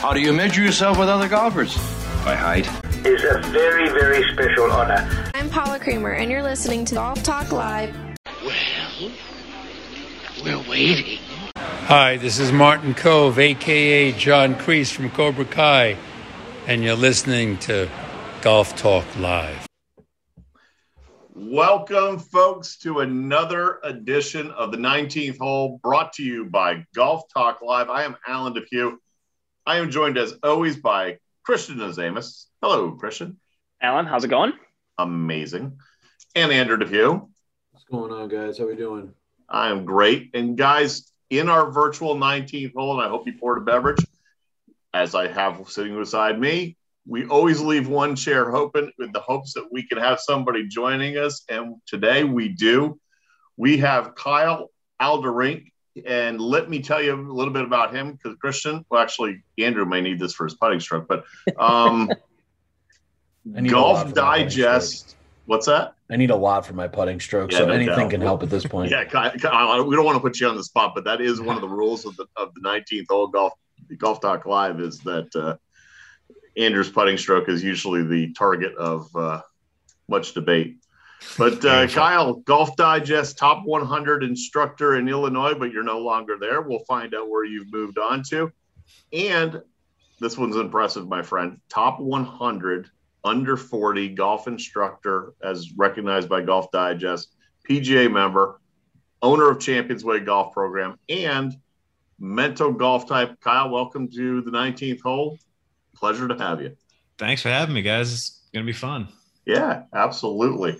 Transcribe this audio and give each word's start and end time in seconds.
How 0.00 0.14
do 0.14 0.20
you 0.20 0.32
measure 0.32 0.62
yourself 0.62 0.98
with 0.98 1.10
other 1.10 1.28
golfers? 1.28 1.76
By 2.24 2.34
height. 2.34 2.66
It's 3.04 3.22
a 3.22 3.46
very, 3.50 3.86
very 3.90 4.26
special 4.32 4.72
honor. 4.72 5.06
I'm 5.34 5.50
Paula 5.50 5.78
Creamer, 5.78 6.12
and 6.12 6.30
you're 6.30 6.42
listening 6.42 6.86
to 6.86 6.94
Golf 6.94 7.22
Talk 7.22 7.52
Live. 7.52 7.94
Well, 8.42 9.12
we're 10.42 10.70
waiting. 10.70 11.18
Hi, 11.54 12.16
this 12.16 12.38
is 12.38 12.50
Martin 12.50 12.94
Kove, 12.94 13.36
aka 13.36 14.12
John 14.12 14.54
Kreese 14.54 14.90
from 14.90 15.10
Cobra 15.10 15.44
Kai, 15.44 15.98
and 16.66 16.82
you're 16.82 16.96
listening 16.96 17.58
to 17.58 17.86
Golf 18.40 18.74
Talk 18.76 19.04
Live. 19.18 19.66
Welcome, 21.34 22.18
folks, 22.18 22.78
to 22.78 23.00
another 23.00 23.80
edition 23.84 24.50
of 24.52 24.72
the 24.72 24.78
19th 24.78 25.36
hole 25.36 25.78
brought 25.82 26.14
to 26.14 26.22
you 26.22 26.46
by 26.46 26.86
Golf 26.94 27.24
Talk 27.30 27.60
Live. 27.60 27.90
I 27.90 28.04
am 28.04 28.16
Alan 28.26 28.54
DePew. 28.54 28.96
I 29.70 29.76
am 29.76 29.88
joined, 29.88 30.18
as 30.18 30.34
always, 30.42 30.76
by 30.76 31.18
Christian 31.44 31.76
Azamis. 31.76 32.46
Hello, 32.60 32.90
Christian. 32.90 33.38
Alan, 33.80 34.04
how's 34.04 34.24
it 34.24 34.28
going? 34.28 34.52
Amazing. 34.98 35.78
And 36.34 36.50
Andrew 36.50 36.76
DePew. 36.76 37.28
What's 37.70 37.84
going 37.84 38.10
on, 38.10 38.28
guys? 38.28 38.58
How 38.58 38.64
are 38.64 38.66
we 38.66 38.74
doing? 38.74 39.14
I 39.48 39.68
am 39.68 39.84
great. 39.84 40.30
And, 40.34 40.58
guys, 40.58 41.12
in 41.30 41.48
our 41.48 41.70
virtual 41.70 42.16
19th 42.16 42.74
hole, 42.74 42.98
and 42.98 43.06
I 43.06 43.08
hope 43.08 43.28
you 43.28 43.34
poured 43.38 43.58
a 43.58 43.60
beverage, 43.60 44.04
as 44.92 45.14
I 45.14 45.28
have 45.28 45.62
sitting 45.68 45.96
beside 45.96 46.40
me, 46.40 46.76
we 47.06 47.26
always 47.26 47.60
leave 47.60 47.86
one 47.86 48.16
chair 48.16 48.56
open 48.56 48.90
with 48.98 49.12
the 49.12 49.20
hopes 49.20 49.54
that 49.54 49.68
we 49.70 49.86
can 49.86 49.98
have 49.98 50.18
somebody 50.18 50.66
joining 50.66 51.16
us. 51.16 51.44
And 51.48 51.76
today 51.86 52.24
we 52.24 52.48
do. 52.48 52.98
We 53.56 53.76
have 53.76 54.16
Kyle 54.16 54.72
Alderink. 55.00 55.69
And 56.06 56.40
let 56.40 56.68
me 56.68 56.80
tell 56.80 57.02
you 57.02 57.14
a 57.14 57.16
little 57.16 57.52
bit 57.52 57.64
about 57.64 57.94
him 57.94 58.12
because 58.12 58.36
Christian, 58.38 58.84
well, 58.90 59.00
actually, 59.00 59.42
Andrew 59.58 59.84
may 59.84 60.00
need 60.00 60.18
this 60.18 60.34
for 60.34 60.44
his 60.44 60.54
putting 60.54 60.80
stroke, 60.80 61.08
but 61.08 61.24
um, 61.58 62.10
Golf 63.66 64.14
Digest. 64.14 65.16
What's 65.46 65.66
that? 65.66 65.94
I 66.08 66.16
need 66.16 66.30
a 66.30 66.36
lot 66.36 66.64
for 66.64 66.74
my 66.74 66.86
putting 66.86 67.18
stroke, 67.18 67.50
yeah, 67.50 67.58
so 67.58 67.66
no 67.66 67.72
anything 67.72 67.96
doubt. 67.96 68.10
can 68.10 68.20
help 68.20 68.42
at 68.42 68.50
this 68.50 68.64
point. 68.64 68.90
Yeah, 68.90 69.04
Kyle, 69.04 69.84
we 69.84 69.96
don't 69.96 70.04
want 70.04 70.16
to 70.16 70.20
put 70.20 70.38
you 70.38 70.48
on 70.48 70.56
the 70.56 70.62
spot, 70.62 70.92
but 70.94 71.04
that 71.04 71.20
is 71.20 71.40
one 71.40 71.56
of 71.56 71.60
the 71.60 71.68
rules 71.68 72.04
of 72.04 72.16
the 72.16 72.26
of 72.36 72.54
the 72.54 72.60
19th 72.60 73.06
hole 73.08 73.26
golf 73.26 73.52
golf 73.98 74.20
talk 74.20 74.46
live 74.46 74.80
is 74.80 75.00
that 75.00 75.34
uh, 75.34 75.56
Andrew's 76.56 76.90
putting 76.90 77.16
stroke 77.16 77.48
is 77.48 77.64
usually 77.64 78.02
the 78.02 78.32
target 78.34 78.74
of 78.76 79.08
uh, 79.16 79.40
much 80.08 80.34
debate. 80.34 80.76
But 81.36 81.64
uh, 81.64 81.86
Kyle, 81.86 82.34
Golf 82.34 82.76
Digest 82.76 83.38
top 83.38 83.64
100 83.64 84.22
instructor 84.22 84.96
in 84.96 85.08
Illinois, 85.08 85.54
but 85.54 85.72
you're 85.72 85.84
no 85.84 85.98
longer 85.98 86.36
there. 86.38 86.62
We'll 86.62 86.84
find 86.88 87.14
out 87.14 87.28
where 87.28 87.44
you've 87.44 87.72
moved 87.72 87.98
on 87.98 88.22
to. 88.30 88.52
And 89.12 89.62
this 90.18 90.38
one's 90.38 90.56
impressive, 90.56 91.08
my 91.08 91.22
friend. 91.22 91.60
Top 91.68 92.00
100 92.00 92.90
under 93.22 93.56
40 93.56 94.08
golf 94.10 94.48
instructor, 94.48 95.34
as 95.42 95.72
recognized 95.76 96.28
by 96.28 96.40
Golf 96.40 96.70
Digest, 96.70 97.34
PGA 97.68 98.10
member, 98.10 98.60
owner 99.22 99.50
of 99.50 99.60
Champions 99.60 100.04
Way 100.04 100.20
Golf 100.20 100.54
Program, 100.54 100.98
and 101.08 101.54
mental 102.18 102.72
golf 102.72 103.06
type. 103.06 103.38
Kyle, 103.40 103.68
welcome 103.70 104.08
to 104.12 104.40
the 104.40 104.50
19th 104.50 105.02
hole 105.02 105.38
pleasure 106.00 106.26
to 106.26 106.34
have 106.36 106.60
you. 106.60 106.76
Thanks 107.18 107.42
for 107.42 107.50
having 107.50 107.74
me, 107.74 107.82
guys. 107.82 108.12
It's 108.12 108.48
going 108.52 108.64
to 108.64 108.66
be 108.66 108.76
fun. 108.76 109.08
Yeah, 109.46 109.82
absolutely. 109.94 110.78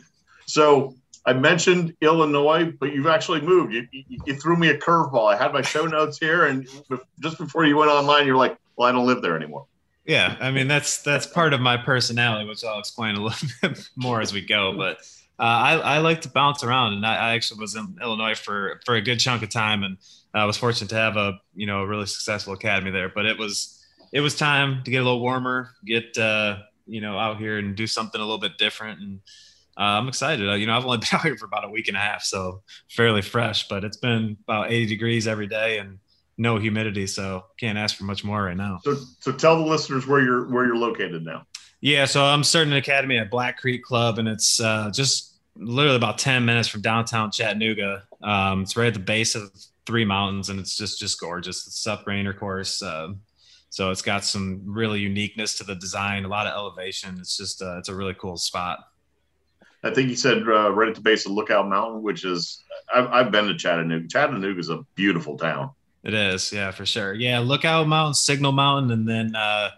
So 0.53 0.95
I 1.27 1.33
mentioned 1.33 1.95
Illinois, 2.01 2.73
but 2.79 2.93
you've 2.93 3.07
actually 3.07 3.41
moved. 3.41 3.73
You, 3.73 3.87
you, 3.93 4.19
you 4.27 4.35
threw 4.35 4.57
me 4.57 4.69
a 4.69 4.79
curveball. 4.79 5.33
I 5.33 5.37
had 5.37 5.53
my 5.53 5.63
show 5.63 5.87
notes 5.87 6.19
here, 6.19 6.47
and 6.47 6.67
just 7.21 7.39
before 7.39 7.65
you 7.65 7.77
went 7.77 7.91
online, 7.91 8.27
you're 8.27 8.37
like, 8.37 8.57
"Well, 8.77 8.89
I 8.89 8.93
don't 8.93 9.07
live 9.07 9.23
there 9.23 9.37
anymore." 9.37 9.67
Yeah, 10.05 10.37
I 10.41 10.51
mean 10.51 10.67
that's 10.67 11.03
that's 11.03 11.27
part 11.27 11.53
of 11.53 11.61
my 11.61 11.77
personality, 11.77 12.49
which 12.49 12.65
I'll 12.65 12.79
explain 12.79 13.17
a 13.17 13.23
little 13.23 13.49
bit 13.63 13.89
more 13.97 14.21
as 14.21 14.33
we 14.33 14.41
go. 14.41 14.75
But 14.77 14.99
uh, 15.39 15.43
I, 15.43 15.73
I 15.77 15.99
like 15.99 16.23
to 16.23 16.29
bounce 16.29 16.65
around, 16.65 16.95
and 16.95 17.07
I, 17.07 17.15
I, 17.15 17.35
actually 17.35 17.61
was 17.61 17.75
in 17.75 17.97
Illinois 18.03 18.35
for 18.35 18.81
for 18.85 18.97
a 18.97 19.03
good 19.03 19.21
chunk 19.21 19.43
of 19.43 19.51
time, 19.51 19.83
and 19.83 19.99
I 20.35 20.47
was 20.47 20.57
fortunate 20.57 20.89
to 20.91 20.97
have 20.97 21.17
a 21.17 21.39
you 21.55 21.67
know 21.67 21.83
a 21.83 21.87
really 21.87 22.07
successful 22.07 22.55
academy 22.55 22.91
there. 22.91 23.11
But 23.11 23.27
it 23.27 23.39
was 23.39 23.85
it 24.13 24.21
was 24.21 24.35
time 24.35 24.83
to 24.85 24.91
get 24.91 25.03
a 25.03 25.05
little 25.05 25.21
warmer, 25.21 25.71
get 25.85 26.17
uh, 26.17 26.59
you 26.87 27.03
know 27.03 27.19
out 27.19 27.39
here 27.39 27.59
and 27.59 27.77
do 27.77 27.87
something 27.87 28.21
a 28.21 28.25
little 28.25 28.41
bit 28.41 28.59
different. 28.59 29.01
And 29.01 29.21
uh, 29.81 29.99
I'm 29.99 30.09
excited. 30.09 30.47
Uh, 30.47 30.55
you 30.55 30.67
know, 30.67 30.77
I've 30.77 30.85
only 30.85 30.99
been 30.99 31.09
out 31.13 31.23
here 31.23 31.37
for 31.39 31.47
about 31.47 31.65
a 31.65 31.71
week 31.71 31.89
and 31.89 31.97
a 31.97 32.01
half, 32.01 32.23
so 32.23 32.63
fairly 32.91 33.23
fresh. 33.23 33.67
But 33.67 33.83
it's 33.83 33.97
been 33.97 34.37
about 34.47 34.71
80 34.71 34.87
degrees 34.87 35.27
every 35.27 35.47
day 35.47 35.79
and 35.79 35.99
no 36.37 36.59
humidity, 36.59 37.07
so 37.07 37.45
can't 37.59 37.79
ask 37.79 37.97
for 37.97 38.05
much 38.05 38.23
more 38.23 38.43
right 38.43 38.57
now. 38.57 38.81
So, 38.85 38.97
so 39.21 39.33
tell 39.33 39.57
the 39.57 39.65
listeners 39.65 40.07
where 40.07 40.21
you're 40.21 40.51
where 40.53 40.67
you're 40.67 40.77
located 40.77 41.25
now. 41.25 41.47
Yeah, 41.81 42.05
so 42.05 42.23
I'm 42.23 42.45
starting 42.45 42.73
an 42.73 42.79
academy 42.79 43.17
at 43.17 43.31
Black 43.31 43.59
Creek 43.59 43.83
Club, 43.83 44.19
and 44.19 44.29
it's 44.29 44.61
uh, 44.61 44.91
just 44.93 45.39
literally 45.57 45.97
about 45.97 46.19
10 46.19 46.45
minutes 46.45 46.69
from 46.69 46.83
downtown 46.83 47.31
Chattanooga. 47.31 48.03
Um, 48.23 48.63
it's 48.63 48.77
right 48.77 48.89
at 48.89 48.95
the 48.95 49.01
base 49.01 49.35
of 49.35 49.51
three 49.87 50.05
mountains, 50.05 50.51
and 50.51 50.61
it's 50.61 50.77
just 50.77 50.99
just 50.99 51.19
gorgeous. 51.19 51.67
It's 51.67 51.81
Seth 51.81 52.07
Raynor 52.07 52.35
course. 52.35 52.83
Uh, 52.83 53.15
so 53.71 53.91
it's 53.91 54.03
got 54.03 54.25
some 54.25 54.63
really 54.67 55.01
uniqueness 55.01 55.57
to 55.59 55.65
the 55.65 55.75
design, 55.75 56.25
a 56.25 56.29
lot 56.29 56.47
of 56.47 56.53
elevation. 56.53 57.17
It's 57.19 57.37
just 57.37 57.63
uh, 57.63 57.79
it's 57.79 57.89
a 57.89 57.95
really 57.95 58.15
cool 58.15 58.37
spot. 58.37 58.81
I 59.83 59.91
think 59.91 60.09
you 60.11 60.17
said 60.17 60.43
uh, 60.47 60.73
right 60.73 60.89
at 60.89 60.95
the 60.95 61.01
base 61.01 61.27
of 61.27 61.33
Lookout 61.33 61.69
Mountain, 61.69 62.03
which 62.03 62.25
is 62.25 62.63
I've, 62.95 63.07
I've 63.07 63.31
been 63.31 63.47
to 63.47 63.57
Chattanooga. 63.57 64.09
Chattanooga 64.09 64.59
is 64.59 64.69
a 64.69 64.85
beautiful 64.95 65.39
town. 65.39 65.71
It 66.03 66.15
is, 66.15 66.53
yeah, 66.53 66.71
for 66.71 66.87
sure. 66.87 67.15
Yeah, 67.15 67.41
Lookout 67.41 67.87
Mountain, 67.87 68.15
Signal 68.15 68.53
Mountain, 68.53 68.91
and 68.91 69.09
then 69.09 69.37
uh, 69.37 69.71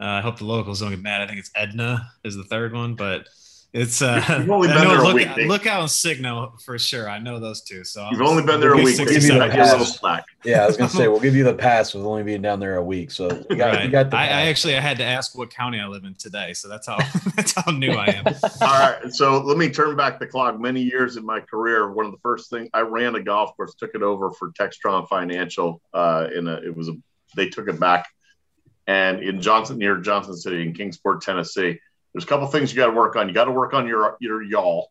uh, 0.00 0.04
I 0.04 0.20
hope 0.20 0.38
the 0.38 0.44
locals 0.44 0.80
don't 0.80 0.90
get 0.90 1.02
mad. 1.02 1.22
I 1.22 1.26
think 1.26 1.38
it's 1.38 1.50
Edna 1.54 2.10
is 2.24 2.36
the 2.36 2.44
third 2.44 2.72
one, 2.72 2.94
but 2.94 3.28
it's 3.74 4.00
uh, 4.00 4.24
you've 4.38 4.50
only 4.50 4.68
been 4.68 4.88
there 4.88 5.02
look, 5.02 5.12
a 5.12 5.14
week. 5.14 5.46
Look 5.46 5.66
out 5.66 5.82
and 5.82 5.90
Signal 5.90 6.54
for 6.64 6.78
sure. 6.78 7.08
I 7.08 7.18
know 7.18 7.38
those 7.38 7.60
two. 7.60 7.84
So 7.84 8.08
you've 8.10 8.22
only 8.22 8.42
been 8.42 8.60
there 8.60 8.72
a 8.72 8.76
week. 8.76 8.96
We'll 8.96 9.06
give 9.06 9.22
you 9.22 9.38
the 9.38 9.48
pass. 9.50 10.00
Yeah, 10.42 10.62
I 10.62 10.66
was 10.66 10.78
gonna 10.78 10.88
say 10.88 11.06
we'll 11.08 11.20
give 11.20 11.36
you 11.36 11.44
the 11.44 11.52
pass 11.52 11.92
with 11.92 12.06
only 12.06 12.22
being 12.22 12.40
down 12.40 12.60
there 12.60 12.76
a 12.76 12.82
week. 12.82 13.10
So 13.10 13.28
you 13.50 13.56
got, 13.56 13.74
right. 13.74 13.84
you 13.84 13.90
got 13.90 14.12
I, 14.14 14.24
I, 14.24 14.40
actually 14.46 14.74
I 14.74 14.80
had 14.80 14.96
to 14.98 15.04
ask 15.04 15.36
what 15.36 15.50
county 15.50 15.80
I 15.80 15.86
live 15.86 16.04
in 16.04 16.14
today, 16.14 16.54
so 16.54 16.66
that's 16.66 16.86
how 16.86 16.96
that's 17.36 17.52
how 17.52 17.70
new 17.70 17.92
I 17.92 18.06
am. 18.06 18.26
All 18.62 18.78
right, 18.78 19.12
so 19.12 19.42
let 19.42 19.58
me 19.58 19.68
turn 19.68 19.96
back 19.96 20.18
the 20.18 20.26
clock. 20.26 20.58
Many 20.58 20.80
years 20.80 21.18
in 21.18 21.26
my 21.26 21.40
career, 21.40 21.92
one 21.92 22.06
of 22.06 22.12
the 22.12 22.18
first 22.18 22.48
things 22.48 22.70
I 22.72 22.80
ran 22.80 23.16
a 23.16 23.22
golf 23.22 23.54
course, 23.54 23.74
took 23.74 23.94
it 23.94 24.02
over 24.02 24.30
for 24.30 24.50
Textron 24.52 25.06
Financial. 25.08 25.82
Uh, 25.92 26.28
in 26.34 26.48
a, 26.48 26.54
it 26.54 26.74
was 26.74 26.88
a 26.88 26.94
they 27.36 27.50
took 27.50 27.68
it 27.68 27.78
back, 27.78 28.06
and 28.86 29.22
in 29.22 29.42
Johnson 29.42 29.76
near 29.76 29.98
Johnson 29.98 30.36
City 30.38 30.62
in 30.62 30.72
Kingsport, 30.72 31.20
Tennessee 31.20 31.78
there's 32.12 32.24
a 32.24 32.26
couple 32.26 32.46
things 32.46 32.72
you 32.72 32.76
got 32.76 32.86
to 32.86 32.92
work 32.92 33.16
on. 33.16 33.28
You 33.28 33.34
got 33.34 33.44
to 33.44 33.52
work 33.52 33.74
on 33.74 33.86
your 33.86 34.16
your 34.20 34.42
y'all. 34.42 34.90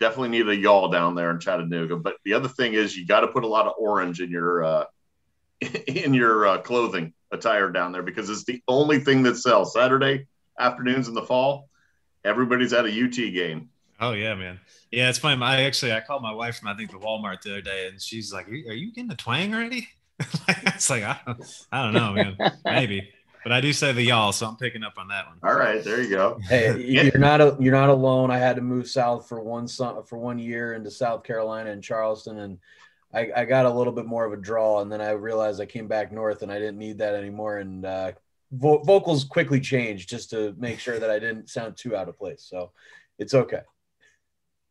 Definitely 0.00 0.30
need 0.30 0.48
a 0.48 0.56
y'all 0.56 0.88
down 0.88 1.14
there 1.14 1.30
in 1.30 1.38
Chattanooga. 1.38 1.96
But 1.96 2.16
the 2.24 2.34
other 2.34 2.48
thing 2.48 2.74
is 2.74 2.96
you 2.96 3.06
got 3.06 3.20
to 3.20 3.28
put 3.28 3.44
a 3.44 3.48
lot 3.48 3.66
of 3.66 3.74
orange 3.78 4.20
in 4.20 4.30
your 4.30 4.64
uh, 4.64 4.84
in 5.86 6.14
your 6.14 6.46
uh, 6.46 6.58
clothing 6.58 7.12
attire 7.32 7.70
down 7.70 7.92
there 7.92 8.02
because 8.02 8.30
it's 8.30 8.44
the 8.44 8.62
only 8.68 9.00
thing 9.00 9.22
that 9.24 9.36
sells. 9.36 9.72
Saturday 9.72 10.26
afternoons 10.58 11.08
in 11.08 11.14
the 11.14 11.22
fall, 11.22 11.68
everybody's 12.24 12.72
at 12.72 12.86
a 12.86 13.04
UT 13.04 13.14
game. 13.14 13.70
Oh 14.00 14.12
yeah, 14.12 14.34
man. 14.34 14.60
Yeah, 14.90 15.08
it's 15.08 15.18
funny. 15.18 15.40
I 15.42 15.62
actually 15.62 15.92
I 15.92 16.00
called 16.00 16.22
my 16.22 16.32
wife 16.32 16.58
from 16.58 16.68
I 16.68 16.74
think 16.74 16.90
the 16.90 16.98
Walmart 16.98 17.42
the 17.42 17.52
other 17.52 17.62
day, 17.62 17.88
and 17.88 18.00
she's 18.00 18.32
like, 18.32 18.48
"Are 18.48 18.52
you 18.52 18.92
getting 18.92 19.08
the 19.08 19.16
twang 19.16 19.54
already?" 19.54 19.88
it's 20.48 20.90
like 20.90 21.02
I 21.02 21.20
don't, 21.26 21.66
I 21.72 21.82
don't 21.82 21.94
know, 21.94 22.12
man. 22.12 22.36
Maybe. 22.64 23.10
But 23.44 23.52
I 23.52 23.60
do 23.60 23.72
say 23.74 23.92
the 23.92 24.02
y'all, 24.02 24.32
so 24.32 24.46
I'm 24.46 24.56
picking 24.56 24.82
up 24.82 24.94
on 24.96 25.08
that 25.08 25.26
one. 25.28 25.38
All 25.42 25.54
right, 25.54 25.84
there 25.84 26.02
you 26.02 26.08
go. 26.08 26.38
Hey, 26.48 26.80
you're 26.80 27.18
not 27.18 27.42
a, 27.42 27.56
you're 27.60 27.74
not 27.74 27.90
alone. 27.90 28.30
I 28.30 28.38
had 28.38 28.56
to 28.56 28.62
move 28.62 28.88
south 28.88 29.28
for 29.28 29.40
one 29.42 29.68
for 29.68 30.16
one 30.16 30.38
year 30.38 30.72
into 30.72 30.90
South 30.90 31.24
Carolina 31.24 31.70
and 31.70 31.82
Charleston, 31.82 32.38
and 32.38 32.58
I, 33.12 33.30
I, 33.36 33.44
got 33.44 33.66
a 33.66 33.70
little 33.70 33.92
bit 33.92 34.06
more 34.06 34.24
of 34.24 34.32
a 34.32 34.36
draw, 34.36 34.80
and 34.80 34.90
then 34.90 35.00
I 35.00 35.10
realized 35.10 35.60
I 35.60 35.66
came 35.66 35.86
back 35.86 36.10
north 36.10 36.42
and 36.42 36.50
I 36.50 36.58
didn't 36.58 36.78
need 36.78 36.98
that 36.98 37.14
anymore, 37.14 37.58
and 37.58 37.84
uh, 37.84 38.12
vo- 38.50 38.82
vocals 38.82 39.24
quickly 39.24 39.60
changed 39.60 40.08
just 40.08 40.30
to 40.30 40.54
make 40.58 40.80
sure 40.80 40.98
that 40.98 41.10
I 41.10 41.18
didn't 41.18 41.50
sound 41.50 41.76
too 41.76 41.94
out 41.94 42.08
of 42.08 42.18
place. 42.18 42.46
So 42.48 42.72
it's 43.18 43.34
okay. 43.34 43.60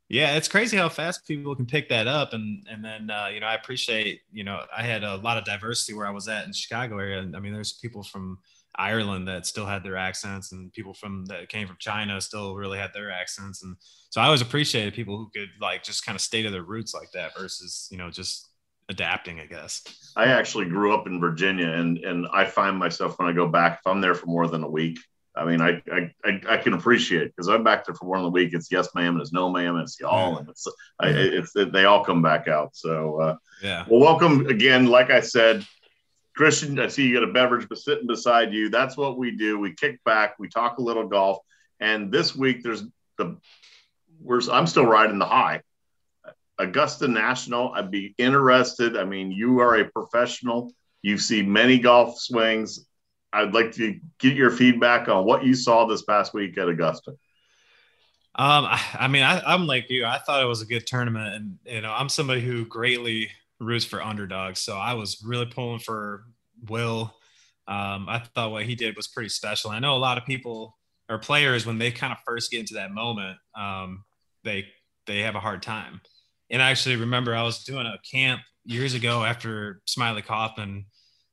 Yeah, 0.10 0.36
it's 0.36 0.48
crazy 0.48 0.78
how 0.78 0.90
fast 0.90 1.26
people 1.26 1.56
can 1.56 1.66
pick 1.66 1.90
that 1.90 2.08
up, 2.08 2.34
and 2.34 2.68
and 2.70 2.84
then 2.84 3.10
uh, 3.10 3.30
you 3.34 3.40
know 3.40 3.48
I 3.48 3.56
appreciate 3.56 4.22
you 4.32 4.44
know 4.44 4.62
I 4.76 4.84
had 4.84 5.04
a 5.04 5.18
lot 5.18 5.38
of 5.38 5.46
diversity 5.46 5.94
where 5.94 6.08
I 6.08 6.12
was 6.12 6.28
at 6.28 6.46
in 6.46 6.54
Chicago 6.54 6.98
area. 7.00 7.20
I 7.20 7.40
mean, 7.40 7.54
there's 7.54 7.74
people 7.74 8.04
from 8.04 8.40
Ireland 8.76 9.28
that 9.28 9.46
still 9.46 9.66
had 9.66 9.84
their 9.84 9.98
accents, 9.98 10.52
and 10.52 10.72
people 10.74 10.94
from 10.94 11.26
that 11.26 11.50
came 11.50 11.68
from 11.68 11.78
China 11.80 12.20
still 12.22 12.56
really 12.56 12.78
had 12.78 12.92
their 12.94 13.12
accents. 13.12 13.64
And 13.64 13.76
so 14.10 14.22
I 14.22 14.26
always 14.26 14.42
appreciated 14.42 14.94
people 14.94 15.18
who 15.18 15.30
could 15.34 15.50
like 15.62 15.84
just 15.84 16.06
kind 16.06 16.16
of 16.16 16.22
stay 16.22 16.42
to 16.42 16.50
their 16.50 16.64
roots 16.64 16.94
like 16.94 17.12
that 17.14 17.38
versus 17.38 17.88
you 17.92 17.98
know 17.98 18.10
just 18.10 18.50
adapting. 18.90 19.40
I 19.40 19.46
guess. 19.46 19.84
I 20.16 20.26
actually 20.26 20.66
grew 20.66 20.94
up 20.94 21.08
in 21.08 21.20
Virginia, 21.20 21.68
and 21.68 21.98
and 22.00 22.28
I 22.34 22.46
find 22.46 22.78
myself 22.78 23.20
when 23.20 23.28
I 23.28 23.34
go 23.34 23.48
back, 23.48 23.80
if 23.80 23.88
I'm 23.88 24.02
there 24.02 24.16
for 24.16 24.28
more 24.28 24.48
than 24.48 24.64
a 24.64 24.70
week, 24.70 25.00
I 25.36 25.46
mean, 25.46 25.62
I 25.62 25.82
I, 25.92 26.42
I, 26.48 26.58
can 26.58 26.74
appreciate 26.74 27.28
because 27.28 27.48
I'm 27.48 27.64
back 27.64 27.86
there 27.86 27.96
for 27.96 28.06
more 28.06 28.18
than 28.18 28.26
a 28.26 28.30
week. 28.30 28.54
It's 28.54 28.72
yes, 28.72 28.90
ma'am, 28.94 29.14
and 29.14 29.22
it's 29.22 29.34
no, 29.34 29.50
ma'am, 29.50 29.76
and 29.76 29.84
it's 29.84 30.00
y'all, 30.00 30.38
and 30.38 30.48
it's 30.48 30.68
I, 31.00 31.10
it's 31.10 31.56
it, 31.56 31.72
they 31.72 31.86
all 31.86 32.04
come 32.04 32.22
back 32.22 32.48
out. 32.48 32.76
So 32.76 33.20
uh, 33.20 33.36
yeah. 33.62 33.86
Well, 33.88 34.00
welcome 34.00 34.46
again. 34.46 34.86
Like 34.86 35.10
I 35.10 35.22
said, 35.22 35.66
Christian, 36.36 36.80
I 36.80 36.88
see 36.88 37.08
you 37.08 37.20
got 37.20 37.30
a 37.30 37.32
beverage 37.32 37.68
sitting 37.76 38.08
beside 38.08 38.54
you. 38.54 38.70
That's 38.70 38.98
what 38.98 39.18
we 39.18 39.32
do. 39.32 39.60
We 39.60 39.74
kick 39.74 40.04
back, 40.04 40.40
we 40.40 40.50
talk 40.50 40.78
a 40.78 40.82
little 40.82 41.08
golf, 41.08 41.40
and 41.80 42.12
this 42.12 42.36
week 42.36 42.64
there's 42.64 42.84
the 43.18 43.38
we're 44.22 44.42
I'm 44.52 44.68
still 44.68 44.86
riding 44.86 45.20
the 45.20 45.26
high. 45.26 45.62
Augusta 46.60 47.08
National, 47.08 47.74
I'd 47.74 47.92
be 47.92 48.16
interested. 48.18 48.96
I 48.96 49.04
mean, 49.04 49.32
you 49.32 49.60
are 49.60 49.76
a 49.76 49.86
professional. 49.86 50.72
You 51.02 51.18
see 51.18 51.42
many 51.42 51.80
golf 51.80 52.20
swings. 52.20 52.88
I'd 53.34 53.54
like 53.54 53.72
to 53.74 54.00
get 54.20 54.36
your 54.36 54.52
feedback 54.52 55.10
on 55.10 55.26
what 55.26 55.44
you 55.44 55.56
saw 55.56 55.86
this 55.86 56.04
past 56.04 56.34
week 56.34 56.58
at 56.58 56.70
Augusta. 56.70 57.12
Um, 58.36 58.66
I, 58.66 58.82
I 58.94 59.08
mean, 59.08 59.24
I, 59.24 59.42
I'm 59.42 59.68
like 59.68 59.90
you. 59.90 60.06
I 60.06 60.20
thought 60.20 60.42
it 60.42 60.48
was 60.48 60.62
a 60.62 60.66
good 60.66 60.88
tournament, 60.88 61.36
and 61.36 61.60
you 61.66 61.82
know, 61.82 61.92
I'm 61.92 62.10
somebody 62.10 62.42
who 62.42 62.66
greatly 62.66 63.30
roots 63.60 63.86
for 63.86 64.02
underdogs. 64.02 64.62
So 64.62 64.78
I 64.78 64.94
was 64.94 65.24
really 65.26 65.46
pulling 65.46 65.80
for 65.80 66.26
Will. 66.70 67.14
Um, 67.68 68.08
I 68.10 68.24
thought 68.36 68.52
what 68.52 68.66
he 68.66 68.76
did 68.76 68.96
was 68.96 69.08
pretty 69.08 69.30
special. 69.30 69.72
I 69.72 69.80
know 69.80 69.96
a 69.96 69.98
lot 69.98 70.18
of 70.18 70.26
people 70.26 70.78
or 71.10 71.18
players 71.18 71.66
when 71.66 71.78
they 71.78 71.92
kind 71.92 72.12
of 72.12 72.20
first 72.26 72.52
get 72.52 72.62
into 72.62 72.76
that 72.76 72.92
moment, 72.92 73.38
um, 73.58 74.04
they 74.44 74.66
they 75.06 75.20
have 75.22 75.36
a 75.36 75.40
hard 75.40 75.62
time. 75.62 76.02
And 76.50 76.62
I 76.62 76.72
actually 76.72 76.96
remember 76.96 77.36
I 77.36 77.44
was 77.44 77.64
doing 77.64 77.86
a 77.86 78.00
camp 78.10 78.42
years 78.66 78.94
ago 78.94 79.24
after 79.24 79.82
Smiley 79.86 80.22
Kaufman 80.22 80.86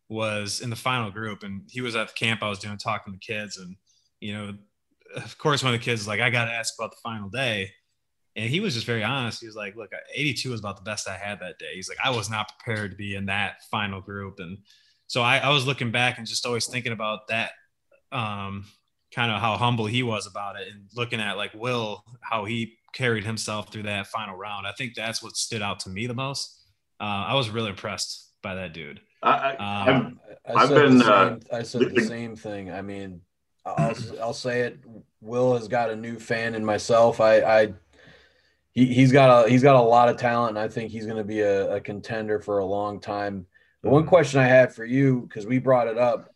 was 0.08 0.60
in 0.60 0.70
the 0.70 0.76
final 0.76 1.10
group, 1.10 1.42
and 1.42 1.62
he 1.68 1.80
was 1.80 1.94
at 1.94 2.08
the 2.08 2.14
camp 2.14 2.42
I 2.42 2.48
was 2.48 2.58
doing 2.58 2.78
talking 2.78 3.12
to 3.12 3.18
kids, 3.18 3.58
and 3.58 3.76
you 4.20 4.32
know, 4.32 4.54
of 5.16 5.38
course, 5.38 5.62
one 5.62 5.72
of 5.74 5.80
the 5.80 5.84
kids 5.84 6.00
was 6.00 6.08
like, 6.08 6.20
"I 6.20 6.30
got 6.30 6.46
to 6.46 6.52
ask 6.52 6.74
about 6.78 6.90
the 6.90 6.96
final 7.02 7.28
day." 7.28 7.70
And 8.36 8.48
he 8.48 8.60
was 8.60 8.74
just 8.74 8.86
very 8.86 9.02
honest. 9.02 9.40
He 9.40 9.46
was 9.46 9.56
like, 9.56 9.74
"Look, 9.76 9.90
82 10.14 10.50
was 10.50 10.60
about 10.60 10.76
the 10.76 10.82
best 10.82 11.08
I 11.08 11.16
had 11.16 11.40
that 11.40 11.58
day." 11.58 11.72
He's 11.74 11.88
like, 11.88 11.98
"I 12.02 12.10
was 12.10 12.30
not 12.30 12.52
prepared 12.58 12.92
to 12.92 12.96
be 12.96 13.14
in 13.16 13.26
that 13.26 13.62
final 13.70 14.00
group," 14.00 14.38
and 14.38 14.58
so 15.08 15.20
I, 15.22 15.38
I 15.38 15.48
was 15.50 15.66
looking 15.66 15.90
back 15.90 16.18
and 16.18 16.26
just 16.26 16.46
always 16.46 16.66
thinking 16.68 16.92
about 16.92 17.26
that, 17.28 17.50
um, 18.12 18.64
kind 19.14 19.32
of 19.32 19.40
how 19.40 19.56
humble 19.56 19.86
he 19.86 20.02
was 20.02 20.26
about 20.26 20.56
it, 20.60 20.68
and 20.72 20.84
looking 20.94 21.20
at 21.20 21.36
like 21.36 21.52
Will, 21.54 22.04
how 22.20 22.44
he 22.44 22.74
carried 22.92 23.24
himself 23.24 23.72
through 23.72 23.84
that 23.84 24.06
final 24.06 24.36
round. 24.36 24.66
I 24.66 24.72
think 24.72 24.94
that's 24.94 25.22
what 25.22 25.36
stood 25.36 25.62
out 25.62 25.80
to 25.80 25.90
me 25.90 26.06
the 26.06 26.14
most. 26.14 26.56
Uh, 27.00 27.04
I 27.28 27.34
was 27.34 27.50
really 27.50 27.70
impressed 27.70 28.30
by 28.42 28.54
that 28.56 28.72
dude. 28.74 29.00
I, 29.22 29.54
Um, 29.56 30.20
I 30.48 30.52
I've 30.54 30.68
said 30.68 30.74
been, 30.82 30.98
the 30.98 31.12
uh, 31.14 31.38
I 31.52 31.62
said 31.62 31.80
the- 31.82 31.86
the, 31.86 31.94
the- 31.96 32.06
same 32.06 32.36
thing. 32.36 32.70
I 32.70 32.80
mean, 32.82 33.20
I'll 33.66 33.94
I'll 34.22 34.32
say 34.34 34.60
it. 34.62 34.78
Will 35.20 35.54
has 35.56 35.68
got 35.68 35.90
a 35.90 35.96
new 35.96 36.18
fan 36.18 36.54
in 36.54 36.64
myself. 36.64 37.20
I 37.20 37.40
I 37.40 37.74
he, 38.72 38.86
he's 38.86 39.12
got 39.12 39.46
a 39.46 39.48
he's 39.48 39.62
got 39.62 39.76
a 39.76 39.80
lot 39.80 40.08
of 40.08 40.16
talent, 40.16 40.56
and 40.56 40.58
I 40.58 40.68
think 40.68 40.90
he's 40.90 41.06
going 41.06 41.18
to 41.18 41.24
be 41.24 41.40
a, 41.40 41.76
a 41.76 41.80
contender 41.80 42.40
for 42.40 42.58
a 42.58 42.64
long 42.64 43.00
time. 43.00 43.46
The 43.82 43.88
one 43.88 44.02
mm-hmm. 44.02 44.08
question 44.08 44.40
I 44.40 44.46
had 44.46 44.74
for 44.74 44.84
you, 44.84 45.22
because 45.22 45.46
we 45.46 45.58
brought 45.58 45.88
it 45.88 45.98
up, 45.98 46.30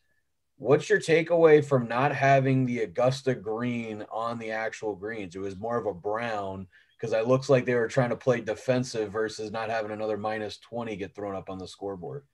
what's 0.57 0.89
your 0.89 1.01
takeaway 1.01 1.65
from 1.65 1.89
not 1.89 2.15
having 2.15 2.65
the 2.65 2.81
Augusta 2.81 3.35
green 3.35 4.05
on 4.11 4.39
the 4.39 4.51
actual 4.51 4.95
greens? 4.95 5.37
It 5.37 5.41
was 5.41 5.57
more 5.57 5.77
of 5.77 5.87
a 5.87 5.95
brown 5.95 6.67
because 6.99 7.13
it 7.13 7.29
looks 7.29 7.49
like 7.49 7.67
they 7.67 7.75
were 7.75 7.89
trying 7.89 8.11
to 8.11 8.17
play 8.17 8.41
defensive 8.41 9.13
versus 9.13 9.51
not 9.51 9.69
having 9.69 9.91
another 9.91 10.17
minus 10.17 10.59
20 10.59 10.97
get 10.97 11.15
thrown 11.15 11.35
up 11.35 11.51
on 11.51 11.59
the 11.59 11.69
scoreboard. 11.69 12.25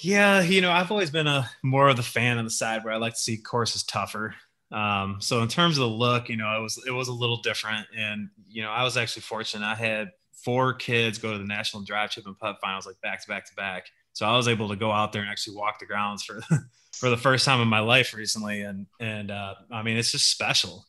Yeah, 0.00 0.40
you 0.40 0.60
know, 0.60 0.70
I've 0.70 0.90
always 0.90 1.10
been 1.10 1.26
a 1.26 1.48
more 1.62 1.88
of 1.88 1.96
the 1.96 2.02
fan 2.02 2.38
on 2.38 2.44
the 2.44 2.50
side 2.50 2.84
where 2.84 2.92
I 2.92 2.96
like 2.96 3.14
to 3.14 3.18
see 3.18 3.36
courses 3.36 3.84
tougher. 3.84 4.34
Um, 4.72 5.18
so 5.20 5.42
in 5.42 5.48
terms 5.48 5.78
of 5.78 5.82
the 5.82 5.88
look, 5.96 6.28
you 6.28 6.36
know, 6.36 6.56
it 6.58 6.62
was 6.62 6.82
it 6.86 6.90
was 6.90 7.08
a 7.08 7.12
little 7.12 7.36
different, 7.42 7.86
and 7.96 8.28
you 8.48 8.62
know, 8.62 8.70
I 8.70 8.82
was 8.82 8.96
actually 8.96 9.22
fortunate. 9.22 9.64
I 9.66 9.74
had 9.74 10.10
four 10.44 10.74
kids 10.74 11.18
go 11.18 11.32
to 11.32 11.38
the 11.38 11.44
national 11.44 11.84
drive 11.84 12.10
chip 12.10 12.26
and 12.26 12.38
putt 12.38 12.56
finals 12.60 12.86
like 12.86 13.00
back 13.02 13.22
to 13.22 13.28
back 13.28 13.46
to 13.46 13.54
back. 13.54 13.86
So 14.12 14.26
I 14.26 14.36
was 14.36 14.48
able 14.48 14.68
to 14.68 14.76
go 14.76 14.90
out 14.92 15.12
there 15.12 15.22
and 15.22 15.30
actually 15.30 15.56
walk 15.56 15.78
the 15.78 15.86
grounds 15.86 16.22
for 16.24 16.40
for 16.94 17.08
the 17.10 17.16
first 17.16 17.44
time 17.44 17.60
in 17.60 17.68
my 17.68 17.80
life 17.80 18.14
recently, 18.14 18.62
and 18.62 18.86
and 19.00 19.30
uh, 19.30 19.54
I 19.70 19.82
mean, 19.82 19.96
it's 19.96 20.12
just 20.12 20.30
special. 20.30 20.86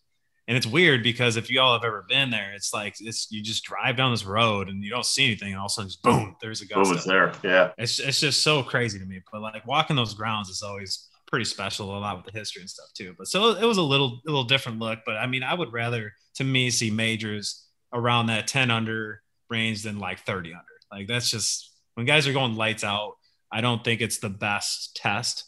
And 0.47 0.55
it's 0.55 0.67
weird 0.67 1.01
because 1.01 1.37
if 1.37 1.49
you 1.49 1.59
all 1.59 1.73
have 1.73 1.83
ever 1.83 2.05
been 2.07 2.29
there, 2.29 2.53
it's 2.53 2.71
like 2.71 2.95
it's 2.99 3.31
you 3.31 3.41
just 3.41 3.63
drive 3.63 3.97
down 3.97 4.11
this 4.11 4.23
road 4.25 4.69
and 4.69 4.83
you 4.83 4.91
don't 4.91 5.05
see 5.05 5.25
anything, 5.25 5.49
and 5.53 5.57
all 5.59 5.65
of 5.65 5.71
a 5.71 5.73
sudden, 5.73 5.89
just 5.89 6.03
boom, 6.03 6.35
there's 6.39 6.61
a 6.61 6.67
Boom, 6.67 6.83
gust. 6.83 6.93
it's 6.93 7.05
there. 7.05 7.33
Yeah. 7.43 7.71
It's 7.79 7.99
it's 7.99 8.19
just 8.19 8.43
so 8.43 8.61
crazy 8.61 8.99
to 8.99 9.05
me. 9.05 9.21
But 9.31 9.41
like 9.41 9.65
walking 9.65 9.95
those 9.95 10.13
grounds 10.13 10.49
is 10.49 10.61
always 10.61 11.07
pretty 11.27 11.45
special, 11.45 11.97
a 11.97 11.99
lot 11.99 12.17
with 12.17 12.31
the 12.31 12.37
history 12.37 12.61
and 12.61 12.69
stuff 12.69 12.87
too. 12.95 13.13
But 13.17 13.27
so 13.27 13.51
it 13.51 13.65
was 13.65 13.77
a 13.77 13.81
little 13.83 14.21
a 14.27 14.29
little 14.29 14.43
different 14.43 14.79
look. 14.79 14.99
But 15.05 15.17
I 15.17 15.27
mean, 15.27 15.43
I 15.43 15.53
would 15.53 15.73
rather 15.73 16.13
to 16.35 16.43
me 16.43 16.69
see 16.69 16.91
majors 16.91 17.65
around 17.93 18.27
that 18.27 18.47
10 18.47 18.71
under 18.71 19.21
range 19.49 19.83
than 19.83 19.99
like 19.99 20.19
30 20.25 20.49
under. 20.49 20.63
Like 20.91 21.07
that's 21.07 21.29
just 21.31 21.71
when 21.95 22.05
guys 22.05 22.27
are 22.27 22.33
going 22.33 22.55
lights 22.55 22.83
out, 22.83 23.13
I 23.51 23.61
don't 23.61 23.83
think 23.83 24.01
it's 24.01 24.17
the 24.19 24.29
best 24.29 24.95
test. 24.95 25.45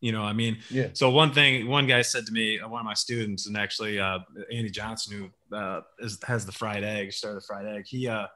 You 0.00 0.12
know, 0.12 0.22
I 0.22 0.32
mean, 0.32 0.58
Yeah. 0.70 0.90
so 0.92 1.10
one 1.10 1.32
thing, 1.32 1.66
one 1.66 1.88
guy 1.88 2.02
said 2.02 2.24
to 2.26 2.32
me, 2.32 2.60
uh, 2.60 2.68
one 2.68 2.80
of 2.80 2.84
my 2.84 2.94
students, 2.94 3.48
and 3.48 3.56
actually 3.56 3.98
uh, 3.98 4.20
Andy 4.52 4.70
Johnson, 4.70 5.32
who 5.50 5.56
uh, 5.56 5.80
is, 5.98 6.18
has 6.24 6.46
the 6.46 6.52
fried 6.52 6.84
egg, 6.84 7.12
started 7.12 7.38
the 7.38 7.46
fried 7.46 7.66
egg. 7.66 7.84
He 7.84 8.06
uh, 8.06 8.26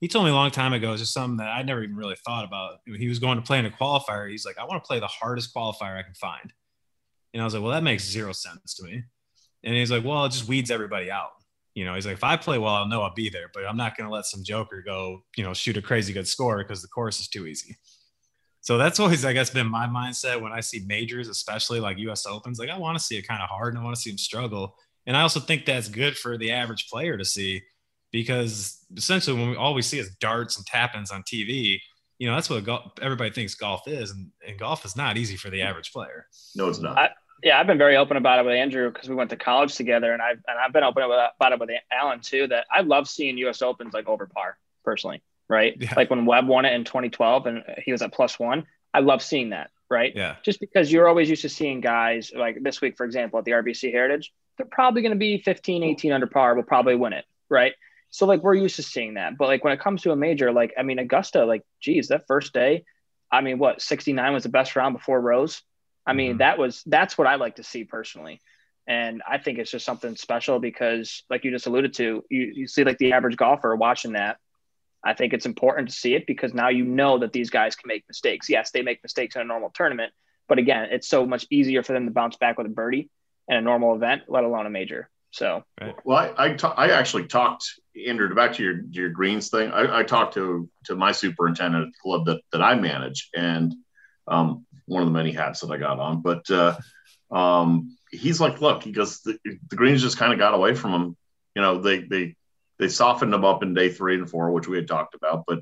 he 0.00 0.08
told 0.08 0.24
me 0.24 0.30
a 0.30 0.34
long 0.34 0.50
time 0.50 0.72
ago, 0.72 0.92
it's 0.92 1.02
just 1.02 1.12
something 1.12 1.38
that 1.38 1.48
I 1.48 1.62
never 1.62 1.82
even 1.82 1.96
really 1.96 2.16
thought 2.24 2.44
about. 2.44 2.78
He 2.86 3.08
was 3.08 3.18
going 3.18 3.36
to 3.36 3.42
play 3.42 3.58
in 3.58 3.66
a 3.66 3.70
qualifier. 3.70 4.30
He's 4.30 4.46
like, 4.46 4.58
I 4.58 4.64
want 4.64 4.82
to 4.82 4.86
play 4.86 5.00
the 5.00 5.08
hardest 5.08 5.54
qualifier 5.54 5.98
I 5.98 6.02
can 6.02 6.14
find. 6.14 6.52
And 7.34 7.42
I 7.42 7.44
was 7.44 7.54
like, 7.54 7.62
well, 7.62 7.72
that 7.72 7.82
makes 7.82 8.04
zero 8.04 8.32
sense 8.32 8.74
to 8.74 8.84
me. 8.84 9.02
And 9.64 9.74
he's 9.74 9.90
like, 9.90 10.04
well, 10.04 10.24
it 10.24 10.30
just 10.30 10.48
weeds 10.48 10.70
everybody 10.70 11.10
out. 11.10 11.30
You 11.74 11.84
know, 11.84 11.94
he's 11.94 12.06
like, 12.06 12.14
if 12.14 12.24
I 12.24 12.36
play 12.36 12.58
well, 12.58 12.74
I'll 12.74 12.88
know 12.88 13.02
I'll 13.02 13.14
be 13.14 13.28
there, 13.28 13.50
but 13.52 13.64
I'm 13.66 13.76
not 13.76 13.96
going 13.96 14.08
to 14.08 14.14
let 14.14 14.24
some 14.24 14.42
joker 14.44 14.82
go, 14.84 15.22
you 15.36 15.44
know, 15.44 15.54
shoot 15.54 15.76
a 15.76 15.82
crazy 15.82 16.12
good 16.12 16.28
score 16.28 16.58
because 16.58 16.80
the 16.82 16.88
course 16.88 17.20
is 17.20 17.28
too 17.28 17.46
easy. 17.46 17.76
So 18.60 18.78
that's 18.78 19.00
always, 19.00 19.24
I 19.24 19.32
guess, 19.32 19.50
been 19.50 19.68
my 19.68 19.86
mindset 19.86 20.40
when 20.40 20.52
I 20.52 20.60
see 20.60 20.84
majors, 20.86 21.28
especially 21.28 21.80
like 21.80 21.98
US 21.98 22.26
Opens. 22.26 22.58
Like, 22.58 22.70
I 22.70 22.78
want 22.78 22.98
to 22.98 23.04
see 23.04 23.16
it 23.16 23.26
kind 23.26 23.42
of 23.42 23.48
hard 23.48 23.74
and 23.74 23.80
I 23.80 23.84
want 23.84 23.96
to 23.96 24.02
see 24.02 24.10
them 24.10 24.18
struggle. 24.18 24.76
And 25.06 25.16
I 25.16 25.22
also 25.22 25.40
think 25.40 25.64
that's 25.64 25.88
good 25.88 26.16
for 26.16 26.36
the 26.36 26.52
average 26.52 26.88
player 26.88 27.16
to 27.16 27.24
see 27.24 27.62
because 28.12 28.84
essentially 28.96 29.38
when 29.38 29.50
we 29.50 29.56
all 29.56 29.74
we 29.74 29.82
see 29.82 29.98
is 29.98 30.10
darts 30.20 30.56
and 30.56 30.66
tap-ins 30.66 31.10
on 31.10 31.22
TV, 31.22 31.78
you 32.18 32.28
know, 32.28 32.34
that's 32.34 32.50
what 32.50 32.64
golf, 32.64 32.92
everybody 33.00 33.30
thinks 33.30 33.54
golf 33.54 33.86
is. 33.86 34.10
And, 34.10 34.28
and 34.46 34.58
golf 34.58 34.84
is 34.84 34.96
not 34.96 35.16
easy 35.16 35.36
for 35.36 35.50
the 35.50 35.62
average 35.62 35.92
player. 35.92 36.26
No, 36.54 36.68
it's 36.68 36.80
not. 36.80 36.98
I- 36.98 37.10
yeah, 37.42 37.60
I've 37.60 37.68
been 37.68 37.78
very 37.78 37.96
open 37.96 38.16
about 38.16 38.40
it 38.40 38.44
with 38.44 38.54
Andrew 38.54 38.90
because 38.92 39.08
we 39.08 39.14
went 39.14 39.30
to 39.30 39.36
college 39.36 39.76
together, 39.76 40.12
and 40.12 40.20
I've 40.20 40.38
and 40.48 40.58
I've 40.58 40.72
been 40.72 40.82
open 40.82 41.04
about 41.04 41.30
about 41.38 41.52
it 41.52 41.60
with 41.60 41.70
Alan 41.92 42.20
too. 42.20 42.48
That 42.48 42.66
I 42.68 42.80
love 42.80 43.08
seeing 43.08 43.38
U.S. 43.38 43.62
Opens 43.62 43.94
like 43.94 44.08
over 44.08 44.26
par 44.26 44.58
personally, 44.84 45.22
right? 45.48 45.76
Yeah. 45.78 45.92
Like 45.96 46.10
when 46.10 46.26
Webb 46.26 46.48
won 46.48 46.64
it 46.64 46.72
in 46.72 46.84
2012 46.84 47.46
and 47.46 47.62
he 47.84 47.92
was 47.92 48.02
at 48.02 48.12
plus 48.12 48.38
one. 48.38 48.66
I 48.92 49.00
love 49.00 49.22
seeing 49.22 49.50
that, 49.50 49.70
right? 49.90 50.12
Yeah. 50.16 50.36
Just 50.42 50.60
because 50.60 50.90
you're 50.90 51.08
always 51.08 51.28
used 51.28 51.42
to 51.42 51.48
seeing 51.48 51.80
guys 51.80 52.32
like 52.34 52.62
this 52.62 52.80
week, 52.80 52.96
for 52.96 53.04
example, 53.04 53.38
at 53.38 53.44
the 53.44 53.52
RBC 53.52 53.92
Heritage, 53.92 54.32
they're 54.56 54.66
probably 54.66 55.02
going 55.02 55.12
to 55.12 55.18
be 55.18 55.42
15, 55.42 55.84
18 55.84 56.12
under 56.12 56.26
par, 56.26 56.54
We'll 56.54 56.64
probably 56.64 56.96
win 56.96 57.12
it, 57.12 57.24
right? 57.50 57.74
So 58.10 58.26
like 58.26 58.42
we're 58.42 58.54
used 58.54 58.76
to 58.76 58.82
seeing 58.82 59.14
that, 59.14 59.36
but 59.38 59.48
like 59.48 59.64
when 59.64 59.72
it 59.72 59.80
comes 59.80 60.02
to 60.02 60.12
a 60.12 60.16
major, 60.16 60.52
like 60.52 60.72
I 60.78 60.82
mean 60.82 60.98
Augusta, 60.98 61.44
like 61.44 61.62
geez, 61.80 62.08
that 62.08 62.26
first 62.26 62.52
day, 62.52 62.84
I 63.30 63.40
mean 63.42 63.58
what 63.58 63.82
69 63.82 64.32
was 64.32 64.42
the 64.44 64.48
best 64.48 64.76
round 64.76 64.94
before 64.94 65.20
Rose. 65.20 65.62
I 66.06 66.12
mean 66.14 66.36
Mhm. 66.36 66.38
that 66.38 66.58
was 66.58 66.82
that's 66.86 67.18
what 67.18 67.26
I 67.26 67.34
like 67.36 67.56
to 67.56 67.62
see 67.62 67.84
personally, 67.84 68.40
and 68.86 69.22
I 69.28 69.38
think 69.38 69.58
it's 69.58 69.70
just 69.70 69.84
something 69.84 70.16
special 70.16 70.58
because 70.58 71.24
like 71.28 71.44
you 71.44 71.50
just 71.50 71.66
alluded 71.66 71.94
to, 71.94 72.24
you 72.30 72.52
you 72.54 72.66
see 72.66 72.84
like 72.84 72.98
the 72.98 73.12
average 73.12 73.36
golfer 73.36 73.74
watching 73.76 74.12
that. 74.12 74.38
I 75.04 75.14
think 75.14 75.32
it's 75.32 75.46
important 75.46 75.90
to 75.90 75.94
see 75.94 76.14
it 76.14 76.26
because 76.26 76.54
now 76.54 76.68
you 76.70 76.84
know 76.84 77.18
that 77.18 77.32
these 77.32 77.50
guys 77.50 77.76
can 77.76 77.88
make 77.88 78.04
mistakes. 78.08 78.48
Yes, 78.48 78.70
they 78.70 78.82
make 78.82 79.02
mistakes 79.02 79.36
in 79.36 79.42
a 79.42 79.44
normal 79.44 79.70
tournament, 79.70 80.12
but 80.48 80.58
again, 80.58 80.88
it's 80.90 81.08
so 81.08 81.26
much 81.26 81.46
easier 81.50 81.82
for 81.82 81.92
them 81.92 82.06
to 82.06 82.10
bounce 82.10 82.36
back 82.36 82.58
with 82.58 82.66
a 82.66 82.70
birdie 82.70 83.10
in 83.48 83.56
a 83.56 83.60
normal 83.60 83.94
event, 83.94 84.22
let 84.28 84.44
alone 84.44 84.66
a 84.66 84.70
major. 84.70 85.08
So 85.30 85.62
Well, 86.04 86.16
I 86.16 86.46
I, 86.46 86.52
ta- 86.54 86.74
I 86.76 86.90
actually 86.90 87.26
talked 87.26 87.64
Andrew 88.06 88.34
back 88.34 88.54
to 88.54 88.62
your 88.62 88.80
your 88.90 89.10
greens 89.10 89.50
thing. 89.50 89.70
I, 89.70 89.98
I 89.98 90.02
talked 90.02 90.34
to 90.34 90.68
to 90.84 90.96
my 90.96 91.12
superintendent 91.12 91.86
at 91.86 91.92
the 91.92 91.98
club 92.02 92.26
that 92.26 92.40
that 92.52 92.62
I 92.62 92.74
manage, 92.74 93.28
and 93.34 93.74
um, 94.26 94.66
one 94.86 95.02
of 95.02 95.08
the 95.08 95.14
many 95.14 95.32
hats 95.32 95.60
that 95.60 95.70
I 95.70 95.76
got 95.76 95.98
on. 95.98 96.22
But 96.22 96.50
uh, 96.50 96.76
um, 97.30 97.96
he's 98.10 98.40
like, 98.40 98.60
look, 98.60 98.82
he 98.82 98.92
goes, 98.92 99.20
the, 99.20 99.38
the 99.44 99.76
greens 99.76 100.02
just 100.02 100.18
kind 100.18 100.32
of 100.32 100.38
got 100.38 100.54
away 100.54 100.74
from 100.74 100.92
him. 100.92 101.16
You 101.54 101.62
know, 101.62 101.80
they 101.80 102.00
they 102.00 102.36
they 102.78 102.88
softened 102.88 103.32
them 103.32 103.44
up 103.44 103.62
in 103.62 103.74
day 103.74 103.90
three 103.90 104.14
and 104.14 104.28
four, 104.28 104.50
which 104.52 104.68
we 104.68 104.76
had 104.76 104.88
talked 104.88 105.14
about. 105.14 105.44
But 105.46 105.60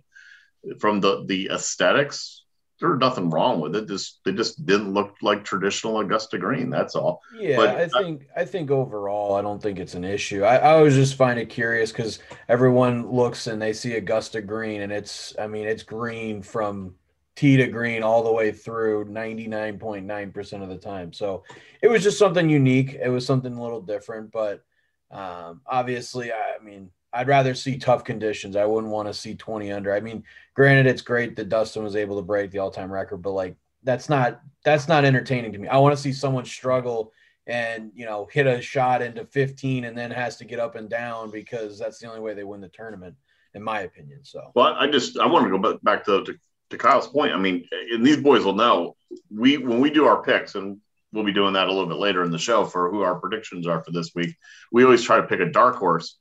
from 0.78 1.00
the 1.00 1.24
the 1.26 1.50
aesthetics, 1.52 2.44
there's 2.80 2.98
nothing 2.98 3.30
wrong 3.30 3.60
with 3.60 3.74
it. 3.74 3.88
Just 3.88 4.20
they 4.24 4.32
just 4.32 4.64
didn't 4.66 4.92
look 4.92 5.14
like 5.22 5.44
traditional 5.44 6.00
Augusta 6.00 6.38
green. 6.38 6.70
That's 6.70 6.94
all. 6.94 7.22
Yeah, 7.38 7.56
But- 7.56 7.76
I 7.76 7.88
think 7.88 8.26
I 8.36 8.44
think 8.44 8.70
overall, 8.70 9.34
I 9.34 9.42
don't 9.42 9.62
think 9.62 9.78
it's 9.78 9.94
an 9.94 10.04
issue. 10.04 10.42
I, 10.44 10.56
I 10.56 10.72
always 10.72 10.94
just 10.94 11.14
find 11.14 11.38
it 11.38 11.46
curious 11.48 11.92
because 11.92 12.18
everyone 12.48 13.10
looks 13.10 13.46
and 13.46 13.60
they 13.60 13.72
see 13.72 13.94
Augusta 13.94 14.40
green, 14.42 14.82
and 14.82 14.92
it's 14.92 15.34
I 15.38 15.46
mean 15.46 15.66
it's 15.66 15.82
green 15.82 16.42
from 16.42 16.94
tee 17.36 17.56
to 17.58 17.66
green 17.66 18.02
all 18.02 18.22
the 18.24 18.32
way 18.32 18.50
through 18.50 19.04
99.9% 19.04 20.62
of 20.62 20.68
the 20.70 20.78
time. 20.78 21.12
So 21.12 21.44
it 21.82 21.88
was 21.88 22.02
just 22.02 22.18
something 22.18 22.48
unique. 22.48 22.94
It 22.94 23.10
was 23.10 23.26
something 23.26 23.52
a 23.52 23.62
little 23.62 23.82
different, 23.82 24.32
but 24.32 24.64
um, 25.10 25.60
obviously, 25.66 26.32
I, 26.32 26.54
I 26.58 26.64
mean, 26.64 26.84
I 26.84 26.95
I'd 27.16 27.28
rather 27.28 27.54
see 27.54 27.78
tough 27.78 28.04
conditions. 28.04 28.56
I 28.56 28.64
wouldn't 28.64 28.92
want 28.92 29.08
to 29.08 29.14
see 29.14 29.34
20 29.34 29.72
under. 29.72 29.92
I 29.94 30.00
mean, 30.00 30.24
granted, 30.54 30.86
it's 30.86 31.02
great 31.02 31.36
that 31.36 31.48
Dustin 31.48 31.82
was 31.82 31.96
able 31.96 32.16
to 32.16 32.22
break 32.22 32.50
the 32.50 32.58
all-time 32.58 32.92
record, 32.92 33.18
but 33.18 33.30
like 33.30 33.56
that's 33.82 34.08
not 34.08 34.40
that's 34.64 34.88
not 34.88 35.04
entertaining 35.04 35.52
to 35.52 35.58
me. 35.58 35.68
I 35.68 35.78
want 35.78 35.96
to 35.96 36.02
see 36.02 36.12
someone 36.12 36.44
struggle 36.44 37.12
and 37.46 37.92
you 37.94 38.04
know 38.04 38.28
hit 38.30 38.46
a 38.46 38.60
shot 38.60 39.00
into 39.00 39.24
15 39.24 39.84
and 39.84 39.96
then 39.96 40.10
has 40.10 40.36
to 40.38 40.44
get 40.44 40.58
up 40.58 40.74
and 40.74 40.90
down 40.90 41.30
because 41.30 41.78
that's 41.78 41.98
the 41.98 42.08
only 42.08 42.20
way 42.20 42.34
they 42.34 42.44
win 42.44 42.60
the 42.60 42.68
tournament, 42.68 43.14
in 43.54 43.62
my 43.62 43.80
opinion. 43.80 44.20
So 44.24 44.50
well, 44.54 44.74
I 44.78 44.88
just 44.88 45.18
I 45.18 45.26
want 45.26 45.44
to 45.50 45.58
go 45.58 45.78
back 45.82 46.04
to, 46.04 46.24
to 46.24 46.34
to 46.70 46.78
Kyle's 46.78 47.06
point. 47.06 47.32
I 47.32 47.38
mean, 47.38 47.66
and 47.92 48.04
these 48.04 48.16
boys 48.18 48.44
will 48.44 48.54
know 48.54 48.96
we 49.30 49.56
when 49.56 49.80
we 49.80 49.90
do 49.90 50.06
our 50.06 50.22
picks 50.22 50.54
and 50.54 50.78
we'll 51.12 51.24
be 51.24 51.32
doing 51.32 51.54
that 51.54 51.68
a 51.68 51.72
little 51.72 51.88
bit 51.88 51.98
later 51.98 52.24
in 52.24 52.30
the 52.30 52.38
show 52.38 52.64
for 52.64 52.90
who 52.90 53.02
our 53.02 53.14
predictions 53.14 53.66
are 53.66 53.82
for 53.82 53.92
this 53.92 54.12
week. 54.14 54.36
We 54.72 54.84
always 54.84 55.02
try 55.02 55.16
to 55.16 55.26
pick 55.26 55.40
a 55.40 55.50
dark 55.50 55.76
horse 55.76 56.18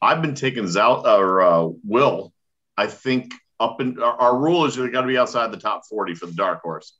I've 0.00 0.22
been 0.22 0.34
taking 0.34 0.68
Zal 0.68 1.06
or 1.06 1.40
uh, 1.40 1.68
Will. 1.84 2.32
I 2.76 2.86
think 2.86 3.32
up 3.58 3.80
in 3.80 4.00
our, 4.00 4.12
our 4.12 4.38
rule 4.38 4.64
is 4.64 4.76
you 4.76 4.88
got 4.90 5.02
to 5.02 5.08
be 5.08 5.18
outside 5.18 5.50
the 5.50 5.56
top 5.56 5.82
40 5.88 6.14
for 6.14 6.26
the 6.26 6.34
dark 6.34 6.62
horse. 6.62 6.96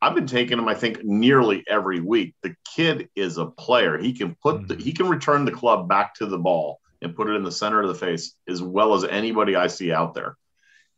I've 0.00 0.14
been 0.14 0.28
taking 0.28 0.58
him, 0.58 0.68
I 0.68 0.74
think, 0.74 1.04
nearly 1.04 1.64
every 1.68 2.00
week. 2.00 2.34
The 2.42 2.54
kid 2.74 3.08
is 3.16 3.36
a 3.36 3.46
player. 3.46 3.98
He 3.98 4.12
can 4.12 4.36
put 4.42 4.68
the, 4.68 4.76
he 4.76 4.92
can 4.92 5.08
return 5.08 5.44
the 5.44 5.50
club 5.50 5.88
back 5.88 6.14
to 6.16 6.26
the 6.26 6.38
ball 6.38 6.78
and 7.02 7.16
put 7.16 7.28
it 7.28 7.34
in 7.34 7.42
the 7.42 7.52
center 7.52 7.82
of 7.82 7.88
the 7.88 7.94
face 7.94 8.34
as 8.48 8.62
well 8.62 8.94
as 8.94 9.04
anybody 9.04 9.56
I 9.56 9.66
see 9.66 9.92
out 9.92 10.14
there. 10.14 10.38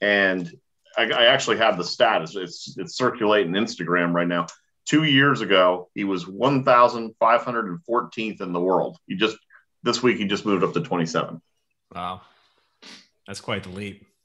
And 0.00 0.49
I, 0.97 1.11
I 1.11 1.25
actually 1.26 1.59
have 1.59 1.76
the 1.79 1.85
stat. 1.85 2.23
It's, 2.23 2.37
it's, 2.37 2.76
it's 2.79 2.97
circulating 2.97 3.52
Instagram 3.52 4.12
right 4.12 4.29
now. 4.29 4.47
Two 4.87 5.05
years 5.05 5.40
ago, 5.40 5.88
he 5.95 6.05
was 6.05 6.26
1,514th 6.26 8.40
in 8.40 8.52
the 8.52 8.61
world. 8.61 8.99
He 9.07 9.17
just 9.17 9.38
this 9.82 10.02
week 10.02 10.18
he 10.18 10.25
just 10.26 10.46
moved 10.46 10.64
up 10.64 10.72
to 10.75 10.80
27. 10.80 11.40
Wow. 11.94 12.22
That's 13.26 13.40
quite 13.40 13.62
the 13.62 13.70
leap. 13.70 14.06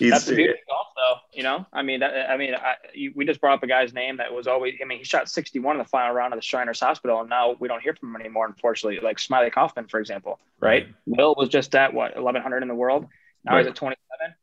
That's 0.00 0.24
the 0.26 0.34
beauty 0.34 0.50
of 0.50 0.56
golf, 0.68 0.86
though. 0.96 1.16
You 1.32 1.42
know, 1.44 1.66
I 1.72 1.82
mean, 1.82 2.00
that, 2.00 2.30
I 2.30 2.36
mean, 2.36 2.54
I, 2.54 2.74
you, 2.94 3.12
we 3.14 3.24
just 3.24 3.40
brought 3.40 3.54
up 3.54 3.62
a 3.62 3.66
guy's 3.66 3.92
name 3.92 4.16
that 4.16 4.32
was 4.32 4.46
always. 4.46 4.74
I 4.82 4.86
mean, 4.86 4.98
he 4.98 5.04
shot 5.04 5.28
61 5.28 5.76
in 5.76 5.78
the 5.78 5.84
final 5.84 6.14
round 6.14 6.32
of 6.32 6.38
the 6.38 6.42
Shriners 6.42 6.80
Hospital, 6.80 7.20
and 7.20 7.30
now 7.30 7.54
we 7.58 7.68
don't 7.68 7.80
hear 7.80 7.94
from 7.94 8.14
him 8.14 8.20
anymore. 8.20 8.46
Unfortunately, 8.46 9.00
like 9.00 9.18
Smiley 9.18 9.50
Kaufman, 9.50 9.86
for 9.88 10.00
example, 10.00 10.38
right? 10.60 10.84
right? 10.84 10.94
Will 11.06 11.34
was 11.36 11.48
just 11.48 11.74
at 11.74 11.94
what 11.94 12.16
1100 12.16 12.62
in 12.62 12.68
the 12.68 12.74
world. 12.74 13.06
Now 13.44 13.52
right. 13.54 13.60
he's 13.60 13.68
at 13.68 13.76
27. 13.76 14.34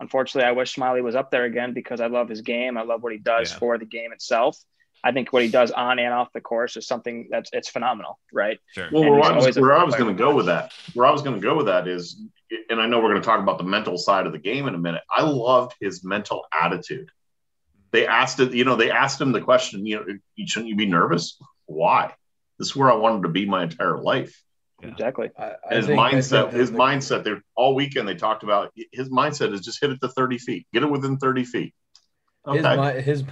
Unfortunately, 0.00 0.48
I 0.48 0.52
wish 0.52 0.72
Smiley 0.72 1.02
was 1.02 1.14
up 1.14 1.30
there 1.30 1.44
again 1.44 1.74
because 1.74 2.00
I 2.00 2.06
love 2.06 2.28
his 2.28 2.40
game. 2.40 2.78
I 2.78 2.82
love 2.82 3.02
what 3.02 3.12
he 3.12 3.18
does 3.18 3.52
yeah. 3.52 3.58
for 3.58 3.78
the 3.78 3.84
game 3.84 4.12
itself. 4.12 4.56
I 5.02 5.12
think 5.12 5.32
what 5.32 5.42
he 5.42 5.48
does 5.48 5.70
on 5.70 5.98
and 5.98 6.12
off 6.12 6.28
the 6.32 6.40
course 6.40 6.76
is 6.76 6.86
something 6.86 7.28
that's 7.30 7.50
it's 7.52 7.68
phenomenal, 7.68 8.18
right? 8.32 8.58
Sure. 8.74 8.88
Well, 8.92 9.10
where 9.10 9.22
I 9.22 9.36
was, 9.36 9.58
where 9.58 9.76
I 9.76 9.84
was 9.84 9.94
going 9.94 10.14
to 10.14 10.18
go 10.18 10.34
with 10.34 10.46
that, 10.46 10.72
where 10.94 11.06
I 11.06 11.10
was 11.10 11.22
going 11.22 11.36
to 11.36 11.42
go 11.42 11.56
with 11.56 11.66
that 11.66 11.88
is, 11.88 12.20
and 12.68 12.80
I 12.80 12.86
know 12.86 12.98
we're 12.98 13.10
going 13.10 13.22
to 13.22 13.26
talk 13.26 13.40
about 13.40 13.58
the 13.58 13.64
mental 13.64 13.96
side 13.96 14.26
of 14.26 14.32
the 14.32 14.38
game 14.38 14.68
in 14.68 14.74
a 14.74 14.78
minute. 14.78 15.02
I 15.10 15.22
loved 15.22 15.74
his 15.80 16.04
mental 16.04 16.44
attitude. 16.52 17.10
They 17.92 18.06
asked 18.06 18.40
it, 18.40 18.52
you 18.52 18.64
know, 18.64 18.76
they 18.76 18.90
asked 18.90 19.20
him 19.20 19.32
the 19.32 19.40
question, 19.40 19.86
you 19.86 19.96
know, 19.96 20.44
shouldn't 20.46 20.68
you 20.68 20.76
be 20.76 20.86
nervous? 20.86 21.40
Why? 21.66 22.14
This 22.58 22.68
is 22.68 22.76
where 22.76 22.90
I 22.90 22.94
wanted 22.94 23.22
to 23.22 23.30
be 23.30 23.46
my 23.46 23.62
entire 23.62 23.98
life. 23.98 24.42
Yeah. 24.82 24.88
Exactly. 24.88 25.30
I, 25.38 25.52
I 25.68 25.74
his 25.74 25.86
think, 25.86 25.98
mindset, 25.98 26.52
his 26.52 26.70
the, 26.70 26.78
mindset. 26.78 27.24
There 27.24 27.42
all 27.54 27.74
weekend 27.74 28.06
they 28.06 28.14
talked 28.14 28.42
about 28.42 28.72
his 28.92 29.08
mindset 29.10 29.52
is 29.52 29.60
just 29.60 29.80
hit 29.80 29.90
it 29.90 30.00
to 30.00 30.08
thirty 30.08 30.38
feet, 30.38 30.66
get 30.72 30.82
it 30.82 30.90
within 30.90 31.18
thirty 31.18 31.44
feet. 31.44 31.74
Okay. 32.46 33.02
His, 33.02 33.04
his 33.04 33.24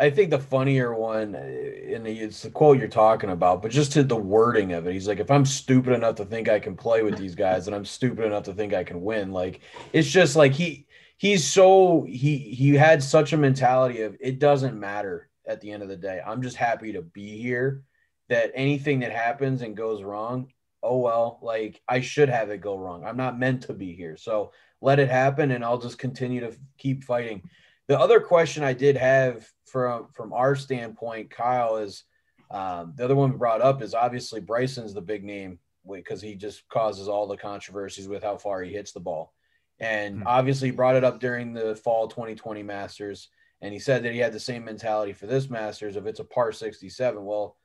I 0.00 0.08
think 0.08 0.30
the 0.30 0.38
funnier 0.38 0.94
one, 0.94 1.34
uh, 1.34 1.38
and 1.38 2.06
it's 2.06 2.42
the 2.42 2.50
quote 2.50 2.78
you're 2.78 2.88
talking 2.88 3.30
about, 3.30 3.60
but 3.60 3.70
just 3.70 3.92
to 3.92 4.02
the 4.02 4.16
wording 4.16 4.72
of 4.72 4.86
it, 4.86 4.94
he's 4.94 5.06
like, 5.06 5.20
if 5.20 5.30
I'm 5.30 5.44
stupid 5.44 5.92
enough 5.92 6.14
to 6.16 6.24
think 6.24 6.48
I 6.48 6.58
can 6.58 6.74
play 6.74 7.02
with 7.02 7.18
these 7.18 7.34
guys, 7.34 7.66
and 7.66 7.76
I'm 7.76 7.84
stupid 7.84 8.24
enough 8.24 8.44
to 8.44 8.54
think 8.54 8.72
I 8.72 8.82
can 8.82 9.02
win, 9.02 9.30
like 9.30 9.60
it's 9.92 10.08
just 10.08 10.36
like 10.36 10.52
he 10.52 10.86
he's 11.18 11.46
so 11.46 12.06
he 12.08 12.38
he 12.38 12.74
had 12.74 13.02
such 13.02 13.34
a 13.34 13.36
mentality 13.36 14.00
of 14.00 14.16
it 14.20 14.38
doesn't 14.38 14.80
matter 14.80 15.28
at 15.46 15.60
the 15.60 15.70
end 15.70 15.82
of 15.82 15.90
the 15.90 15.96
day. 15.96 16.22
I'm 16.26 16.40
just 16.40 16.56
happy 16.56 16.94
to 16.94 17.02
be 17.02 17.36
here. 17.36 17.82
That 18.30 18.52
anything 18.54 19.00
that 19.00 19.12
happens 19.12 19.60
and 19.60 19.76
goes 19.76 20.02
wrong, 20.02 20.52
oh 20.82 20.98
well, 20.98 21.40
like 21.42 21.82
I 21.86 22.00
should 22.00 22.30
have 22.30 22.48
it 22.48 22.62
go 22.62 22.78
wrong. 22.78 23.04
I'm 23.04 23.18
not 23.18 23.38
meant 23.38 23.64
to 23.64 23.74
be 23.74 23.94
here, 23.94 24.16
so 24.16 24.52
let 24.80 24.98
it 24.98 25.10
happen, 25.10 25.50
and 25.50 25.62
I'll 25.62 25.78
just 25.78 25.98
continue 25.98 26.40
to 26.40 26.56
keep 26.78 27.04
fighting. 27.04 27.42
The 27.90 27.98
other 27.98 28.20
question 28.20 28.62
I 28.62 28.72
did 28.72 28.96
have 28.96 29.50
from 29.66 30.06
from 30.12 30.32
our 30.32 30.54
standpoint, 30.54 31.28
Kyle, 31.28 31.78
is 31.78 32.04
um, 32.48 32.92
the 32.94 33.02
other 33.02 33.16
one 33.16 33.32
we 33.32 33.36
brought 33.36 33.62
up 33.62 33.82
is 33.82 33.94
obviously 33.94 34.40
Bryson's 34.40 34.94
the 34.94 35.00
big 35.00 35.24
name 35.24 35.58
because 35.92 36.22
he 36.22 36.36
just 36.36 36.68
causes 36.68 37.08
all 37.08 37.26
the 37.26 37.36
controversies 37.36 38.06
with 38.06 38.22
how 38.22 38.36
far 38.36 38.62
he 38.62 38.72
hits 38.72 38.92
the 38.92 39.00
ball. 39.00 39.34
And 39.80 40.18
mm-hmm. 40.18 40.26
obviously, 40.28 40.68
he 40.68 40.72
brought 40.72 40.94
it 40.94 41.02
up 41.02 41.18
during 41.18 41.52
the 41.52 41.74
fall 41.74 42.06
2020 42.06 42.62
Masters. 42.62 43.28
And 43.60 43.72
he 43.72 43.80
said 43.80 44.04
that 44.04 44.12
he 44.12 44.20
had 44.20 44.32
the 44.32 44.38
same 44.38 44.64
mentality 44.64 45.12
for 45.12 45.26
this 45.26 45.50
Masters 45.50 45.96
if 45.96 46.06
it's 46.06 46.20
a 46.20 46.24
par 46.24 46.52
67. 46.52 47.24
Well, 47.24 47.56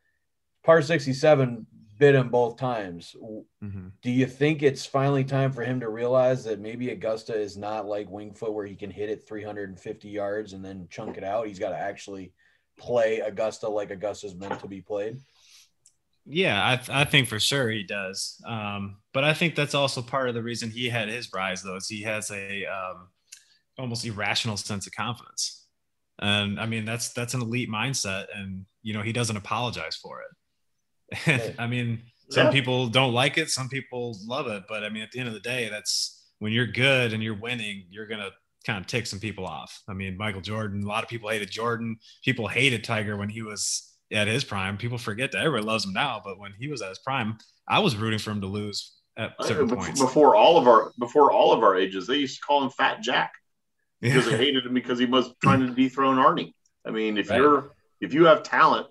par 0.63 0.81
67 0.81 1.67
bit 1.97 2.15
him 2.15 2.29
both 2.29 2.57
times. 2.57 3.15
Mm-hmm. 3.63 3.87
Do 4.01 4.11
you 4.11 4.25
think 4.25 4.63
it's 4.63 4.85
finally 4.85 5.23
time 5.23 5.51
for 5.51 5.63
him 5.63 5.79
to 5.79 5.89
realize 5.89 6.43
that 6.45 6.59
maybe 6.59 6.89
Augusta 6.89 7.33
is 7.33 7.57
not 7.57 7.85
like 7.85 8.09
Winged 8.09 8.37
Foot 8.37 8.53
where 8.53 8.65
he 8.65 8.75
can 8.75 8.91
hit 8.91 9.09
it 9.09 9.27
350 9.27 10.09
yards 10.09 10.53
and 10.53 10.63
then 10.63 10.87
chunk 10.89 11.17
it 11.17 11.23
out? 11.23 11.47
He's 11.47 11.59
got 11.59 11.69
to 11.69 11.79
actually 11.79 12.33
play 12.77 13.19
Augusta 13.19 13.69
like 13.69 13.91
Augusta's 13.91 14.35
meant 14.35 14.59
to 14.59 14.67
be 14.67 14.81
played. 14.81 15.17
Yeah, 16.25 16.59
I, 16.67 16.75
th- 16.77 16.89
I 16.89 17.05
think 17.05 17.27
for 17.27 17.39
sure 17.39 17.69
he 17.69 17.83
does. 17.83 18.41
Um, 18.47 18.97
but 19.13 19.23
I 19.23 19.33
think 19.33 19.55
that's 19.55 19.75
also 19.75 20.01
part 20.01 20.27
of 20.27 20.35
the 20.35 20.41
reason 20.41 20.71
he 20.71 20.89
had 20.89 21.07
his 21.07 21.29
rise, 21.33 21.61
though, 21.61 21.75
is 21.75 21.87
he 21.87 22.01
has 22.01 22.31
a 22.31 22.65
um, 22.65 23.09
almost 23.77 24.05
irrational 24.05 24.57
sense 24.57 24.87
of 24.87 24.93
confidence. 24.93 25.65
And 26.19 26.59
I 26.59 26.65
mean, 26.65 26.85
that's 26.85 27.09
that's 27.09 27.33
an 27.33 27.41
elite 27.41 27.69
mindset, 27.69 28.27
and 28.33 28.65
you 28.81 28.93
know 28.93 29.01
he 29.01 29.11
doesn't 29.11 29.35
apologize 29.35 29.97
for 29.97 30.21
it. 30.21 30.29
I 31.59 31.67
mean, 31.67 32.01
some 32.29 32.47
yeah. 32.47 32.51
people 32.51 32.87
don't 32.87 33.13
like 33.13 33.37
it, 33.37 33.49
some 33.49 33.69
people 33.69 34.17
love 34.25 34.47
it, 34.47 34.63
but 34.67 34.83
I 34.83 34.89
mean, 34.89 35.03
at 35.03 35.11
the 35.11 35.19
end 35.19 35.27
of 35.27 35.33
the 35.33 35.39
day, 35.39 35.69
that's 35.69 36.23
when 36.39 36.51
you're 36.51 36.67
good 36.67 37.13
and 37.13 37.21
you're 37.21 37.39
winning, 37.39 37.85
you're 37.89 38.07
gonna 38.07 38.31
kind 38.65 38.79
of 38.79 38.87
tick 38.87 39.05
some 39.05 39.19
people 39.19 39.45
off. 39.45 39.81
I 39.87 39.93
mean, 39.93 40.17
Michael 40.17 40.41
Jordan, 40.41 40.83
a 40.83 40.87
lot 40.87 41.03
of 41.03 41.09
people 41.09 41.29
hated 41.29 41.51
Jordan. 41.51 41.97
People 42.23 42.47
hated 42.47 42.83
Tiger 42.83 43.15
when 43.15 43.29
he 43.29 43.41
was 43.41 43.93
at 44.11 44.27
his 44.27 44.43
prime. 44.43 44.77
People 44.77 44.97
forget 44.97 45.31
that 45.31 45.39
everybody 45.39 45.65
loves 45.65 45.85
him 45.85 45.93
now, 45.93 46.21
but 46.23 46.39
when 46.39 46.53
he 46.59 46.67
was 46.67 46.81
at 46.81 46.89
his 46.89 46.99
prime, 46.99 47.37
I 47.67 47.79
was 47.79 47.95
rooting 47.95 48.19
for 48.19 48.31
him 48.31 48.41
to 48.41 48.47
lose 48.47 48.93
at 49.17 49.33
certain 49.41 49.71
uh, 49.71 49.75
points. 49.75 49.99
Before 49.99 50.35
all 50.35 50.57
of 50.57 50.67
our 50.67 50.91
before 50.99 51.31
all 51.31 51.53
of 51.53 51.63
our 51.63 51.75
ages, 51.75 52.07
they 52.07 52.17
used 52.17 52.37
to 52.37 52.45
call 52.45 52.63
him 52.63 52.69
Fat 52.71 53.01
Jack 53.01 53.31
because 54.01 54.25
they 54.25 54.37
hated 54.45 54.65
him 54.65 54.73
because 54.73 54.99
he 54.99 55.05
was 55.05 55.33
trying 55.41 55.61
to 55.61 55.73
dethrone 55.73 56.17
Arnie. 56.17 56.53
I 56.85 56.91
mean, 56.91 57.17
if 57.17 57.29
right. 57.29 57.39
you're 57.39 57.75
if 58.01 58.13
you 58.13 58.25
have 58.25 58.43
talent, 58.43 58.87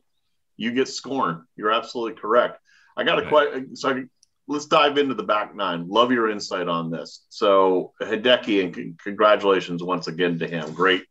you 0.57 0.73
get 0.73 0.89
scorned. 0.89 1.43
You're 1.57 1.73
absolutely 1.73 2.21
correct. 2.21 2.61
I 2.97 3.05
got 3.05 3.25
a 3.25 3.29
question. 3.29 3.77
So 3.77 3.91
I, 3.91 4.03
let's 4.47 4.67
dive 4.67 4.99
into 4.99 5.15
the 5.15 5.23
back 5.23 5.55
nine. 5.55 5.89
Love 5.89 6.13
your 6.13 6.31
insight 6.31 6.69
on 6.69 6.91
this. 6.91 7.25
So 7.29 7.93
Hideki, 8.01 8.65
and 8.65 8.75
c- 8.75 8.95
congratulations 9.03 9.83
once 9.83 10.07
again 10.07 10.39
to 10.39 10.47
him. 10.47 10.73
Great. 10.73 11.05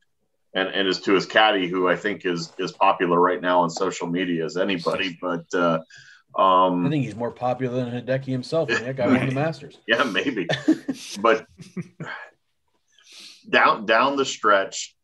And, 0.56 0.70
and 0.70 0.88
as 0.88 1.02
to 1.02 1.14
his 1.14 1.26
caddy, 1.26 1.68
who 1.68 1.90
I 1.90 1.96
think 1.96 2.26
is 2.26 2.54
is 2.60 2.72
popular 2.72 3.20
right 3.20 3.42
now 3.42 3.62
on 3.62 3.72
social 3.72 4.08
media 4.08 4.46
as 4.46 4.56
anybody, 4.56 5.18
but 5.20 5.46
uh, 5.54 5.80
um, 6.36 6.86
I 6.86 6.90
think 6.90 7.06
he's 7.06 7.16
more 7.16 7.32
popular 7.32 7.84
than 7.84 8.06
Hideki 8.06 8.28
himself. 8.28 8.70
And 8.70 8.86
that 8.86 8.96
guy 8.96 9.08
won 9.08 9.28
the 9.28 9.36
Masters. 9.36 9.78
Yeah, 9.88 10.04
maybe. 10.04 10.48
but 11.20 11.46
down 13.50 13.86
down 13.86 14.16
the 14.16 14.26
stretch, 14.26 14.96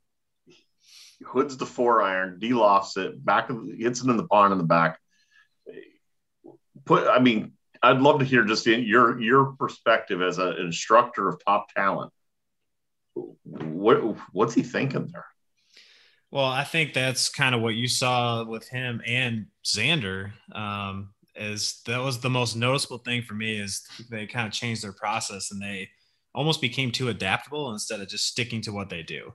hoods 1.26 1.58
the 1.58 1.66
four 1.66 2.02
iron, 2.02 2.40
delofts 2.42 2.98
it, 2.98 3.24
back 3.24 3.50
of 3.50 3.68
hits 3.78 4.04
it 4.04 4.10
in 4.10 4.18
the 4.18 4.28
pond 4.28 4.52
in 4.52 4.58
the 4.58 4.64
back. 4.64 5.00
Put, 6.86 7.08
I 7.08 7.20
mean, 7.20 7.54
I'd 7.82 8.02
love 8.02 8.20
to 8.20 8.26
hear 8.26 8.44
just 8.44 8.66
your 8.66 9.20
your 9.22 9.54
perspective 9.58 10.22
as 10.22 10.38
an 10.38 10.58
instructor 10.58 11.30
of 11.30 11.44
top 11.46 11.74
talent. 11.74 12.12
What 13.44 14.18
what's 14.32 14.54
he 14.54 14.64
thinking 14.64 15.10
there? 15.12 15.26
Well, 16.32 16.46
I 16.46 16.64
think 16.64 16.94
that's 16.94 17.30
kind 17.30 17.56
of 17.56 17.62
what 17.62 17.76
you 17.76 17.88
saw 17.88 18.44
with 18.44 18.68
him 18.68 19.02
and 19.06 19.48
Xander. 19.66 20.32
Um, 20.52 21.14
is 21.36 21.82
that 21.86 22.00
was 22.00 22.20
the 22.20 22.30
most 22.30 22.56
noticeable 22.56 22.98
thing 22.98 23.22
for 23.22 23.34
me 23.34 23.60
is 23.60 23.88
they 24.12 24.28
kind 24.28 24.46
of 24.46 24.54
changed 24.54 24.84
their 24.84 24.92
process 24.92 25.52
and 25.52 25.62
they 25.62 25.90
almost 26.36 26.60
became 26.60 26.92
too 26.92 27.08
adaptable 27.08 27.72
instead 27.72 28.02
of 28.02 28.10
just 28.10 28.28
sticking 28.28 28.62
to 28.62 28.74
what 28.74 28.90
they 28.90 29.04
do. 29.04 29.34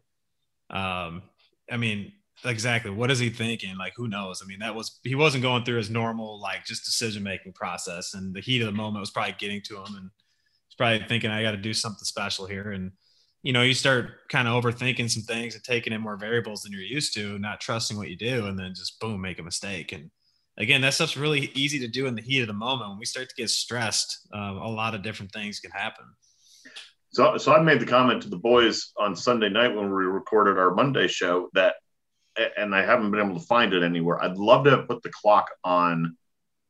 Um, 0.71 1.23
I 1.71 1.77
mean, 1.77 2.13
exactly. 2.45 2.91
What 2.91 3.11
is 3.11 3.19
he 3.19 3.31
thinking? 3.31 3.77
Like, 3.77 3.95
who 3.97 4.09
knows? 4.09 4.41
I 4.43 4.47
mean, 4.47 4.59
that 4.61 4.75
was 4.75 5.01
he 5.05 5.15
wasn't 5.15 5.43
going 5.43 5.65
through 5.65 5.79
his 5.79 5.91
normal 5.91 6.41
like 6.41 6.65
just 6.65 6.85
decision 6.85 7.23
making 7.23 7.53
process, 7.53 8.15
and 8.15 8.35
the 8.35 8.41
heat 8.41 8.61
of 8.61 8.67
the 8.67 8.73
moment 8.73 9.01
was 9.01 9.11
probably 9.11 9.35
getting 9.39 9.63
to 9.63 9.77
him, 9.77 9.95
and 9.97 10.11
he's 10.69 10.77
probably 10.77 11.07
thinking, 11.09 11.31
I 11.31 11.43
got 11.43 11.53
to 11.53 11.57
do 11.57 11.75
something 11.75 12.05
special 12.05 12.47
here, 12.47 12.73
and 12.73 12.93
you 13.43 13.53
know, 13.53 13.63
you 13.63 13.75
start 13.75 14.29
kind 14.31 14.49
of 14.49 14.63
overthinking 14.63 15.11
some 15.11 15.23
things 15.23 15.55
and 15.55 15.63
taking 15.63 15.93
in 15.93 16.01
more 16.01 16.17
variables 16.17 16.63
than 16.63 16.73
you're 16.73 16.81
used 16.81 17.13
to, 17.15 17.39
not 17.39 17.61
trusting 17.61 17.97
what 17.97 18.09
you 18.09 18.17
do, 18.17 18.47
and 18.47 18.59
then 18.59 18.73
just 18.75 18.99
boom, 19.01 19.21
make 19.21 19.39
a 19.39 19.43
mistake. 19.43 19.93
And 19.93 20.11
again, 20.57 20.81
that 20.81 20.95
stuff's 20.95 21.17
really 21.17 21.51
easy 21.55 21.79
to 21.81 21.89
do 21.89 22.07
in 22.07 22.15
the 22.15 22.23
heat 22.23 22.41
of 22.41 22.47
the 22.47 22.55
moment. 22.55 22.89
When 22.91 22.99
we 22.99 23.05
start 23.05 23.29
to 23.29 23.35
get 23.35 23.51
stressed, 23.51 24.29
um, 24.33 24.57
a 24.57 24.69
lot 24.69 24.95
of 24.95 25.03
different 25.03 25.31
things 25.33 25.61
can 25.61 25.71
happen. 25.73 26.07
So, 27.15 27.39
so 27.39 27.53
I 27.55 27.63
made 27.63 27.79
the 27.79 27.87
comment 27.87 28.23
to 28.23 28.29
the 28.29 28.37
boys 28.37 28.91
on 28.99 29.15
Sunday 29.15 29.49
night 29.49 29.75
when 29.75 29.87
we 29.87 30.05
recorded 30.05 30.59
our 30.59 30.75
Monday 30.75 31.07
show 31.07 31.49
that, 31.55 31.77
and 32.57 32.75
I 32.75 32.85
haven't 32.85 33.13
been 33.13 33.25
able 33.25 33.39
to 33.39 33.47
find 33.47 33.73
it 33.73 33.85
anywhere. 33.85 34.21
I'd 34.21 34.37
love 34.37 34.65
to 34.65 34.71
have 34.71 34.89
put 34.89 35.05
the 35.05 35.13
clock 35.13 35.49
on, 35.63 36.17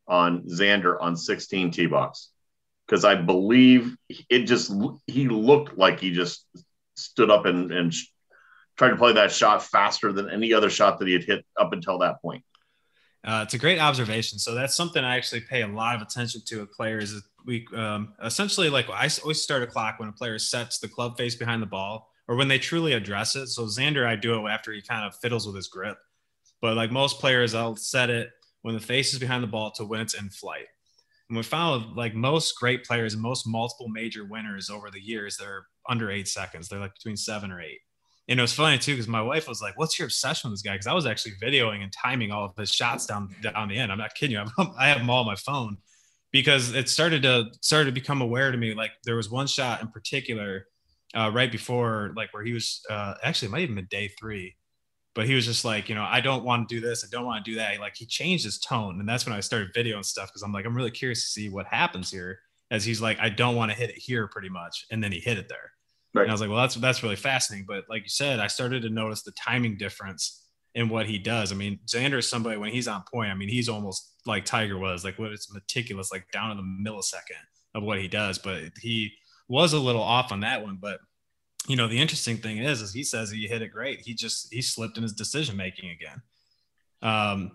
on 0.06 0.42
Xander 0.42 1.00
on 1.00 1.16
16 1.16 1.70
tee 1.70 1.86
box 1.86 2.28
because 2.86 3.06
I 3.06 3.14
believe 3.14 3.96
it 4.28 4.40
just 4.40 4.70
he 5.06 5.30
looked 5.30 5.78
like 5.78 6.00
he 6.00 6.10
just 6.10 6.46
stood 6.94 7.30
up 7.30 7.46
and 7.46 7.72
and 7.72 7.94
tried 8.76 8.90
to 8.90 8.96
play 8.96 9.14
that 9.14 9.32
shot 9.32 9.62
faster 9.62 10.12
than 10.12 10.28
any 10.28 10.52
other 10.52 10.68
shot 10.68 10.98
that 10.98 11.08
he 11.08 11.14
had 11.14 11.24
hit 11.24 11.46
up 11.58 11.72
until 11.72 12.00
that 12.00 12.20
point. 12.20 12.44
Uh, 13.24 13.40
it's 13.44 13.54
a 13.54 13.58
great 13.58 13.78
observation. 13.78 14.38
So 14.38 14.54
that's 14.54 14.76
something 14.76 15.02
I 15.02 15.16
actually 15.16 15.40
pay 15.40 15.62
a 15.62 15.66
lot 15.66 15.96
of 15.96 16.02
attention 16.02 16.42
to 16.48 16.60
with 16.60 16.72
players. 16.72 17.14
We 17.46 17.66
um, 17.74 18.14
essentially 18.22 18.70
like 18.70 18.88
I 18.88 19.08
always 19.22 19.42
start 19.42 19.62
a 19.62 19.66
clock 19.66 19.98
when 19.98 20.08
a 20.08 20.12
player 20.12 20.38
sets 20.38 20.78
the 20.78 20.88
club 20.88 21.16
face 21.16 21.34
behind 21.34 21.62
the 21.62 21.66
ball 21.66 22.10
or 22.28 22.36
when 22.36 22.48
they 22.48 22.58
truly 22.58 22.92
address 22.92 23.36
it. 23.36 23.48
So 23.48 23.64
Xander, 23.64 24.06
I 24.06 24.16
do 24.16 24.34
it 24.34 24.50
after 24.50 24.72
he 24.72 24.80
kind 24.80 25.04
of 25.04 25.14
fiddles 25.16 25.46
with 25.46 25.56
his 25.56 25.68
grip. 25.68 25.98
But 26.60 26.76
like 26.76 26.90
most 26.90 27.20
players, 27.20 27.54
I'll 27.54 27.76
set 27.76 28.08
it 28.08 28.30
when 28.62 28.74
the 28.74 28.80
face 28.80 29.12
is 29.12 29.18
behind 29.18 29.42
the 29.42 29.48
ball 29.48 29.70
to 29.72 29.84
when 29.84 30.00
it's 30.00 30.14
in 30.14 30.30
flight. 30.30 30.66
And 31.28 31.36
we 31.36 31.42
found 31.42 31.96
like 31.96 32.14
most 32.14 32.58
great 32.58 32.84
players 32.84 33.12
and 33.12 33.22
most 33.22 33.46
multiple 33.46 33.88
major 33.88 34.24
winners 34.24 34.70
over 34.70 34.90
the 34.90 35.00
years, 35.00 35.36
they're 35.36 35.66
under 35.88 36.10
eight 36.10 36.28
seconds. 36.28 36.68
They're 36.68 36.80
like 36.80 36.94
between 36.94 37.16
seven 37.16 37.50
or 37.50 37.60
eight. 37.60 37.80
And 38.28 38.38
it 38.38 38.42
was 38.42 38.54
funny 38.54 38.78
too 38.78 38.92
because 38.92 39.08
my 39.08 39.20
wife 39.20 39.46
was 39.46 39.60
like, 39.60 39.78
"What's 39.78 39.98
your 39.98 40.06
obsession 40.06 40.48
with 40.48 40.58
this 40.58 40.62
guy?" 40.62 40.72
Because 40.72 40.86
I 40.86 40.94
was 40.94 41.04
actually 41.04 41.34
videoing 41.42 41.82
and 41.82 41.92
timing 41.92 42.32
all 42.32 42.46
of 42.46 42.56
his 42.56 42.70
shots 42.70 43.04
down 43.04 43.34
down 43.42 43.68
the 43.68 43.76
end. 43.76 43.92
I'm 43.92 43.98
not 43.98 44.14
kidding 44.14 44.36
you. 44.36 44.44
I'm, 44.58 44.70
I 44.78 44.88
have 44.88 44.98
them 44.98 45.10
all 45.10 45.20
on 45.20 45.26
my 45.26 45.36
phone 45.36 45.76
because 46.34 46.74
it 46.74 46.88
started 46.88 47.22
to 47.22 47.46
started 47.60 47.86
to 47.86 47.92
become 47.92 48.20
aware 48.20 48.50
to 48.50 48.58
me. 48.58 48.74
Like 48.74 48.90
there 49.04 49.14
was 49.14 49.30
one 49.30 49.46
shot 49.46 49.80
in 49.80 49.88
particular 49.88 50.66
uh, 51.14 51.30
right 51.32 51.50
before, 51.50 52.12
like 52.16 52.34
where 52.34 52.42
he 52.42 52.52
was 52.52 52.82
uh, 52.90 53.14
actually 53.22 53.46
it 53.46 53.50
might 53.52 53.60
even 53.60 53.76
been 53.76 53.86
day 53.88 54.08
three, 54.08 54.56
but 55.14 55.26
he 55.26 55.34
was 55.36 55.46
just 55.46 55.64
like, 55.64 55.88
you 55.88 55.94
know, 55.94 56.02
I 56.02 56.20
don't 56.20 56.42
want 56.42 56.68
to 56.68 56.74
do 56.74 56.84
this. 56.84 57.04
I 57.04 57.08
don't 57.08 57.24
want 57.24 57.44
to 57.44 57.50
do 57.52 57.56
that. 57.58 57.78
Like 57.78 57.94
he 57.94 58.04
changed 58.04 58.44
his 58.44 58.58
tone, 58.58 58.98
and 58.98 59.08
that's 59.08 59.24
when 59.24 59.32
I 59.32 59.38
started 59.38 59.72
videoing 59.72 60.04
stuff 60.04 60.28
because 60.28 60.42
I'm 60.42 60.52
like, 60.52 60.66
I'm 60.66 60.76
really 60.76 60.90
curious 60.90 61.22
to 61.22 61.28
see 61.28 61.48
what 61.48 61.66
happens 61.66 62.10
here. 62.10 62.40
As 62.72 62.84
he's 62.84 63.00
like, 63.00 63.20
I 63.20 63.28
don't 63.28 63.54
want 63.54 63.70
to 63.70 63.78
hit 63.78 63.90
it 63.90 63.96
here, 63.96 64.26
pretty 64.26 64.48
much, 64.48 64.86
and 64.90 65.04
then 65.04 65.12
he 65.12 65.20
hit 65.20 65.38
it 65.38 65.48
there. 65.48 65.70
Right. 66.14 66.22
And 66.22 66.32
I 66.32 66.34
was 66.34 66.40
like, 66.40 66.50
well, 66.50 66.58
that's 66.58 66.74
that's 66.74 67.04
really 67.04 67.14
fascinating. 67.14 67.66
But 67.68 67.84
like 67.88 68.02
you 68.02 68.08
said, 68.08 68.40
I 68.40 68.48
started 68.48 68.82
to 68.82 68.90
notice 68.90 69.22
the 69.22 69.32
timing 69.32 69.76
difference 69.76 70.43
in 70.74 70.88
what 70.88 71.06
he 71.06 71.18
does. 71.18 71.52
I 71.52 71.54
mean, 71.54 71.78
Xander 71.86 72.18
is 72.18 72.28
somebody 72.28 72.56
when 72.56 72.70
he's 72.70 72.88
on 72.88 73.04
point. 73.10 73.30
I 73.30 73.34
mean, 73.34 73.48
he's 73.48 73.68
almost 73.68 74.12
like 74.26 74.44
Tiger 74.44 74.78
was, 74.78 75.04
like 75.04 75.18
what 75.18 75.32
it's 75.32 75.52
meticulous, 75.52 76.10
like 76.10 76.30
down 76.32 76.50
to 76.50 76.56
the 76.56 76.62
millisecond 76.62 77.44
of 77.74 77.82
what 77.82 78.00
he 78.00 78.08
does. 78.08 78.38
But 78.38 78.62
he 78.80 79.12
was 79.48 79.72
a 79.72 79.78
little 79.78 80.02
off 80.02 80.32
on 80.32 80.40
that 80.40 80.62
one. 80.62 80.78
But 80.80 81.00
you 81.68 81.76
know, 81.76 81.86
the 81.86 82.00
interesting 82.00 82.38
thing 82.38 82.58
is, 82.58 82.82
is 82.82 82.92
he 82.92 83.04
says 83.04 83.30
he 83.30 83.46
hit 83.46 83.62
it 83.62 83.68
great. 83.68 84.00
He 84.00 84.14
just 84.14 84.52
he 84.52 84.62
slipped 84.62 84.96
in 84.96 85.02
his 85.02 85.12
decision 85.12 85.56
making 85.56 85.90
again. 85.90 86.22
Um, 87.02 87.52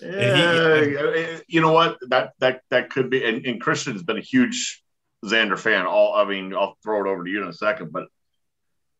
yeah, 0.00 0.84
he, 0.84 1.42
you 1.48 1.60
know 1.60 1.72
what? 1.72 1.98
That 2.08 2.32
that 2.40 2.62
that 2.70 2.90
could 2.90 3.10
be. 3.10 3.24
And, 3.24 3.44
and 3.44 3.60
Christian's 3.60 4.02
been 4.02 4.18
a 4.18 4.22
huge 4.22 4.82
Xander 5.24 5.58
fan. 5.58 5.86
All 5.86 6.14
I 6.14 6.24
mean, 6.24 6.54
I'll 6.54 6.78
throw 6.82 7.04
it 7.04 7.10
over 7.10 7.24
to 7.24 7.30
you 7.30 7.42
in 7.42 7.48
a 7.48 7.52
second, 7.52 7.92
but 7.92 8.08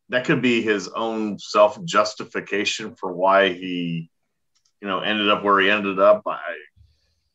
that 0.09 0.25
could 0.25 0.41
be 0.41 0.61
his 0.61 0.87
own 0.89 1.39
self 1.39 1.83
justification 1.83 2.95
for 2.95 3.13
why 3.13 3.49
he, 3.49 4.09
you 4.81 4.87
know, 4.87 4.99
ended 4.99 5.29
up 5.29 5.43
where 5.43 5.59
he 5.59 5.69
ended 5.69 5.99
up. 5.99 6.23
I, 6.27 6.39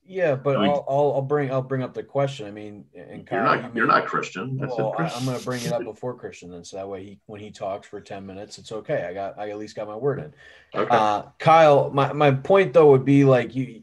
yeah, 0.04 0.34
but 0.34 0.56
I 0.56 0.62
mean, 0.62 0.70
I'll, 0.70 0.84
I'll, 0.88 1.12
I'll 1.14 1.22
bring 1.22 1.52
I'll 1.52 1.62
bring 1.62 1.82
up 1.82 1.94
the 1.94 2.02
question. 2.02 2.46
I 2.46 2.50
mean, 2.50 2.84
and 2.94 3.26
Kyle, 3.26 3.38
you're 3.38 3.62
not 3.62 3.76
you're 3.76 3.86
not 3.86 4.06
Christian. 4.06 4.56
That's 4.56 4.76
well. 4.76 4.94
I, 4.98 5.08
am 5.08 5.24
going 5.24 5.38
to 5.38 5.44
bring 5.44 5.62
it 5.62 5.72
up 5.72 5.82
before 5.84 6.14
Christian, 6.14 6.50
then 6.50 6.64
so 6.64 6.76
that 6.76 6.88
way 6.88 7.04
he 7.04 7.20
when 7.26 7.40
he 7.40 7.50
talks 7.50 7.86
for 7.86 8.00
ten 8.00 8.26
minutes, 8.26 8.58
it's 8.58 8.72
okay. 8.72 9.06
I 9.08 9.14
got 9.14 9.38
I 9.38 9.50
at 9.50 9.58
least 9.58 9.76
got 9.76 9.86
my 9.86 9.96
word 9.96 10.18
in. 10.18 10.34
Okay. 10.80 10.96
Uh, 10.96 11.22
Kyle, 11.38 11.90
my 11.90 12.12
my 12.12 12.32
point 12.32 12.72
though 12.72 12.90
would 12.90 13.04
be 13.04 13.24
like 13.24 13.54
you, 13.54 13.82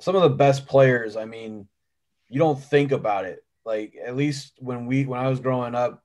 some 0.00 0.16
of 0.16 0.22
the 0.22 0.30
best 0.30 0.66
players. 0.66 1.16
I 1.16 1.26
mean, 1.26 1.68
you 2.28 2.38
don't 2.38 2.60
think 2.60 2.90
about 2.90 3.24
it 3.24 3.44
like 3.64 3.96
at 4.04 4.16
least 4.16 4.54
when 4.58 4.86
we 4.86 5.04
when 5.04 5.20
I 5.20 5.28
was 5.28 5.40
growing 5.40 5.74
up, 5.74 6.01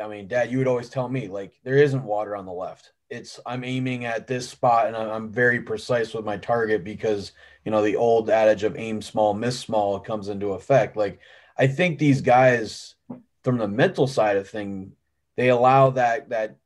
I 0.00 0.08
mean, 0.08 0.28
Dad, 0.28 0.50
you 0.50 0.58
would 0.58 0.68
always 0.68 0.88
tell 0.88 1.08
me 1.08 1.28
like 1.28 1.58
there 1.64 1.76
isn't 1.76 2.04
water 2.04 2.36
on 2.36 2.46
the 2.46 2.52
left. 2.52 2.92
It's 3.10 3.40
I'm 3.46 3.64
aiming 3.64 4.04
at 4.04 4.26
this 4.26 4.48
spot 4.48 4.86
and 4.86 4.96
I'm 4.96 5.30
very 5.30 5.62
precise 5.62 6.12
with 6.12 6.24
my 6.24 6.36
target 6.36 6.84
because 6.84 7.32
you 7.64 7.70
know 7.70 7.82
the 7.82 7.96
old 7.96 8.30
adage 8.30 8.64
of 8.64 8.76
aim 8.76 9.00
small, 9.02 9.34
miss 9.34 9.58
small 9.58 9.98
comes 10.00 10.28
into 10.28 10.52
effect. 10.52 10.96
Like 10.96 11.20
I 11.56 11.66
think 11.66 11.98
these 11.98 12.20
guys 12.20 12.94
from 13.42 13.58
the 13.58 13.68
mental 13.68 14.06
side 14.06 14.36
of 14.36 14.48
thing, 14.48 14.92
they 15.36 15.48
allow 15.48 15.90
that 15.90 16.28
that 16.30 16.56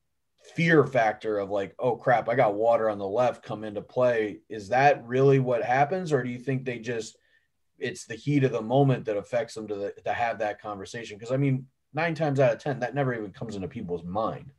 fear 0.54 0.84
factor 0.84 1.38
of 1.38 1.50
like, 1.50 1.74
oh 1.78 1.96
crap, 1.96 2.28
I 2.28 2.34
got 2.34 2.54
water 2.54 2.90
on 2.90 2.98
the 2.98 3.06
left 3.06 3.44
come 3.44 3.64
into 3.64 3.80
play. 3.80 4.40
Is 4.48 4.68
that 4.70 5.06
really 5.06 5.38
what 5.38 5.62
happens, 5.62 6.12
or 6.12 6.22
do 6.22 6.30
you 6.30 6.38
think 6.38 6.64
they 6.64 6.78
just 6.78 7.16
it's 7.78 8.04
the 8.04 8.14
heat 8.14 8.44
of 8.44 8.52
the 8.52 8.62
moment 8.62 9.04
that 9.04 9.16
affects 9.16 9.54
them 9.54 9.66
to 9.68 9.74
the, 9.74 9.94
to 10.04 10.12
have 10.12 10.38
that 10.38 10.60
conversation. 10.60 11.18
Because 11.18 11.32
I 11.32 11.36
mean, 11.36 11.66
nine 11.94 12.14
times 12.14 12.40
out 12.40 12.52
of 12.52 12.58
ten, 12.58 12.80
that 12.80 12.94
never 12.94 13.14
even 13.14 13.32
comes 13.32 13.56
into 13.56 13.68
people's 13.68 14.04
mind. 14.04 14.50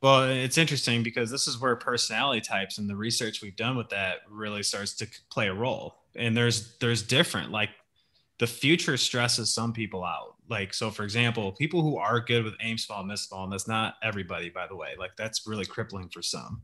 Well, 0.00 0.24
it's 0.30 0.58
interesting 0.58 1.02
because 1.02 1.30
this 1.30 1.48
is 1.48 1.60
where 1.60 1.74
personality 1.74 2.40
types 2.40 2.78
and 2.78 2.88
the 2.88 2.94
research 2.94 3.42
we've 3.42 3.56
done 3.56 3.76
with 3.76 3.88
that 3.88 4.18
really 4.30 4.62
starts 4.62 4.94
to 4.94 5.08
play 5.28 5.48
a 5.48 5.54
role. 5.54 5.96
And 6.14 6.36
there's 6.36 6.76
there's 6.78 7.02
different 7.02 7.50
like 7.50 7.70
the 8.38 8.46
future 8.46 8.96
stresses 8.96 9.52
some 9.52 9.72
people 9.72 10.04
out. 10.04 10.36
Like 10.48 10.72
so, 10.72 10.90
for 10.90 11.02
example, 11.02 11.52
people 11.52 11.82
who 11.82 11.96
are 11.96 12.20
good 12.20 12.44
with 12.44 12.54
aim 12.62 12.78
small, 12.78 13.02
miss 13.02 13.22
small, 13.22 13.44
and 13.44 13.52
that's 13.52 13.68
not 13.68 13.96
everybody, 14.02 14.50
by 14.50 14.66
the 14.68 14.76
way. 14.76 14.94
Like 14.98 15.16
that's 15.16 15.46
really 15.46 15.66
crippling 15.66 16.08
for 16.08 16.22
some. 16.22 16.62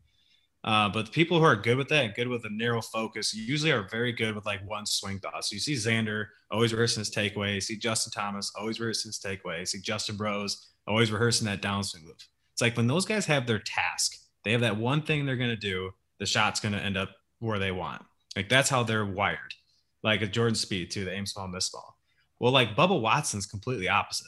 Uh, 0.64 0.88
but 0.88 1.04
the 1.04 1.12
people 1.12 1.38
who 1.38 1.44
are 1.44 1.56
good 1.56 1.76
with 1.76 1.88
that, 1.88 2.14
good 2.14 2.26
with 2.26 2.44
a 2.46 2.50
narrow 2.50 2.80
focus, 2.80 3.34
usually 3.34 3.70
are 3.70 3.86
very 3.90 4.12
good 4.12 4.34
with 4.34 4.46
like 4.46 4.66
one 4.66 4.86
swing 4.86 5.18
thought. 5.18 5.44
So 5.44 5.54
you 5.54 5.60
see 5.60 5.74
Xander 5.74 6.28
always 6.50 6.72
rehearsing 6.72 7.02
his 7.02 7.10
takeaway. 7.10 7.54
You 7.54 7.60
see 7.60 7.76
Justin 7.76 8.12
Thomas 8.12 8.50
always 8.58 8.80
rehearsing 8.80 9.10
his 9.10 9.18
takeaway. 9.18 9.60
You 9.60 9.66
see 9.66 9.80
Justin 9.80 10.16
Rose 10.16 10.68
always 10.88 11.12
rehearsing 11.12 11.46
that 11.46 11.60
downswing 11.60 12.04
move. 12.04 12.16
It's 12.54 12.62
like 12.62 12.76
when 12.78 12.86
those 12.86 13.04
guys 13.04 13.26
have 13.26 13.46
their 13.46 13.58
task, 13.58 14.16
they 14.44 14.52
have 14.52 14.62
that 14.62 14.78
one 14.78 15.02
thing 15.02 15.26
they're 15.26 15.36
going 15.36 15.50
to 15.50 15.56
do, 15.56 15.90
the 16.18 16.26
shot's 16.26 16.60
going 16.60 16.72
to 16.72 16.80
end 16.80 16.96
up 16.96 17.10
where 17.40 17.58
they 17.58 17.72
want. 17.72 18.02
Like 18.34 18.48
that's 18.48 18.70
how 18.70 18.84
they're 18.84 19.04
wired. 19.04 19.54
Like 20.02 20.22
a 20.22 20.26
Jordan 20.26 20.54
Spieth 20.54 20.90
too, 20.90 21.04
the 21.04 21.12
aim 21.12 21.26
small, 21.26 21.46
miss 21.46 21.66
small. 21.66 21.98
Well, 22.40 22.52
like 22.52 22.74
Bubba 22.74 22.98
Watson's 22.98 23.46
completely 23.46 23.88
opposite 23.88 24.26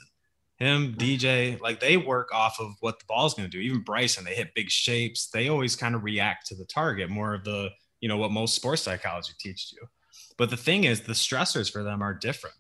him, 0.57 0.95
DJ, 0.95 1.61
like 1.61 1.81
they 1.81 1.97
work 1.97 2.33
off 2.33 2.59
of 2.61 2.73
what 2.81 2.99
the 2.99 3.05
ball's 3.07 3.35
going 3.35 3.49
to 3.49 3.57
do. 3.57 3.63
Even 3.63 3.83
Bryson, 3.83 4.25
they 4.25 4.35
hit 4.35 4.55
big 4.55 4.71
shapes. 4.71 5.29
They 5.29 5.49
always 5.49 5.77
kind 5.77 5.95
of 5.95 6.03
react 6.03 6.47
to 6.47 6.55
the 6.55 6.65
target, 6.65 7.11
more 7.11 7.35
of 7.35 7.45
the, 7.45 7.71
you 8.01 8.09
know, 8.09 8.17
what 8.17 8.31
most 8.31 8.55
sports 8.55 8.83
psychology 8.83 9.33
teaches 9.39 9.73
you. 9.73 9.87
But 10.39 10.51
the 10.51 10.57
thing 10.57 10.85
is, 10.85 11.03
the 11.03 11.13
stressors 11.13 11.71
for 11.71 11.83
them 11.83 12.03
are 12.03 12.15
different. 12.15 12.57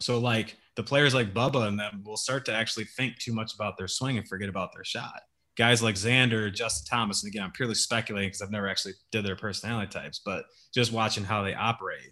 So, 0.00 0.18
like 0.18 0.56
the 0.76 0.82
players 0.82 1.14
like 1.14 1.32
Bubba 1.32 1.66
and 1.66 1.78
them 1.78 2.02
will 2.04 2.16
start 2.16 2.44
to 2.46 2.54
actually 2.54 2.84
think 2.84 3.18
too 3.18 3.32
much 3.32 3.54
about 3.54 3.78
their 3.78 3.88
swing 3.88 4.18
and 4.18 4.28
forget 4.28 4.48
about 4.48 4.70
their 4.74 4.84
shot. 4.84 5.20
Guys 5.56 5.82
like 5.82 5.94
Xander, 5.94 6.52
Justin 6.52 6.86
Thomas, 6.90 7.22
and 7.22 7.32
again, 7.32 7.44
I'm 7.44 7.52
purely 7.52 7.76
speculating 7.76 8.28
because 8.28 8.42
I've 8.42 8.50
never 8.50 8.68
actually 8.68 8.94
did 9.12 9.24
their 9.24 9.36
personality 9.36 9.90
types, 9.90 10.20
but 10.24 10.46
just 10.74 10.92
watching 10.92 11.24
how 11.24 11.42
they 11.42 11.54
operate 11.54 12.10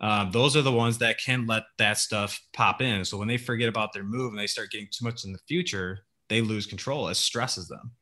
um, 0.00 0.30
those 0.30 0.56
are 0.56 0.62
the 0.62 0.72
ones 0.72 0.98
that 0.98 1.18
can 1.18 1.46
let 1.46 1.64
that 1.78 1.98
stuff 1.98 2.40
pop 2.52 2.82
in. 2.82 3.04
So 3.04 3.16
when 3.16 3.28
they 3.28 3.36
forget 3.36 3.68
about 3.68 3.92
their 3.92 4.04
move 4.04 4.32
and 4.32 4.38
they 4.38 4.46
start 4.46 4.70
getting 4.70 4.88
too 4.90 5.04
much 5.04 5.24
in 5.24 5.32
the 5.32 5.38
future, 5.48 6.00
they 6.28 6.40
lose 6.40 6.66
control. 6.66 7.08
It 7.08 7.14
stresses 7.14 7.68
them. 7.68 7.92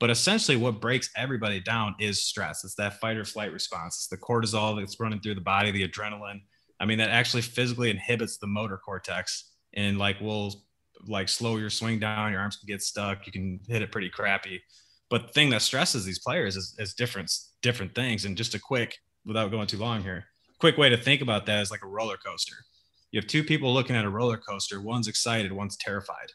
But 0.00 0.10
essentially, 0.10 0.56
what 0.56 0.80
breaks 0.80 1.10
everybody 1.16 1.60
down 1.60 1.94
is 2.00 2.24
stress. 2.24 2.64
It's 2.64 2.74
that 2.74 3.00
fight 3.00 3.16
or 3.16 3.24
flight 3.24 3.52
response. 3.52 3.96
It's 3.96 4.08
the 4.08 4.16
cortisol 4.16 4.78
that's 4.78 4.98
running 4.98 5.20
through 5.20 5.36
the 5.36 5.40
body, 5.40 5.70
the 5.70 5.86
adrenaline. 5.86 6.40
I 6.80 6.86
mean, 6.86 6.98
that 6.98 7.10
actually 7.10 7.42
physically 7.42 7.90
inhibits 7.90 8.38
the 8.38 8.46
motor 8.46 8.76
cortex 8.76 9.52
and 9.72 9.98
like 9.98 10.20
will 10.20 10.64
like 11.06 11.28
slow 11.28 11.56
your 11.56 11.70
swing 11.70 12.00
down. 12.00 12.32
Your 12.32 12.40
arms 12.40 12.56
can 12.56 12.66
get 12.66 12.82
stuck. 12.82 13.26
You 13.26 13.32
can 13.32 13.60
hit 13.68 13.82
it 13.82 13.92
pretty 13.92 14.10
crappy. 14.10 14.60
But 15.10 15.28
the 15.28 15.32
thing 15.32 15.50
that 15.50 15.62
stresses 15.62 16.04
these 16.04 16.18
players 16.18 16.56
is, 16.56 16.74
is 16.78 16.94
different 16.94 17.30
different 17.62 17.94
things. 17.94 18.24
And 18.24 18.36
just 18.36 18.54
a 18.54 18.58
quick, 18.58 18.98
without 19.24 19.50
going 19.50 19.66
too 19.66 19.78
long 19.78 20.02
here, 20.02 20.24
quick 20.64 20.78
way 20.78 20.88
to 20.88 20.96
think 20.96 21.20
about 21.20 21.44
that 21.44 21.60
is 21.60 21.70
like 21.70 21.84
a 21.84 21.86
roller 21.86 22.16
coaster. 22.16 22.56
You 23.10 23.20
have 23.20 23.26
two 23.26 23.44
people 23.44 23.74
looking 23.74 23.96
at 23.96 24.06
a 24.06 24.08
roller 24.08 24.38
coaster. 24.38 24.80
One's 24.80 25.08
excited, 25.08 25.52
one's 25.52 25.76
terrified. 25.76 26.32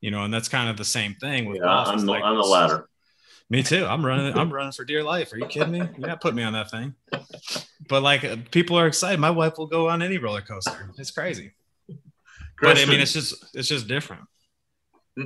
You 0.00 0.10
know, 0.10 0.24
and 0.24 0.34
that's 0.34 0.48
kind 0.48 0.68
of 0.68 0.76
the 0.76 0.84
same 0.84 1.14
thing 1.14 1.44
with 1.44 1.58
yeah, 1.58 1.68
I'm, 1.68 2.00
the, 2.00 2.04
like, 2.04 2.24
I'm 2.24 2.34
the 2.34 2.42
latter. 2.42 2.88
Me 3.48 3.62
too. 3.62 3.86
I'm 3.86 4.04
running. 4.04 4.36
I'm 4.36 4.52
running 4.52 4.72
for 4.72 4.84
dear 4.84 5.04
life. 5.04 5.32
Are 5.32 5.38
you 5.38 5.46
kidding 5.46 5.70
me? 5.70 5.82
Yeah, 5.98 6.16
put 6.16 6.34
me 6.34 6.42
on 6.42 6.52
that 6.54 6.68
thing. 6.68 6.96
But 7.88 8.02
like, 8.02 8.24
uh, 8.24 8.38
people 8.50 8.76
are 8.76 8.88
excited. 8.88 9.20
My 9.20 9.30
wife 9.30 9.56
will 9.56 9.68
go 9.68 9.88
on 9.88 10.02
any 10.02 10.18
roller 10.18 10.40
coaster. 10.40 10.90
It's 10.98 11.12
crazy. 11.12 11.52
But 12.60 12.76
I 12.78 12.86
mean, 12.86 12.98
it's 12.98 13.12
just 13.12 13.34
it's 13.54 13.68
just 13.68 13.86
different. 13.86 14.22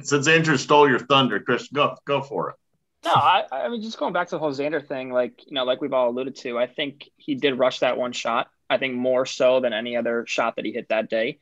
Since 0.03 0.29
Andrew 0.29 0.59
stole 0.59 0.87
your 0.87 0.99
thunder, 0.99 1.41
Chris, 1.41 1.69
go 1.69 1.97
go 2.05 2.21
for 2.21 2.51
it. 2.51 2.57
No, 3.05 3.13
I, 3.13 3.45
I 3.51 3.69
mean, 3.69 3.81
just 3.81 3.99
going 3.99 4.13
back 4.13 4.29
to 4.29 4.35
the 4.35 4.39
whole 4.39 4.53
Xander 4.53 4.87
thing, 4.87 5.13
like, 5.13 5.47
you 5.47 5.55
know, 5.55 5.65
like 5.65 5.81
we've 5.81 5.93
all 5.93 6.11
alluded 6.11 6.37
to, 6.37 6.59
I 6.59 6.67
think 6.67 7.09
he 7.17 7.35
did 7.37 7.59
rush 7.59 7.79
that 7.81 7.97
one 7.97 8.13
shot. 8.13 8.49
I 8.69 8.79
think 8.79 8.95
more 8.95 9.25
so 9.25 9.61
than 9.61 9.73
any 9.73 9.97
other 9.97 10.25
shot 10.27 10.57
that 10.57 10.65
he 10.65 10.73
hit 10.73 10.89
that 10.89 11.09
day. 11.09 11.39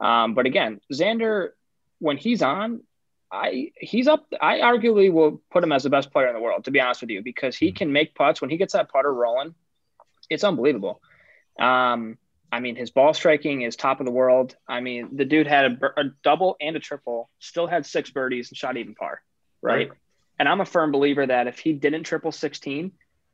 Um, 0.00 0.34
but 0.34 0.46
again, 0.46 0.80
Xander, 0.92 1.50
when 1.98 2.16
he's 2.16 2.42
on, 2.42 2.82
I 3.30 3.70
he's 3.76 4.08
up. 4.08 4.26
I 4.40 4.58
arguably 4.58 5.12
will 5.12 5.40
put 5.50 5.62
him 5.62 5.72
as 5.72 5.84
the 5.84 5.90
best 5.90 6.10
player 6.10 6.26
in 6.28 6.34
the 6.34 6.40
world, 6.40 6.64
to 6.64 6.70
be 6.70 6.80
honest 6.80 7.00
with 7.00 7.10
you, 7.10 7.22
because 7.22 7.56
he 7.56 7.70
can 7.70 7.92
make 7.92 8.14
putts. 8.14 8.40
When 8.40 8.50
he 8.50 8.56
gets 8.56 8.72
that 8.72 8.90
putter 8.90 9.12
rolling, 9.12 9.54
it's 10.28 10.42
unbelievable. 10.42 11.00
Um, 11.58 12.18
I 12.50 12.58
mean, 12.60 12.74
his 12.74 12.90
ball 12.90 13.14
striking 13.14 13.62
is 13.62 13.76
top 13.76 14.00
of 14.00 14.06
the 14.06 14.12
world. 14.12 14.56
I 14.66 14.80
mean, 14.80 15.10
the 15.16 15.24
dude 15.24 15.46
had 15.46 15.66
a, 15.66 16.00
a 16.00 16.04
double 16.24 16.56
and 16.60 16.74
a 16.74 16.80
triple, 16.80 17.30
still 17.38 17.68
had 17.68 17.86
six 17.86 18.10
birdies 18.10 18.48
and 18.48 18.56
shot 18.56 18.76
even 18.76 18.94
par, 18.94 19.22
right? 19.62 19.90
right? 19.90 19.98
And 20.40 20.48
I'm 20.48 20.62
a 20.62 20.64
firm 20.64 20.90
believer 20.90 21.26
that 21.26 21.48
if 21.48 21.58
he 21.58 21.74
didn't 21.74 22.04
triple 22.04 22.32
16, 22.32 22.92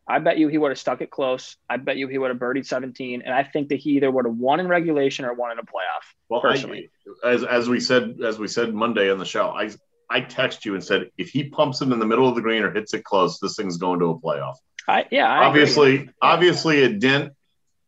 I 0.09 0.19
bet 0.19 0.39
you 0.39 0.49
he 0.49 0.59
would 0.59 0.73
have 0.73 0.79
stuck 0.79 1.01
it 1.01 1.09
close. 1.09 1.57
I 1.71 1.77
bet 1.77 1.97
you 1.99 2.09
he 2.09 2.19
would 2.19 2.31
have 2.31 2.39
birdied 2.39 2.67
17, 2.67 3.23
and 3.23 3.33
I 3.33 3.45
think 3.45 3.69
that 3.69 3.77
he 3.77 3.91
either 3.91 4.11
would 4.11 4.27
have 4.27 4.35
won 4.35 4.59
in 4.59 4.67
regulation 4.67 5.25
or 5.25 5.33
won 5.33 5.53
in 5.53 5.59
a 5.61 5.63
playoff. 5.63 6.03
Well, 6.29 6.41
personally, 6.41 6.91
I, 7.25 7.31
as 7.31 7.45
as 7.45 7.69
we 7.69 7.79
said 7.79 8.17
as 8.25 8.41
we 8.41 8.49
said 8.49 8.75
Monday 8.75 9.09
on 9.09 9.19
the 9.19 9.25
show, 9.25 9.51
I 9.51 9.71
I 10.11 10.21
text 10.21 10.65
you 10.65 10.75
and 10.75 10.83
said 10.83 11.11
if 11.17 11.31
he 11.31 11.45
pumps 11.45 11.81
it 11.81 11.93
in 11.93 11.99
the 12.01 12.07
middle 12.07 12.29
of 12.29 12.35
the 12.35 12.43
green 12.43 12.65
or 12.65 12.73
hits 12.73 12.93
it 12.93 13.05
close, 13.05 13.39
this 13.39 13.55
thing's 13.55 13.77
going 13.77 14.01
to 14.01 14.07
a 14.07 14.19
playoff. 14.19 14.57
I, 14.89 15.07
yeah, 15.13 15.29
I 15.29 15.45
obviously, 15.45 15.95
agree. 15.95 16.11
obviously 16.21 16.83
it 16.83 16.99
didn't. 16.99 17.35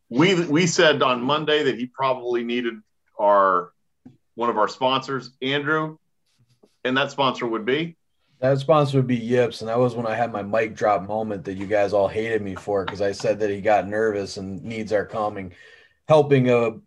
We 0.09 0.47
we 0.47 0.69
said 0.69 1.03
on 1.03 1.23
Monday 1.23 1.65
that 1.65 1.77
he 1.77 1.87
probably 1.87 2.45
needed 2.45 2.75
our 3.19 3.73
one 4.37 4.49
of 4.49 4.59
our 4.59 4.69
sponsors, 4.69 5.33
Andrew, 5.43 5.99
and 6.85 6.97
that 6.97 7.11
sponsor 7.11 7.49
would 7.49 7.65
be 7.65 7.97
that 8.41 8.59
sponsor 8.59 8.99
would 8.99 9.07
be 9.07 9.17
Yips, 9.17 9.61
and 9.61 9.69
that 9.69 9.79
was 9.79 9.95
when 9.95 10.07
I 10.07 10.15
had 10.15 10.33
my 10.33 10.43
mic 10.43 10.75
drop 10.75 11.07
moment 11.07 11.45
that 11.45 11.55
you 11.55 11.67
guys 11.67 11.93
all 11.93 12.09
hated 12.09 12.41
me 12.41 12.55
for 12.55 12.85
because 12.85 13.01
I 13.01 13.13
said 13.13 13.41
that 13.41 13.51
he 13.51 13.61
got 13.61 13.89
nervous 13.89 14.37
and 14.37 14.63
needs 14.63 14.93
our 14.93 15.05
calming, 15.05 15.53
helping 16.09 16.49
a 16.49 16.79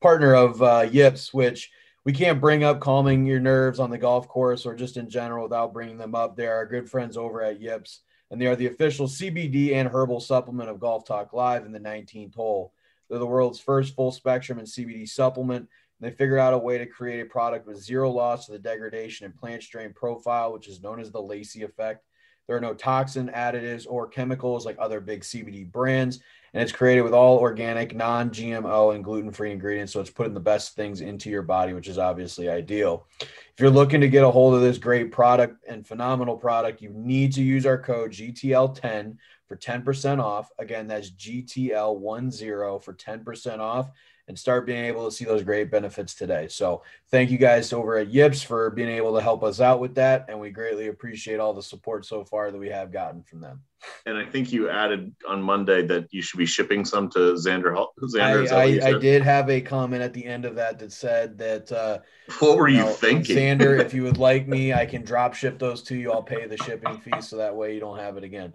partner 0.00 0.34
of 0.34 0.62
uh, 0.62 0.86
Yips, 0.90 1.32
which 1.32 1.70
we 2.04 2.12
can't 2.12 2.40
bring 2.40 2.62
up 2.62 2.80
calming 2.80 3.24
your 3.24 3.40
nerves 3.40 3.80
on 3.80 3.90
the 3.90 3.98
golf 3.98 4.28
course 4.28 4.66
or 4.66 4.74
just 4.74 4.96
in 4.96 5.08
general 5.08 5.44
without 5.44 5.72
bringing 5.72 5.98
them 5.98 6.14
up. 6.14 6.36
They 6.36 6.46
are 6.46 6.56
our 6.56 6.66
good 6.66 6.90
friends 6.90 7.16
over 7.16 7.42
at 7.42 7.60
Yips, 7.60 8.00
and 8.30 8.40
they 8.40 8.46
are 8.46 8.56
the 8.56 8.66
official 8.66 9.06
CBD 9.06 9.72
and 9.72 9.88
herbal 9.88 10.20
supplement 10.20 10.68
of 10.68 10.80
Golf 10.80 11.06
Talk 11.06 11.32
Live 11.32 11.64
in 11.64 11.72
the 11.72 11.80
19th 11.80 12.34
hole. 12.34 12.74
They're 13.08 13.18
the 13.18 13.26
world's 13.26 13.60
first 13.60 13.94
full 13.94 14.12
spectrum 14.12 14.58
and 14.58 14.68
CBD 14.68 15.08
supplement 15.08 15.68
they 16.00 16.10
figured 16.10 16.38
out 16.38 16.54
a 16.54 16.58
way 16.58 16.78
to 16.78 16.86
create 16.86 17.20
a 17.20 17.26
product 17.26 17.66
with 17.66 17.82
zero 17.82 18.10
loss 18.10 18.46
to 18.46 18.52
the 18.52 18.58
degradation 18.58 19.26
and 19.26 19.36
plant 19.36 19.62
strain 19.62 19.92
profile, 19.92 20.52
which 20.52 20.68
is 20.68 20.82
known 20.82 21.00
as 21.00 21.10
the 21.10 21.22
Lacey 21.22 21.62
effect. 21.62 22.04
There 22.46 22.56
are 22.56 22.60
no 22.60 22.72
toxin 22.72 23.30
additives 23.34 23.86
or 23.88 24.08
chemicals 24.08 24.64
like 24.64 24.76
other 24.78 25.00
big 25.00 25.20
CBD 25.20 25.70
brands, 25.70 26.20
and 26.54 26.62
it's 26.62 26.72
created 26.72 27.02
with 27.02 27.12
all 27.12 27.38
organic, 27.38 27.94
non 27.94 28.30
GMO, 28.30 28.94
and 28.94 29.04
gluten 29.04 29.32
free 29.32 29.52
ingredients. 29.52 29.92
So 29.92 30.00
it's 30.00 30.08
putting 30.08 30.32
the 30.32 30.40
best 30.40 30.74
things 30.74 31.02
into 31.02 31.28
your 31.28 31.42
body, 31.42 31.74
which 31.74 31.88
is 31.88 31.98
obviously 31.98 32.48
ideal. 32.48 33.06
If 33.20 33.52
you're 33.58 33.68
looking 33.68 34.00
to 34.00 34.08
get 34.08 34.24
a 34.24 34.30
hold 34.30 34.54
of 34.54 34.62
this 34.62 34.78
great 34.78 35.12
product 35.12 35.62
and 35.68 35.86
phenomenal 35.86 36.38
product, 36.38 36.80
you 36.80 36.90
need 36.90 37.34
to 37.34 37.42
use 37.42 37.66
our 37.66 37.76
code 37.76 38.12
GTL10 38.12 39.16
for 39.46 39.56
10% 39.56 40.22
off. 40.22 40.50
Again, 40.58 40.86
that's 40.86 41.10
GTL10 41.10 42.82
for 42.82 42.94
10% 42.94 43.58
off 43.58 43.90
and 44.28 44.38
start 44.38 44.66
being 44.66 44.84
able 44.84 45.08
to 45.08 45.14
see 45.14 45.24
those 45.24 45.42
great 45.42 45.70
benefits 45.70 46.14
today. 46.14 46.46
So 46.48 46.82
thank 47.10 47.30
you 47.30 47.38
guys 47.38 47.72
over 47.72 47.96
at 47.96 48.08
Yips 48.08 48.42
for 48.42 48.70
being 48.70 48.90
able 48.90 49.14
to 49.16 49.22
help 49.22 49.42
us 49.42 49.60
out 49.60 49.80
with 49.80 49.94
that. 49.94 50.26
And 50.28 50.38
we 50.38 50.50
greatly 50.50 50.88
appreciate 50.88 51.40
all 51.40 51.54
the 51.54 51.62
support 51.62 52.04
so 52.04 52.24
far 52.24 52.50
that 52.50 52.58
we 52.58 52.68
have 52.68 52.92
gotten 52.92 53.22
from 53.22 53.40
them. 53.40 53.62
And 54.06 54.18
I 54.18 54.26
think 54.26 54.52
you 54.52 54.68
added 54.68 55.14
on 55.26 55.40
Monday 55.40 55.86
that 55.86 56.12
you 56.12 56.20
should 56.20 56.38
be 56.38 56.46
shipping 56.46 56.84
some 56.84 57.08
to 57.10 57.18
Xander. 57.34 57.86
Xander 58.02 58.50
I, 58.50 58.86
I, 58.86 58.96
I, 58.96 58.98
did 58.98 59.22
have 59.22 59.48
a 59.48 59.60
comment 59.60 60.02
at 60.02 60.12
the 60.12 60.24
end 60.24 60.44
of 60.44 60.56
that 60.56 60.78
that 60.80 60.92
said 60.92 61.38
that. 61.38 61.70
Uh, 61.70 61.98
what 62.40 62.58
were 62.58 62.68
you, 62.68 62.78
know, 62.78 62.88
thinking? 62.88 63.36
Xander, 63.36 63.80
if 63.80 63.94
you 63.94 64.02
would 64.02 64.18
like 64.18 64.48
me, 64.48 64.74
I 64.74 64.84
can 64.84 65.02
drop 65.02 65.34
ship 65.34 65.58
those 65.58 65.82
to 65.84 65.96
you. 65.96 66.12
I'll 66.12 66.24
pay 66.24 66.46
the 66.46 66.56
shipping 66.58 66.98
fee 66.98 67.20
so 67.20 67.36
that 67.36 67.54
way 67.54 67.72
you 67.72 67.80
don't 67.80 67.98
have 67.98 68.16
it 68.16 68.24
again. 68.24 68.52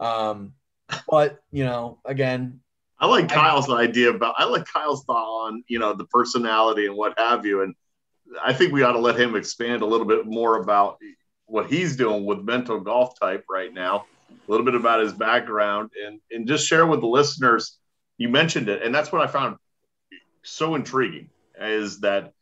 Um, 0.00 0.54
but, 1.08 1.40
you 1.52 1.64
know, 1.64 2.00
again, 2.04 2.60
I 3.04 3.06
like 3.06 3.28
Kyle's 3.28 3.68
idea 3.68 4.08
about 4.08 4.34
I 4.38 4.46
like 4.46 4.64
Kyle's 4.64 5.04
thought 5.04 5.46
on 5.46 5.62
you 5.68 5.78
know 5.78 5.92
the 5.92 6.06
personality 6.06 6.86
and 6.86 6.96
what 6.96 7.12
have 7.18 7.44
you, 7.44 7.60
and 7.60 7.74
I 8.42 8.54
think 8.54 8.72
we 8.72 8.82
ought 8.82 8.92
to 8.92 8.98
let 8.98 9.20
him 9.20 9.36
expand 9.36 9.82
a 9.82 9.86
little 9.86 10.06
bit 10.06 10.24
more 10.24 10.56
about 10.56 10.96
what 11.44 11.70
he's 11.70 11.96
doing 11.96 12.24
with 12.24 12.38
mental 12.38 12.80
golf 12.80 13.20
type 13.20 13.44
right 13.50 13.74
now, 13.74 14.06
a 14.30 14.50
little 14.50 14.64
bit 14.64 14.74
about 14.74 15.00
his 15.00 15.12
background, 15.12 15.90
and 16.02 16.18
and 16.30 16.48
just 16.48 16.66
share 16.66 16.86
with 16.86 17.02
the 17.02 17.06
listeners. 17.06 17.78
You 18.16 18.30
mentioned 18.30 18.70
it, 18.70 18.82
and 18.82 18.94
that's 18.94 19.12
what 19.12 19.20
I 19.20 19.26
found 19.26 19.58
so 20.42 20.74
intriguing 20.74 21.28
is 21.60 22.00
that 22.00 22.32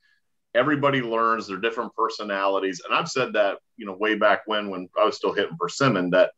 everybody 0.55 1.03
learns 1.03 1.49
their 1.49 1.59
different 1.59 1.93
personalities, 1.97 2.83
and 2.87 2.97
I've 2.97 3.09
said 3.09 3.33
that 3.33 3.59
you 3.77 3.85
know 3.85 3.97
way 3.99 4.15
back 4.15 4.43
when 4.47 4.71
when 4.71 4.89
I 4.97 5.07
was 5.07 5.17
still 5.17 5.33
hitting 5.33 5.57
persimmon 5.59 6.11
that 6.11 6.31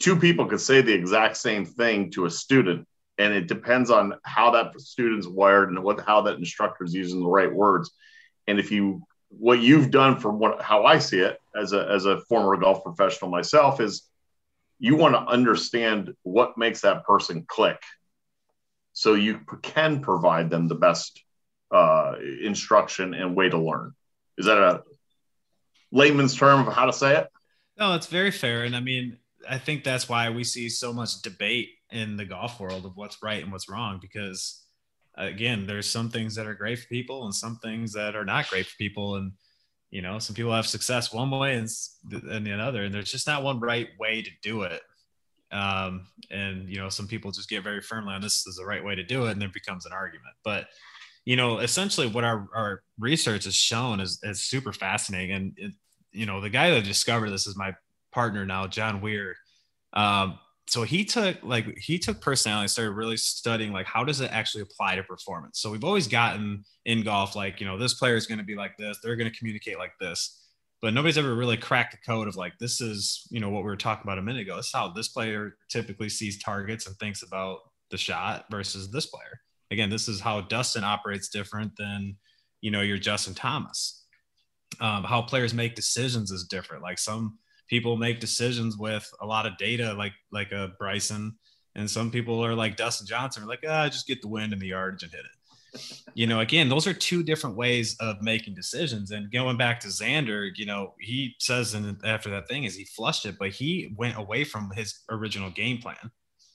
two 0.00 0.16
people 0.16 0.46
could 0.46 0.62
say 0.62 0.80
the 0.80 0.94
exact 0.94 1.36
same 1.36 1.66
thing 1.66 2.10
to 2.12 2.24
a 2.24 2.30
student 2.30 2.88
and 3.18 3.32
it 3.32 3.46
depends 3.46 3.90
on 3.90 4.14
how 4.22 4.50
that 4.50 4.78
student's 4.80 5.26
wired 5.26 5.68
and 5.68 5.82
what 5.82 6.00
how 6.00 6.22
that 6.22 6.36
instructor 6.36 6.84
is 6.84 6.94
using 6.94 7.20
the 7.20 7.28
right 7.28 7.52
words. 7.52 7.90
And 8.46 8.58
if 8.58 8.70
you 8.70 9.02
what 9.28 9.60
you've 9.60 9.90
done 9.90 10.18
from 10.18 10.38
what 10.38 10.62
how 10.62 10.84
i 10.84 10.98
see 10.98 11.18
it 11.18 11.38
as 11.56 11.72
a 11.72 11.88
as 11.88 12.06
a 12.06 12.20
former 12.22 12.56
golf 12.56 12.84
professional 12.84 13.30
myself 13.30 13.80
is 13.80 14.08
you 14.78 14.96
want 14.96 15.14
to 15.14 15.20
understand 15.20 16.14
what 16.22 16.58
makes 16.58 16.82
that 16.82 17.04
person 17.04 17.44
click. 17.46 17.80
So 18.92 19.14
you 19.14 19.40
can 19.62 20.00
provide 20.00 20.50
them 20.50 20.68
the 20.68 20.74
best 20.74 21.22
uh, 21.70 22.14
instruction 22.42 23.14
and 23.14 23.34
way 23.34 23.48
to 23.48 23.58
learn. 23.58 23.92
Is 24.36 24.46
that 24.46 24.58
a 24.58 24.82
layman's 25.90 26.34
term 26.36 26.66
of 26.66 26.74
how 26.74 26.86
to 26.86 26.92
say 26.92 27.16
it? 27.16 27.28
No 27.78 27.94
it's 27.94 28.08
very 28.08 28.30
fair. 28.30 28.64
And 28.64 28.76
i 28.76 28.80
mean 28.80 29.18
I 29.48 29.58
think 29.58 29.84
that's 29.84 30.08
why 30.08 30.30
we 30.30 30.44
see 30.44 30.68
so 30.68 30.92
much 30.92 31.22
debate 31.22 31.70
in 31.94 32.16
the 32.16 32.24
golf 32.24 32.58
world 32.58 32.84
of 32.84 32.96
what's 32.96 33.22
right 33.22 33.42
and 33.42 33.52
what's 33.52 33.68
wrong 33.68 33.98
because 34.02 34.64
again 35.16 35.64
there's 35.64 35.88
some 35.88 36.10
things 36.10 36.34
that 36.34 36.46
are 36.46 36.54
great 36.54 36.78
for 36.80 36.88
people 36.88 37.24
and 37.24 37.34
some 37.34 37.56
things 37.62 37.92
that 37.92 38.16
are 38.16 38.24
not 38.24 38.48
great 38.48 38.66
for 38.66 38.76
people. 38.76 39.14
And 39.16 39.32
you 39.90 40.02
know 40.02 40.18
some 40.18 40.34
people 40.34 40.52
have 40.52 40.66
success 40.66 41.12
one 41.12 41.30
way 41.30 41.54
and, 41.54 41.68
and 42.10 42.48
another 42.48 42.82
and 42.82 42.92
there's 42.92 43.12
just 43.12 43.28
not 43.28 43.44
one 43.44 43.60
right 43.60 43.88
way 43.98 44.22
to 44.22 44.30
do 44.42 44.62
it. 44.62 44.82
Um, 45.52 46.08
and 46.30 46.68
you 46.68 46.78
know 46.78 46.88
some 46.88 47.06
people 47.06 47.30
just 47.30 47.48
get 47.48 47.62
very 47.62 47.80
firmly 47.80 48.14
on 48.14 48.20
this 48.20 48.44
is 48.46 48.56
the 48.56 48.66
right 48.66 48.84
way 48.84 48.96
to 48.96 49.04
do 49.04 49.26
it 49.26 49.32
and 49.32 49.40
there 49.40 49.48
becomes 49.48 49.86
an 49.86 49.92
argument. 49.92 50.34
But 50.42 50.66
you 51.24 51.36
know 51.36 51.58
essentially 51.58 52.08
what 52.08 52.24
our, 52.24 52.48
our 52.54 52.82
research 52.98 53.44
has 53.44 53.54
shown 53.54 54.00
is, 54.00 54.18
is 54.24 54.42
super 54.42 54.72
fascinating. 54.72 55.32
And 55.36 55.52
it, 55.56 55.72
you 56.10 56.26
know 56.26 56.40
the 56.40 56.50
guy 56.50 56.70
that 56.70 56.84
discovered 56.84 57.30
this 57.30 57.46
is 57.46 57.56
my 57.56 57.74
partner 58.10 58.44
now, 58.44 58.66
John 58.66 59.00
Weir. 59.00 59.36
Um, 59.92 60.40
so 60.66 60.82
he 60.82 61.04
took 61.04 61.36
like 61.42 61.76
he 61.78 61.98
took 61.98 62.20
personality, 62.20 62.68
started 62.68 62.92
really 62.92 63.16
studying 63.16 63.72
like 63.72 63.86
how 63.86 64.02
does 64.02 64.20
it 64.20 64.30
actually 64.32 64.62
apply 64.62 64.96
to 64.96 65.02
performance. 65.02 65.60
So 65.60 65.70
we've 65.70 65.84
always 65.84 66.08
gotten 66.08 66.64
in 66.86 67.02
golf 67.02 67.36
like 67.36 67.60
you 67.60 67.66
know 67.66 67.78
this 67.78 67.94
player 67.94 68.16
is 68.16 68.26
going 68.26 68.38
to 68.38 68.44
be 68.44 68.56
like 68.56 68.76
this, 68.78 68.98
they're 69.02 69.16
going 69.16 69.30
to 69.30 69.36
communicate 69.36 69.78
like 69.78 69.92
this, 70.00 70.48
but 70.80 70.94
nobody's 70.94 71.18
ever 71.18 71.34
really 71.34 71.56
cracked 71.56 71.92
the 71.92 71.98
code 71.98 72.28
of 72.28 72.36
like 72.36 72.54
this 72.58 72.80
is 72.80 73.26
you 73.30 73.40
know 73.40 73.50
what 73.50 73.62
we 73.62 73.68
were 73.68 73.76
talking 73.76 74.04
about 74.04 74.18
a 74.18 74.22
minute 74.22 74.42
ago. 74.42 74.56
This 74.56 74.66
is 74.66 74.72
how 74.72 74.88
this 74.88 75.08
player 75.08 75.56
typically 75.68 76.08
sees 76.08 76.42
targets 76.42 76.86
and 76.86 76.96
thinks 76.96 77.22
about 77.22 77.58
the 77.90 77.98
shot 77.98 78.46
versus 78.50 78.90
this 78.90 79.06
player. 79.06 79.40
Again, 79.70 79.90
this 79.90 80.08
is 80.08 80.20
how 80.20 80.40
Dustin 80.40 80.84
operates 80.84 81.28
different 81.28 81.72
than 81.76 82.16
you 82.62 82.70
know 82.70 82.80
your 82.80 82.98
Justin 82.98 83.34
Thomas. 83.34 84.00
Um, 84.80 85.04
how 85.04 85.22
players 85.22 85.54
make 85.54 85.76
decisions 85.76 86.30
is 86.32 86.44
different. 86.44 86.82
Like 86.82 86.98
some 86.98 87.38
people 87.68 87.96
make 87.96 88.20
decisions 88.20 88.76
with 88.76 89.10
a 89.20 89.26
lot 89.26 89.46
of 89.46 89.56
data, 89.56 89.94
like 89.94 90.12
like 90.30 90.52
a 90.52 90.72
Bryson, 90.78 91.36
and 91.74 91.90
some 91.90 92.10
people 92.10 92.44
are 92.44 92.54
like 92.54 92.76
Dustin 92.76 93.06
Johnson, 93.06 93.46
like, 93.46 93.64
ah, 93.68 93.88
just 93.88 94.06
get 94.06 94.22
the 94.22 94.28
wind 94.28 94.52
in 94.52 94.58
the 94.58 94.68
yardage 94.68 95.02
and 95.02 95.12
hit 95.12 95.20
it. 95.20 95.30
you 96.14 96.26
know, 96.26 96.40
again, 96.40 96.68
those 96.68 96.86
are 96.86 96.94
two 96.94 97.22
different 97.22 97.56
ways 97.56 97.96
of 97.98 98.22
making 98.22 98.54
decisions. 98.54 99.10
And 99.10 99.30
going 99.32 99.56
back 99.56 99.80
to 99.80 99.88
Xander, 99.88 100.50
you 100.54 100.66
know, 100.66 100.94
he 101.00 101.34
says 101.40 101.74
and 101.74 101.98
after 102.04 102.30
that 102.30 102.48
thing 102.48 102.64
is 102.64 102.76
he 102.76 102.84
flushed 102.84 103.26
it, 103.26 103.36
but 103.38 103.50
he 103.50 103.92
went 103.96 104.16
away 104.16 104.44
from 104.44 104.70
his 104.74 105.00
original 105.10 105.50
game 105.50 105.78
plan. 105.78 106.10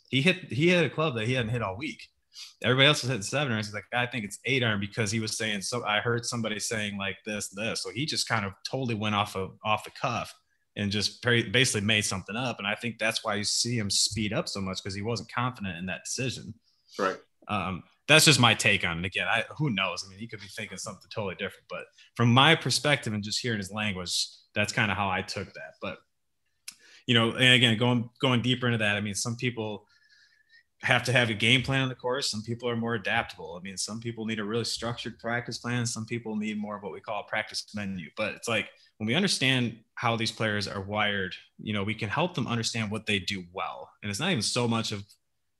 He 0.09 0.21
hit 0.21 0.51
he 0.51 0.69
hit 0.69 0.85
a 0.85 0.89
club 0.89 1.15
that 1.15 1.27
he 1.27 1.33
hadn't 1.33 1.51
hit 1.51 1.61
all 1.61 1.77
week. 1.77 2.01
Everybody 2.63 2.87
else 2.87 3.01
was 3.01 3.09
hitting 3.09 3.23
seven 3.23 3.51
irons. 3.51 3.67
He's 3.67 3.73
like, 3.73 3.83
I 3.93 4.05
think 4.05 4.23
it's 4.23 4.39
eight 4.45 4.63
iron 4.63 4.79
because 4.79 5.11
he 5.11 5.19
was 5.19 5.37
saying 5.37 5.61
so. 5.61 5.83
I 5.83 5.99
heard 5.99 6.25
somebody 6.25 6.59
saying 6.59 6.97
like 6.97 7.17
this, 7.25 7.49
this. 7.49 7.83
So 7.83 7.89
he 7.91 8.05
just 8.05 8.27
kind 8.27 8.45
of 8.45 8.53
totally 8.69 8.95
went 8.95 9.15
off 9.15 9.35
of 9.35 9.51
off 9.65 9.83
the 9.83 9.91
cuff 9.91 10.33
and 10.75 10.91
just 10.91 11.21
basically 11.21 11.81
made 11.81 12.05
something 12.05 12.35
up. 12.35 12.57
And 12.59 12.67
I 12.67 12.75
think 12.75 12.99
that's 12.99 13.23
why 13.23 13.35
you 13.35 13.43
see 13.43 13.77
him 13.77 13.89
speed 13.89 14.33
up 14.33 14.47
so 14.47 14.61
much 14.61 14.81
because 14.81 14.95
he 14.95 15.01
wasn't 15.01 15.31
confident 15.31 15.77
in 15.77 15.85
that 15.87 16.03
decision. 16.05 16.53
Right. 16.97 17.17
Um, 17.47 17.83
that's 18.07 18.25
just 18.25 18.39
my 18.39 18.53
take 18.53 18.85
on 18.85 18.99
it. 18.99 19.05
Again, 19.05 19.27
I, 19.27 19.43
who 19.57 19.69
knows? 19.69 20.03
I 20.05 20.09
mean, 20.09 20.19
he 20.19 20.27
could 20.27 20.39
be 20.39 20.47
thinking 20.47 20.77
something 20.77 21.09
totally 21.13 21.35
different, 21.35 21.65
but 21.69 21.85
from 22.15 22.33
my 22.33 22.55
perspective 22.55 23.13
and 23.13 23.23
just 23.23 23.39
hearing 23.39 23.59
his 23.59 23.71
language, 23.71 24.27
that's 24.55 24.73
kind 24.73 24.89
of 24.89 24.97
how 24.97 25.09
I 25.09 25.21
took 25.21 25.45
that. 25.53 25.73
But 25.81 25.97
you 27.05 27.13
know, 27.15 27.31
and 27.31 27.53
again, 27.53 27.77
going 27.77 28.09
going 28.21 28.41
deeper 28.41 28.67
into 28.67 28.79
that, 28.79 28.95
I 28.95 29.01
mean, 29.01 29.15
some 29.15 29.35
people 29.35 29.85
have 30.81 31.03
to 31.03 31.11
have 31.11 31.29
a 31.29 31.33
game 31.33 31.61
plan 31.61 31.81
on 31.81 31.89
the 31.89 31.95
course. 31.95 32.31
Some 32.31 32.41
people 32.41 32.69
are 32.69 32.75
more 32.75 32.95
adaptable. 32.95 33.57
I 33.59 33.63
mean, 33.63 33.75
some 33.75 33.99
people 33.99 34.25
need 34.25 34.39
a 34.39 34.45
really 34.45 34.63
structured 34.63 35.19
practice 35.19 35.57
plan. 35.57 35.85
Some 35.85 36.05
people 36.05 36.37
need 36.37 36.57
more 36.57 36.77
of 36.77 36.83
what 36.83 36.93
we 36.93 37.01
call 37.01 37.21
a 37.21 37.29
practice 37.29 37.65
menu. 37.75 38.09
But 38.15 38.35
it's 38.35 38.47
like 38.47 38.69
when 38.97 39.07
we 39.07 39.13
understand 39.13 39.77
how 39.95 40.15
these 40.15 40.31
players 40.31 40.67
are 40.67 40.81
wired, 40.81 41.35
you 41.57 41.73
know, 41.73 41.83
we 41.83 41.93
can 41.93 42.07
help 42.07 42.33
them 42.33 42.47
understand 42.47 42.91
what 42.91 43.05
they 43.05 43.19
do 43.19 43.43
well. 43.51 43.89
And 44.01 44.09
it's 44.09 44.21
not 44.21 44.31
even 44.31 44.41
so 44.41 44.69
much 44.69 44.93
of, 44.93 45.03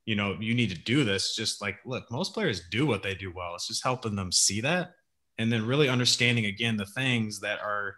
you 0.06 0.16
know, 0.16 0.36
you 0.40 0.54
need 0.54 0.70
to 0.70 0.78
do 0.78 1.04
this. 1.04 1.36
Just 1.36 1.60
like, 1.60 1.76
look, 1.84 2.10
most 2.10 2.32
players 2.32 2.62
do 2.70 2.86
what 2.86 3.02
they 3.02 3.14
do 3.14 3.30
well. 3.34 3.54
It's 3.54 3.68
just 3.68 3.84
helping 3.84 4.16
them 4.16 4.32
see 4.32 4.62
that. 4.62 4.92
And 5.36 5.52
then 5.52 5.66
really 5.66 5.88
understanding 5.88 6.46
again 6.46 6.78
the 6.78 6.86
things 6.86 7.40
that 7.40 7.60
are 7.60 7.96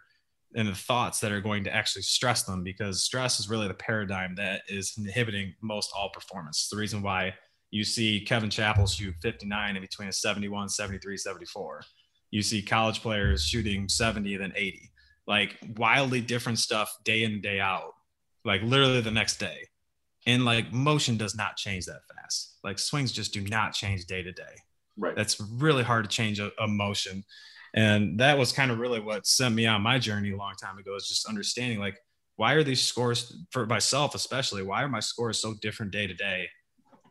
and 0.55 0.67
the 0.67 0.75
thoughts 0.75 1.19
that 1.19 1.31
are 1.31 1.41
going 1.41 1.63
to 1.63 1.73
actually 1.73 2.01
stress 2.01 2.43
them 2.43 2.63
because 2.63 3.03
stress 3.03 3.39
is 3.39 3.49
really 3.49 3.67
the 3.67 3.73
paradigm 3.73 4.35
that 4.35 4.61
is 4.67 4.93
inhibiting 4.97 5.53
most 5.61 5.91
all 5.95 6.09
performance. 6.09 6.59
It's 6.59 6.69
the 6.69 6.77
reason 6.77 7.01
why 7.01 7.33
you 7.71 7.83
see 7.83 8.21
Kevin 8.21 8.49
Chappell 8.49 8.85
shoot 8.85 9.15
59 9.21 9.75
in 9.75 9.81
between 9.81 10.07
a 10.07 10.13
71, 10.13 10.69
73, 10.69 11.17
74. 11.17 11.81
You 12.29 12.41
see 12.41 12.61
college 12.61 13.01
players 13.01 13.43
shooting 13.43 13.89
70, 13.89 14.37
then 14.37 14.53
80. 14.55 14.91
Like 15.25 15.57
wildly 15.77 16.21
different 16.21 16.59
stuff 16.59 16.95
day 17.03 17.23
in 17.23 17.33
and 17.33 17.41
day 17.41 17.59
out, 17.59 17.93
like 18.45 18.61
literally 18.61 19.01
the 19.01 19.11
next 19.11 19.39
day. 19.39 19.67
And 20.25 20.45
like 20.45 20.71
motion 20.71 21.17
does 21.17 21.35
not 21.35 21.57
change 21.57 21.85
that 21.85 22.01
fast. 22.15 22.59
Like 22.63 22.77
swings 22.77 23.11
just 23.11 23.33
do 23.33 23.41
not 23.41 23.73
change 23.73 24.05
day 24.05 24.21
to 24.21 24.31
day. 24.31 24.43
Right. 24.97 25.15
That's 25.15 25.39
really 25.39 25.83
hard 25.83 26.03
to 26.05 26.15
change 26.15 26.39
a, 26.39 26.51
a 26.59 26.67
motion 26.67 27.23
and 27.73 28.19
that 28.19 28.37
was 28.37 28.51
kind 28.51 28.71
of 28.71 28.77
really 28.77 28.99
what 28.99 29.25
sent 29.25 29.55
me 29.55 29.65
on 29.65 29.81
my 29.81 29.97
journey 29.97 30.31
a 30.31 30.37
long 30.37 30.53
time 30.61 30.77
ago 30.77 30.95
is 30.95 31.07
just 31.07 31.27
understanding 31.27 31.79
like 31.79 31.97
why 32.35 32.53
are 32.53 32.63
these 32.63 32.81
scores 32.81 33.35
for 33.51 33.65
myself 33.65 34.15
especially 34.15 34.63
why 34.63 34.83
are 34.83 34.89
my 34.89 34.99
scores 34.99 35.39
so 35.39 35.53
different 35.61 35.91
day 35.91 36.07
to 36.07 36.13
day? 36.13 36.47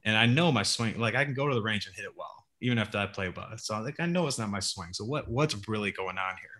And 0.05 0.17
i 0.17 0.27
know 0.27 0.53
my 0.53 0.63
swing 0.63 0.99
like 0.99 1.15
i 1.15 1.25
can 1.25 1.35
go 1.35 1.49
to 1.49 1.55
the 1.55 1.63
range 1.63 1.87
and 1.87 1.95
hit 1.95 2.05
it 2.05 2.13
well 2.17 2.35
even 2.61 2.79
after 2.79 2.99
i 2.99 3.07
play 3.07 3.33
well. 3.35 3.49
So 3.57 3.81
like 3.81 3.99
i 3.99 4.07
know 4.07 4.27
it's 4.27 4.39
not 4.39 4.51
my 4.51 4.61
swing. 4.61 4.91
So 4.93 5.05
what 5.05 5.29
what's 5.29 5.57
really 5.69 5.93
going 5.93 6.19
on 6.19 6.35
here? 6.41 6.51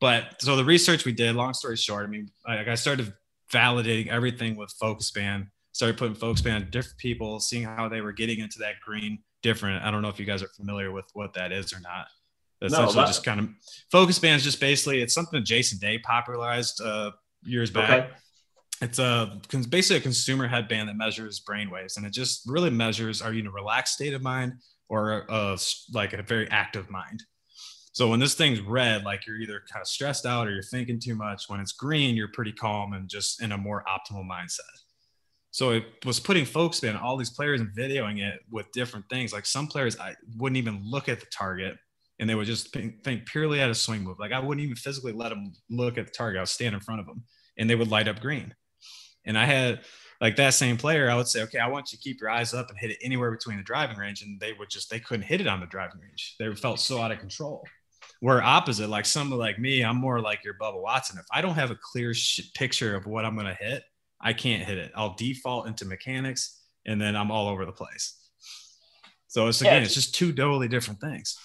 But 0.00 0.40
so 0.40 0.54
the 0.56 0.64
research 0.64 1.04
we 1.04 1.12
did 1.12 1.34
long 1.34 1.54
story 1.54 1.76
short 1.76 2.06
i 2.06 2.08
mean 2.08 2.30
like 2.46 2.68
i 2.68 2.74
started 2.74 3.12
validating 3.52 4.08
everything 4.08 4.56
with 4.56 4.70
focus 4.78 5.10
band 5.10 5.46
started 5.72 5.96
putting 5.96 6.14
focus 6.14 6.42
band 6.42 6.70
different 6.70 6.98
people 6.98 7.40
seeing 7.40 7.64
how 7.64 7.88
they 7.88 8.00
were 8.00 8.12
getting 8.12 8.40
into 8.40 8.58
that 8.58 8.74
green 8.84 9.18
different. 9.42 9.82
I 9.84 9.90
don't 9.90 10.02
know 10.02 10.08
if 10.08 10.18
you 10.18 10.26
guys 10.26 10.42
are 10.42 10.48
familiar 10.48 10.90
with 10.90 11.06
what 11.14 11.32
that 11.34 11.52
is 11.52 11.72
or 11.72 11.80
not 11.80 12.06
essentially 12.62 12.94
no, 12.94 13.00
that, 13.00 13.06
just 13.06 13.24
kind 13.24 13.40
of 13.40 13.48
focus 13.90 14.18
bands 14.18 14.42
just 14.42 14.60
basically 14.60 15.00
it's 15.00 15.14
something 15.14 15.38
that 15.38 15.46
jason 15.46 15.78
day 15.78 15.98
popularized 15.98 16.80
uh, 16.80 17.10
years 17.42 17.70
back. 17.70 17.90
Okay. 17.90 18.10
it's 18.82 18.98
a 18.98 19.40
basically 19.70 19.98
a 19.98 20.00
consumer 20.00 20.46
headband 20.46 20.88
that 20.88 20.96
measures 20.96 21.40
brain 21.40 21.70
waves 21.70 21.96
and 21.96 22.06
it 22.06 22.12
just 22.12 22.42
really 22.46 22.70
measures 22.70 23.22
are 23.22 23.32
you 23.32 23.40
in 23.40 23.46
a 23.46 23.50
relaxed 23.50 23.94
state 23.94 24.14
of 24.14 24.22
mind 24.22 24.52
or 24.88 25.26
a, 25.28 25.58
like 25.92 26.12
a 26.12 26.22
very 26.22 26.50
active 26.50 26.88
mind? 26.90 27.22
So 27.92 28.08
when 28.08 28.20
this 28.20 28.34
thing's 28.34 28.60
red 28.60 29.04
like 29.04 29.26
you're 29.26 29.38
either 29.38 29.62
kind 29.72 29.82
of 29.82 29.88
stressed 29.88 30.26
out 30.26 30.46
or 30.46 30.52
you're 30.52 30.62
thinking 30.62 31.00
too 31.00 31.14
much 31.14 31.44
when 31.48 31.60
it's 31.60 31.72
green 31.72 32.14
you're 32.14 32.28
pretty 32.28 32.52
calm 32.52 32.92
and 32.92 33.08
just 33.08 33.42
in 33.42 33.52
a 33.52 33.58
more 33.58 33.84
optimal 33.88 34.24
mindset. 34.28 34.60
So 35.50 35.70
it 35.70 35.84
was 36.04 36.20
putting 36.20 36.44
focus 36.44 36.80
band 36.80 36.98
all 36.98 37.16
these 37.16 37.30
players 37.30 37.60
and 37.60 37.70
videoing 37.70 38.20
it 38.20 38.40
with 38.50 38.70
different 38.72 39.06
things. 39.08 39.32
Like 39.32 39.46
some 39.46 39.66
players 39.66 39.98
i 39.98 40.14
wouldn't 40.36 40.58
even 40.58 40.80
look 40.84 41.08
at 41.08 41.20
the 41.20 41.26
target 41.26 41.76
and 42.18 42.28
they 42.28 42.34
would 42.34 42.46
just 42.46 42.72
think 42.72 43.26
purely 43.26 43.60
at 43.60 43.70
a 43.70 43.74
swing 43.74 44.02
move. 44.02 44.18
Like 44.18 44.32
I 44.32 44.40
wouldn't 44.40 44.64
even 44.64 44.76
physically 44.76 45.12
let 45.12 45.28
them 45.30 45.52
look 45.70 45.98
at 45.98 46.06
the 46.06 46.12
target. 46.12 46.38
I 46.38 46.42
would 46.42 46.48
stand 46.48 46.74
in 46.74 46.80
front 46.80 47.00
of 47.00 47.06
them 47.06 47.22
and 47.56 47.68
they 47.68 47.74
would 47.74 47.90
light 47.90 48.08
up 48.08 48.20
green. 48.20 48.54
And 49.24 49.38
I 49.38 49.44
had 49.44 49.80
like 50.20 50.36
that 50.36 50.54
same 50.54 50.76
player, 50.76 51.08
I 51.08 51.14
would 51.14 51.28
say, 51.28 51.42
okay, 51.42 51.58
I 51.58 51.68
want 51.68 51.92
you 51.92 51.98
to 51.98 52.02
keep 52.02 52.20
your 52.20 52.30
eyes 52.30 52.52
up 52.52 52.70
and 52.70 52.78
hit 52.78 52.90
it 52.90 52.98
anywhere 53.02 53.30
between 53.30 53.56
the 53.56 53.62
driving 53.62 53.96
range. 53.96 54.22
And 54.22 54.40
they 54.40 54.52
would 54.52 54.68
just, 54.68 54.90
they 54.90 54.98
couldn't 54.98 55.26
hit 55.26 55.40
it 55.40 55.46
on 55.46 55.60
the 55.60 55.66
driving 55.66 56.00
range. 56.00 56.34
They 56.38 56.52
felt 56.54 56.80
so 56.80 57.00
out 57.00 57.12
of 57.12 57.20
control. 57.20 57.64
Where 58.20 58.42
opposite, 58.42 58.88
like 58.88 59.06
someone 59.06 59.38
like 59.38 59.60
me, 59.60 59.84
I'm 59.84 59.96
more 59.96 60.20
like 60.20 60.42
your 60.44 60.54
Bubba 60.60 60.82
Watson. 60.82 61.18
If 61.18 61.26
I 61.32 61.40
don't 61.40 61.54
have 61.54 61.70
a 61.70 61.78
clear 61.80 62.14
sh- 62.14 62.52
picture 62.54 62.96
of 62.96 63.06
what 63.06 63.24
I'm 63.24 63.36
going 63.36 63.46
to 63.46 63.54
hit, 63.54 63.84
I 64.20 64.32
can't 64.32 64.64
hit 64.64 64.78
it. 64.78 64.90
I'll 64.96 65.14
default 65.14 65.68
into 65.68 65.84
mechanics 65.84 66.60
and 66.84 67.00
then 67.00 67.14
I'm 67.14 67.30
all 67.30 67.46
over 67.46 67.64
the 67.64 67.72
place. 67.72 68.14
So 69.28 69.46
it's 69.46 69.60
again, 69.60 69.82
yeah, 69.82 69.84
it's 69.84 69.94
just 69.94 70.14
two 70.14 70.32
totally 70.32 70.66
different 70.66 71.00
things. 71.00 71.38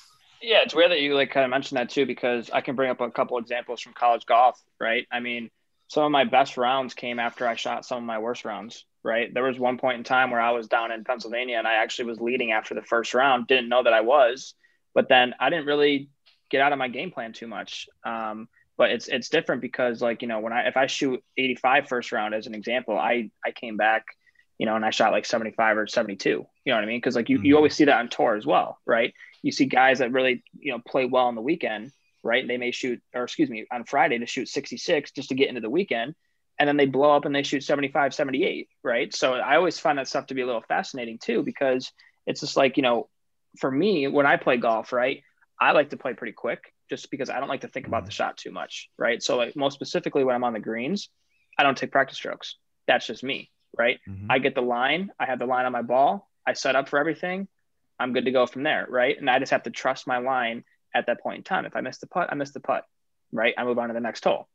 Yeah, 0.44 0.60
it's 0.62 0.76
weird 0.76 0.92
that 0.92 1.00
you 1.00 1.16
like 1.16 1.32
kind 1.32 1.46
of 1.46 1.50
mentioned 1.50 1.78
that 1.78 1.90
too, 1.90 2.06
because 2.06 2.50
I 2.52 2.60
can 2.60 2.76
bring 2.76 2.90
up 2.90 3.00
a 3.00 3.10
couple 3.10 3.38
examples 3.38 3.80
from 3.80 3.94
college 3.94 4.26
golf, 4.26 4.62
right? 4.78 5.08
I 5.10 5.22
mean, 5.22 5.50
some 5.88 6.04
of 6.04 6.12
my 6.12 6.26
best 6.26 6.58
rounds 6.58 6.94
came 6.94 7.18
after 7.18 7.48
I 7.48 7.56
shot 7.56 7.86
some 7.86 8.00
of 8.00 8.04
my 8.04 8.20
worst 8.20 8.44
rounds, 8.44 8.86
right? 9.04 9.34
There 9.34 9.44
was 9.44 9.58
one 9.58 9.78
point 9.78 10.00
in 10.00 10.04
time 10.04 10.32
where 10.32 10.42
I 10.42 10.52
was 10.52 10.68
down 10.68 10.92
in 10.92 11.06
Pennsylvania 11.06 11.58
and 11.58 11.66
I 11.66 11.76
actually 11.76 12.06
was 12.06 12.20
leading 12.20 12.52
after 12.52 12.76
the 12.76 12.82
first 12.82 13.14
round, 13.14 13.48
didn't 13.48 13.70
know 13.70 13.84
that 13.84 13.94
I 13.94 14.02
was, 14.02 14.54
but 14.94 15.08
then 15.08 15.34
I 15.40 15.50
didn't 15.50 15.66
really 15.66 16.10
get 16.50 16.60
out 16.60 16.74
of 16.74 16.78
my 16.78 16.90
game 16.90 17.12
plan 17.12 17.32
too 17.32 17.48
much. 17.48 17.88
Um, 18.06 18.50
but 18.78 18.92
it's 18.92 19.08
it's 19.08 19.30
different 19.30 19.62
because 19.62 20.02
like 20.02 20.22
you 20.22 20.28
know 20.28 20.40
when 20.40 20.52
I 20.52 20.68
if 20.68 20.76
I 20.76 20.88
shoot 20.88 21.24
85 21.38 21.88
first 21.88 22.12
round 22.12 22.34
as 22.34 22.48
an 22.48 22.56
example, 22.56 22.98
I 22.98 23.30
I 23.46 23.52
came 23.52 23.78
back, 23.78 24.04
you 24.58 24.66
know, 24.66 24.76
and 24.76 24.84
I 24.84 24.90
shot 24.90 25.14
like 25.14 25.26
75 25.26 25.78
or 25.78 25.88
72. 25.88 26.28
You 26.30 26.46
know 26.66 26.76
what 26.76 26.84
I 26.84 26.88
mean? 26.88 26.98
Because 26.98 27.16
like 27.16 27.30
you 27.30 27.38
mm-hmm. 27.38 27.46
you 27.46 27.56
always 27.56 27.76
see 27.76 27.86
that 27.86 28.00
on 28.00 28.10
tour 28.10 28.36
as 28.36 28.46
well, 28.46 28.80
right? 28.86 29.14
You 29.44 29.52
see 29.52 29.66
guys 29.66 30.00
that 30.00 30.12
really 30.12 30.44
you 30.60 30.72
know 30.72 30.80
play 30.88 31.06
well 31.06 31.28
on 31.28 31.36
the 31.36 31.42
weekend 31.42 31.92
right? 32.24 32.48
They 32.48 32.58
may 32.58 32.72
shoot 32.72 33.02
or 33.14 33.24
excuse 33.24 33.50
me 33.50 33.66
on 33.72 33.84
friday 33.84 34.18
to 34.18 34.26
shoot 34.26 34.48
66 34.48 35.12
just 35.12 35.30
to 35.30 35.36
get 35.36 35.50
into 35.50 35.62
the 35.62 35.70
weekend 35.70 36.16
and 36.58 36.68
then 36.68 36.78
they 36.78 36.86
blow 36.86 37.12
up 37.12 37.26
and 37.26 37.36
they 37.36 37.44
shoot 37.44 37.64
75 37.64 38.14
78 38.14 38.70
right? 38.84 39.14
So 39.14 39.34
i 39.34 39.56
always 39.58 39.80
find 39.80 39.98
that 40.00 40.08
stuff 40.08 40.28
to 40.28 40.34
be 40.34 40.42
a 40.42 40.46
little 40.46 40.64
fascinating 40.68 41.20
too 41.20 41.44
because 41.44 41.92
it's 42.26 42.40
just 42.40 42.58
like 42.58 42.78
you 42.78 42.84
know 42.84 43.10
for 43.60 43.70
me 43.70 44.08
when 44.08 44.26
i 44.26 44.38
play 44.38 44.58
golf 44.58 44.92
right 44.94 45.22
i 45.60 45.72
like 45.74 45.92
to 45.92 45.98
play 45.98 46.14
pretty 46.14 46.34
quick 46.34 46.74
just 46.90 47.12
because 47.12 47.30
i 47.30 47.40
don't 47.40 47.50
like 47.50 47.62
to 47.62 47.68
think 47.68 47.88
about 47.88 48.06
the 48.06 48.12
shot 48.12 48.38
too 48.38 48.52
much 48.52 48.90
right? 48.98 49.22
So 49.22 49.38
like 49.38 49.56
most 49.56 49.74
specifically 49.74 50.24
when 50.24 50.36
i'm 50.36 50.44
on 50.44 50.54
the 50.54 50.60
greens 50.60 51.10
i 51.58 51.64
don't 51.64 51.78
take 51.78 51.92
practice 51.92 52.18
strokes. 52.18 52.56
That's 52.88 53.06
just 53.06 53.24
me 53.24 53.52
right? 53.78 54.00
Mm-hmm. 54.08 54.32
i 54.32 54.40
get 54.40 54.56
the 54.56 54.62
line 54.62 55.12
i 55.20 55.26
have 55.26 55.40
the 55.40 55.46
line 55.46 55.66
on 55.66 55.72
my 55.72 55.82
ball 55.82 56.30
i 56.48 56.54
set 56.54 56.76
up 56.76 56.90
for 56.90 57.00
everything 57.00 57.48
I'm 58.00 58.14
good 58.14 58.26
to 58.26 58.32
go 58.32 58.46
from 58.46 58.64
there, 58.64 58.86
right? 58.90 59.18
And 59.18 59.30
I 59.30 59.40
just 59.40 59.52
have 59.52 59.64
to 59.64 59.70
trust 59.70 60.08
my 60.08 60.18
line 60.18 60.64
at 60.94 61.08
that 61.08 61.22
point 61.22 61.38
in 61.38 61.44
time. 61.44 61.66
If 61.66 61.76
I 61.76 61.82
miss 61.82 62.00
the 62.00 62.08
putt, 62.08 62.30
I 62.32 62.36
miss 62.36 62.52
the 62.52 62.60
putt, 62.60 62.86
right? 63.32 63.54
I 63.58 63.64
move 63.64 63.80
on 63.80 63.88
to 63.88 63.94
the 63.94 64.00
next 64.00 64.24
hole. 64.24 64.48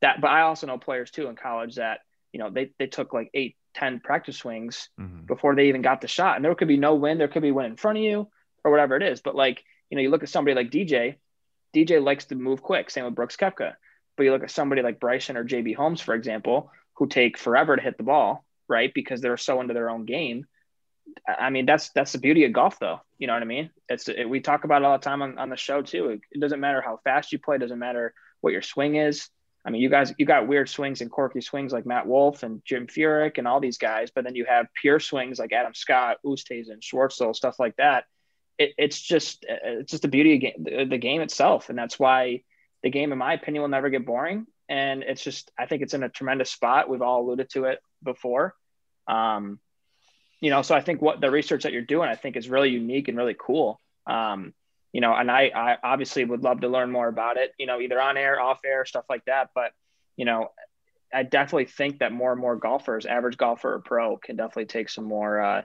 That, 0.00 0.20
but 0.20 0.30
I 0.30 0.42
also 0.42 0.66
know 0.66 0.78
players 0.78 1.10
too 1.10 1.28
in 1.28 1.36
college 1.36 1.76
that 1.76 2.00
you 2.32 2.40
know 2.40 2.50
they 2.50 2.72
they 2.78 2.86
took 2.86 3.12
like 3.12 3.30
eight, 3.34 3.56
ten 3.74 4.00
practice 4.00 4.38
swings 4.38 4.88
mm-hmm. 5.00 5.26
before 5.26 5.54
they 5.54 5.68
even 5.68 5.82
got 5.82 6.00
the 6.00 6.08
shot, 6.08 6.36
and 6.36 6.44
there 6.44 6.54
could 6.54 6.68
be 6.68 6.76
no 6.76 6.94
wind, 6.94 7.20
there 7.20 7.28
could 7.28 7.42
be 7.42 7.52
wind 7.52 7.72
in 7.72 7.76
front 7.76 7.98
of 7.98 8.04
you 8.04 8.28
or 8.64 8.70
whatever 8.70 8.96
it 8.96 9.02
is. 9.02 9.20
But 9.20 9.36
like 9.36 9.62
you 9.90 9.96
know, 9.96 10.02
you 10.02 10.10
look 10.10 10.22
at 10.22 10.30
somebody 10.30 10.54
like 10.54 10.70
DJ. 10.70 11.16
DJ 11.74 12.02
likes 12.02 12.26
to 12.26 12.34
move 12.34 12.62
quick. 12.62 12.90
Same 12.90 13.04
with 13.04 13.14
Brooks 13.14 13.36
Koepka. 13.36 13.74
But 14.16 14.24
you 14.24 14.32
look 14.32 14.42
at 14.42 14.50
somebody 14.50 14.82
like 14.82 15.00
Bryson 15.00 15.36
or 15.36 15.44
JB 15.44 15.74
Holmes, 15.76 16.00
for 16.00 16.14
example, 16.14 16.70
who 16.94 17.06
take 17.06 17.38
forever 17.38 17.76
to 17.76 17.82
hit 17.82 17.96
the 17.96 18.02
ball, 18.02 18.44
right? 18.68 18.92
Because 18.92 19.20
they're 19.20 19.36
so 19.36 19.60
into 19.60 19.74
their 19.74 19.90
own 19.90 20.04
game 20.04 20.46
I 21.26 21.50
mean, 21.50 21.66
that's 21.66 21.90
that's 21.90 22.12
the 22.12 22.18
beauty 22.18 22.44
of 22.44 22.52
golf, 22.52 22.78
though. 22.78 23.00
You 23.18 23.26
know 23.26 23.34
what 23.34 23.42
I 23.42 23.46
mean? 23.46 23.70
It's 23.88 24.08
it, 24.08 24.28
we 24.28 24.40
talk 24.40 24.64
about 24.64 24.82
it 24.82 24.84
all 24.84 24.98
the 24.98 25.04
time 25.04 25.22
on, 25.22 25.38
on 25.38 25.50
the 25.50 25.56
show 25.56 25.82
too. 25.82 26.10
It, 26.10 26.20
it, 26.32 26.40
doesn't 26.40 26.60
matter 26.60 26.80
how 26.80 26.98
fast 27.04 27.32
you 27.32 27.38
play. 27.38 27.56
It 27.56 27.60
doesn't 27.60 27.78
matter 27.78 28.14
what 28.40 28.52
your 28.52 28.62
swing 28.62 28.96
is. 28.96 29.28
I 29.64 29.70
mean, 29.70 29.80
you 29.80 29.88
guys 29.88 30.12
you 30.18 30.26
got 30.26 30.48
weird 30.48 30.68
swings 30.68 31.00
and 31.00 31.10
quirky 31.10 31.40
swings 31.40 31.72
like 31.72 31.86
Matt 31.86 32.06
Wolff 32.06 32.42
and 32.42 32.62
Jim 32.64 32.88
Furyk 32.88 33.38
and 33.38 33.46
all 33.46 33.60
these 33.60 33.78
guys, 33.78 34.10
but 34.12 34.24
then 34.24 34.34
you 34.34 34.44
have 34.44 34.66
pure 34.80 34.98
swings 34.98 35.38
like 35.38 35.52
Adam 35.52 35.74
Scott, 35.74 36.16
Oosthuizen, 36.26 36.80
Schwartzel, 36.80 37.36
stuff 37.36 37.60
like 37.60 37.76
that. 37.76 38.04
It, 38.58 38.72
it's 38.76 39.00
just 39.00 39.44
it's 39.48 39.92
just 39.92 40.02
the 40.02 40.08
beauty 40.08 40.34
of 40.34 40.40
game, 40.40 40.88
the, 40.88 40.98
game 40.98 41.20
itself, 41.20 41.68
and 41.68 41.78
that's 41.78 41.98
why 41.98 42.42
the 42.82 42.90
game, 42.90 43.12
in 43.12 43.18
my 43.18 43.34
opinion, 43.34 43.62
will 43.62 43.68
never 43.68 43.90
get 43.90 44.04
boring. 44.04 44.46
And 44.68 45.04
it's 45.04 45.22
just 45.22 45.52
I 45.56 45.66
think 45.66 45.82
it's 45.82 45.94
in 45.94 46.02
a 46.02 46.08
tremendous 46.08 46.50
spot. 46.50 46.88
We've 46.88 47.02
all 47.02 47.22
alluded 47.22 47.50
to 47.50 47.64
it 47.66 47.78
before. 48.02 48.54
Um, 49.06 49.60
you 50.42 50.50
know, 50.50 50.60
so 50.60 50.74
I 50.74 50.82
think 50.82 51.00
what 51.00 51.20
the 51.20 51.30
research 51.30 51.62
that 51.62 51.72
you're 51.72 51.82
doing, 51.82 52.08
I 52.08 52.16
think 52.16 52.36
is 52.36 52.48
really 52.48 52.68
unique 52.68 53.06
and 53.06 53.16
really 53.16 53.36
cool. 53.38 53.80
Um, 54.08 54.52
you 54.92 55.00
know, 55.00 55.14
and 55.14 55.30
I, 55.30 55.52
I 55.54 55.76
obviously 55.82 56.24
would 56.24 56.42
love 56.42 56.60
to 56.62 56.68
learn 56.68 56.90
more 56.90 57.06
about 57.06 57.36
it, 57.36 57.52
you 57.58 57.66
know, 57.66 57.80
either 57.80 57.98
on 58.00 58.16
air, 58.16 58.40
off 58.40 58.58
air, 58.64 58.84
stuff 58.84 59.04
like 59.08 59.24
that. 59.26 59.50
But, 59.54 59.70
you 60.16 60.24
know, 60.24 60.48
I 61.14 61.22
definitely 61.22 61.66
think 61.66 62.00
that 62.00 62.12
more 62.12 62.32
and 62.32 62.40
more 62.40 62.56
golfers, 62.56 63.06
average 63.06 63.36
golfer 63.36 63.74
or 63.74 63.78
pro, 63.78 64.16
can 64.16 64.34
definitely 64.34 64.66
take 64.66 64.90
some 64.90 65.04
more, 65.04 65.40
uh, 65.40 65.62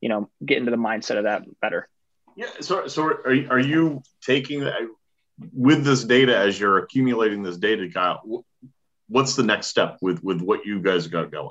you 0.00 0.08
know, 0.08 0.30
get 0.46 0.58
into 0.58 0.70
the 0.70 0.76
mindset 0.76 1.18
of 1.18 1.24
that 1.24 1.42
better. 1.60 1.88
Yeah. 2.36 2.46
So, 2.60 2.86
so 2.86 3.02
are, 3.02 3.34
are 3.50 3.58
you 3.58 4.00
taking 4.24 4.60
that 4.60 4.80
with 5.52 5.84
this 5.84 6.04
data 6.04 6.36
as 6.36 6.58
you're 6.58 6.78
accumulating 6.78 7.42
this 7.42 7.56
data, 7.56 7.88
Kyle? 7.92 8.44
What's 9.08 9.34
the 9.34 9.42
next 9.42 9.66
step 9.66 9.98
with 10.00 10.22
with 10.22 10.40
what 10.40 10.64
you 10.64 10.80
guys 10.80 11.08
got 11.08 11.32
going? 11.32 11.50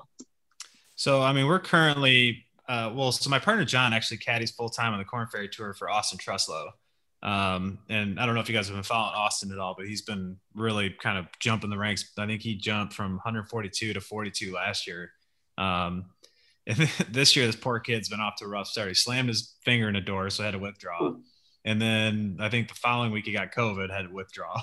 So, 0.95 1.21
I 1.21 1.33
mean, 1.33 1.45
we're 1.45 1.59
currently 1.59 2.45
uh, 2.69 2.93
well, 2.93 3.11
so 3.11 3.31
my 3.31 3.39
partner 3.39 3.65
John 3.65 3.93
actually 3.93 4.17
caddies 4.17 4.51
full 4.51 4.69
time 4.69 4.93
on 4.93 4.99
the 4.99 5.05
Corn 5.05 5.27
Ferry 5.27 5.49
Tour 5.49 5.73
for 5.73 5.89
Austin 5.89 6.19
Truslow, 6.19 6.69
Um, 7.23 7.79
and 7.89 8.19
I 8.19 8.27
don't 8.27 8.35
know 8.35 8.41
if 8.41 8.47
you 8.47 8.55
guys 8.55 8.67
have 8.67 8.75
been 8.75 8.83
following 8.83 9.15
Austin 9.15 9.51
at 9.51 9.57
all, 9.57 9.73
but 9.75 9.87
he's 9.87 10.03
been 10.03 10.37
really 10.53 10.91
kind 10.91 11.17
of 11.17 11.25
jumping 11.39 11.71
the 11.71 11.79
ranks. 11.79 12.11
I 12.17 12.27
think 12.27 12.43
he 12.43 12.55
jumped 12.55 12.93
from 12.93 13.13
142 13.13 13.93
to 13.93 13.99
42 13.99 14.53
last 14.53 14.85
year. 14.85 15.11
Um, 15.57 16.11
and 16.67 16.77
this 17.09 17.35
year, 17.35 17.47
this 17.47 17.55
poor 17.55 17.79
kid's 17.79 18.07
been 18.07 18.19
off 18.21 18.35
to 18.37 18.45
a 18.45 18.47
rough 18.47 18.67
start. 18.67 18.87
He 18.89 18.93
slammed 18.93 19.29
his 19.29 19.55
finger 19.65 19.89
in 19.89 19.95
a 19.95 20.01
door, 20.01 20.29
so 20.29 20.43
had 20.43 20.51
to 20.51 20.59
withdraw. 20.59 21.15
And 21.65 21.81
then 21.81 22.37
I 22.39 22.49
think 22.49 22.69
the 22.69 22.75
following 22.75 23.11
week 23.11 23.25
he 23.25 23.33
got 23.33 23.51
COVID, 23.51 23.91
had 23.91 24.03
to 24.03 24.13
withdraw. 24.13 24.61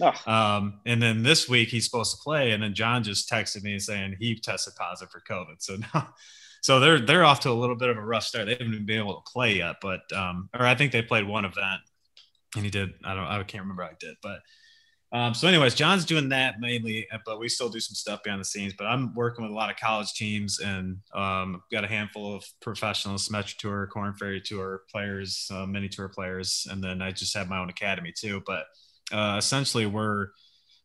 oh. 0.00 0.12
um, 0.26 0.80
and 0.86 1.00
then 1.00 1.22
this 1.22 1.48
week 1.50 1.68
he's 1.68 1.84
supposed 1.84 2.12
to 2.12 2.22
play, 2.22 2.52
and 2.52 2.62
then 2.62 2.74
John 2.74 3.04
just 3.04 3.30
texted 3.30 3.62
me 3.62 3.78
saying 3.78 4.16
he 4.18 4.38
tested 4.38 4.74
positive 4.76 5.12
for 5.12 5.22
COVID. 5.28 5.56
So 5.60 5.76
now 5.94 6.14
so 6.62 6.80
they're 6.80 7.00
they're 7.00 7.24
off 7.24 7.40
to 7.40 7.50
a 7.50 7.52
little 7.52 7.76
bit 7.76 7.90
of 7.90 7.98
a 7.98 8.02
rough 8.02 8.24
start. 8.24 8.46
They 8.46 8.52
haven't 8.52 8.86
been 8.86 8.98
able 8.98 9.20
to 9.20 9.30
play 9.30 9.56
yet, 9.58 9.76
but 9.82 10.00
um, 10.14 10.48
or 10.58 10.64
I 10.64 10.74
think 10.74 10.92
they 10.92 11.02
played 11.02 11.26
one 11.26 11.44
event 11.44 11.82
and 12.56 12.64
he 12.64 12.70
did. 12.70 12.94
I 13.04 13.14
don't. 13.14 13.24
I 13.24 13.42
can't 13.42 13.62
remember 13.62 13.88
he 13.88 14.06
did, 14.06 14.16
but 14.22 14.40
um, 15.12 15.34
so 15.34 15.46
anyways, 15.46 15.74
John's 15.74 16.06
doing 16.06 16.30
that 16.30 16.58
mainly, 16.58 17.06
but 17.26 17.38
we 17.38 17.48
still 17.48 17.68
do 17.68 17.80
some 17.80 17.94
stuff 17.94 18.22
behind 18.22 18.40
the 18.40 18.46
scenes. 18.46 18.72
But 18.76 18.86
I'm 18.86 19.12
working 19.14 19.42
with 19.42 19.52
a 19.52 19.54
lot 19.54 19.70
of 19.70 19.76
college 19.76 20.14
teams 20.14 20.58
and 20.58 20.98
um, 21.14 21.62
got 21.70 21.84
a 21.84 21.88
handful 21.88 22.34
of 22.34 22.44
professional 22.62 23.16
Symetra 23.16 23.56
Tour, 23.58 23.86
Korn 23.92 24.14
Ferry 24.14 24.40
Tour 24.40 24.82
players, 24.90 25.50
uh, 25.52 25.66
mini 25.66 25.88
tour 25.88 26.08
players, 26.08 26.66
and 26.70 26.82
then 26.82 27.02
I 27.02 27.10
just 27.10 27.36
have 27.36 27.48
my 27.48 27.58
own 27.58 27.68
academy 27.68 28.12
too. 28.16 28.42
But 28.46 28.64
uh, 29.12 29.36
essentially, 29.38 29.84
we're 29.84 30.28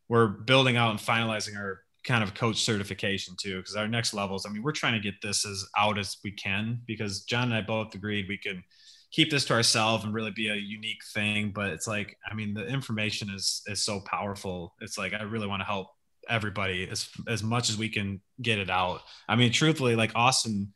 we're 0.08 0.28
building 0.28 0.76
out 0.76 0.90
and 0.90 1.00
finalizing 1.00 1.56
our 1.56 1.80
kind 2.08 2.24
of 2.24 2.34
coach 2.34 2.62
certification 2.62 3.36
too, 3.38 3.58
because 3.58 3.76
our 3.76 3.86
next 3.86 4.14
levels. 4.14 4.46
I 4.46 4.50
mean, 4.50 4.62
we're 4.62 4.72
trying 4.72 4.94
to 4.94 5.00
get 5.00 5.20
this 5.22 5.46
as 5.46 5.64
out 5.76 5.98
as 5.98 6.16
we 6.24 6.32
can 6.32 6.80
because 6.86 7.24
John 7.24 7.44
and 7.44 7.54
I 7.54 7.60
both 7.60 7.94
agreed 7.94 8.26
we 8.28 8.38
could 8.38 8.62
keep 9.10 9.30
this 9.30 9.44
to 9.46 9.52
ourselves 9.52 10.04
and 10.04 10.14
really 10.14 10.30
be 10.30 10.48
a 10.48 10.54
unique 10.54 11.04
thing. 11.12 11.52
But 11.54 11.70
it's 11.70 11.86
like, 11.86 12.16
I 12.28 12.34
mean, 12.34 12.54
the 12.54 12.66
information 12.66 13.28
is 13.30 13.62
is 13.66 13.84
so 13.84 14.00
powerful. 14.00 14.74
It's 14.80 14.96
like 14.96 15.12
I 15.12 15.22
really 15.22 15.46
want 15.46 15.60
to 15.60 15.66
help 15.66 15.88
everybody 16.30 16.88
as 16.90 17.10
as 17.28 17.42
much 17.42 17.68
as 17.68 17.76
we 17.76 17.90
can 17.90 18.22
get 18.40 18.58
it 18.58 18.70
out. 18.70 19.02
I 19.28 19.36
mean, 19.36 19.52
truthfully, 19.52 19.94
like 19.94 20.12
Austin 20.14 20.72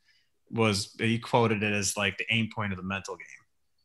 was 0.51 0.95
he 0.99 1.17
quoted 1.17 1.63
it 1.63 1.73
as 1.73 1.97
like 1.97 2.17
the 2.19 2.25
aim 2.29 2.49
point 2.53 2.73
of 2.73 2.77
the 2.77 2.83
mental 2.83 3.15
game. 3.15 3.25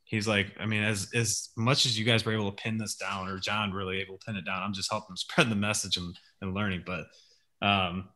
He's 0.04 0.28
like, 0.28 0.54
I 0.60 0.66
mean, 0.66 0.82
as 0.82 1.08
as 1.14 1.48
much 1.56 1.86
as 1.86 1.98
you 1.98 2.04
guys 2.04 2.24
were 2.26 2.32
able 2.32 2.50
to 2.50 2.62
pin 2.62 2.76
this 2.76 2.96
down, 2.96 3.26
or 3.26 3.38
John 3.38 3.72
really 3.72 4.00
able 4.00 4.18
to 4.18 4.26
pin 4.26 4.36
it 4.36 4.44
down, 4.44 4.62
I'm 4.62 4.74
just 4.74 4.90
helping 4.90 5.16
spread 5.16 5.50
the 5.50 5.56
message 5.56 5.96
and, 5.96 6.14
and 6.42 6.54
learning. 6.54 6.82
But 6.84 7.06
um 7.62 8.08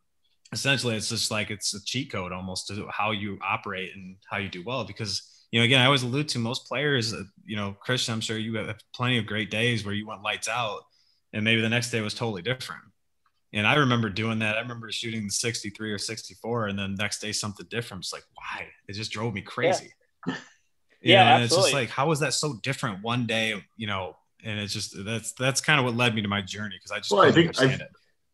essentially 0.53 0.95
it's 0.97 1.09
just 1.09 1.31
like 1.31 1.51
it's 1.51 1.75
a 1.75 1.85
cheat 1.85 2.13
code 2.13 2.33
almost 2.33 2.69
to 2.69 2.87
how 2.91 3.11
you 3.11 3.39
operate 3.43 3.91
and 3.95 4.17
how 4.31 4.37
you 4.37 4.49
do 4.49 4.63
well 4.65 4.85
because 4.85 5.33
you 5.53 5.61
know, 5.61 5.65
again, 5.65 5.83
I 5.83 5.85
always 5.85 6.03
allude 6.03 6.29
to 6.31 6.39
most 6.39 6.67
players, 6.67 7.13
uh, 7.13 7.23
you 7.45 7.57
know, 7.57 7.77
Christian, 7.79 8.15
I'm 8.15 8.23
sure 8.23 8.39
you 8.39 8.55
have 8.57 8.75
plenty 8.95 9.19
of 9.19 9.27
great 9.27 9.51
days 9.51 9.85
where 9.85 9.95
you 9.95 10.07
went 10.07 10.23
lights 10.23 10.49
out 10.49 10.81
and 11.35 11.45
maybe 11.45 11.61
the 11.61 11.69
next 11.69 11.91
day 11.91 12.01
was 12.01 12.15
totally 12.15 12.41
different. 12.41 12.83
And 13.53 13.67
I 13.67 13.75
remember 13.75 14.09
doing 14.09 14.39
that. 14.39 14.57
I 14.57 14.61
remember 14.61 14.91
shooting 14.91 15.29
63 15.29 15.93
or 15.93 15.99
64 15.99 16.69
and 16.69 16.79
then 16.79 16.95
next 16.95 17.21
day 17.21 17.33
something 17.33 17.67
different. 17.69 18.03
It's 18.03 18.15
like, 18.15 18.25
why? 18.35 18.67
It 18.89 18.95
just 18.95 19.13
drove 19.13 19.33
me 19.35 19.43
crazy. 19.43 19.93
Yeah. 21.05 21.25
yeah, 21.25 21.25
know, 21.25 21.35
and 21.35 21.45
it's 21.45 21.57
just 21.57 21.73
like, 21.73 21.89
how 21.89 22.07
was 22.07 22.21
that 22.21 22.33
so 22.33 22.61
different 22.63 23.03
one 23.03 23.27
day, 23.27 23.61
you 23.77 23.89
know, 23.89 24.15
and 24.45 24.61
it's 24.61 24.73
just, 24.73 24.95
that's, 25.05 25.33
that's 25.33 25.61
kind 25.61 25.81
of 25.81 25.85
what 25.85 25.97
led 25.97 26.15
me 26.15 26.23
to 26.23 26.29
my 26.29 26.41
journey. 26.41 26.77
Cause 26.81 26.93
I 26.93 26.99
just, 26.99 27.11
well, 27.11 27.23
I 27.23 27.33
think, 27.33 27.61
I, 27.61 27.77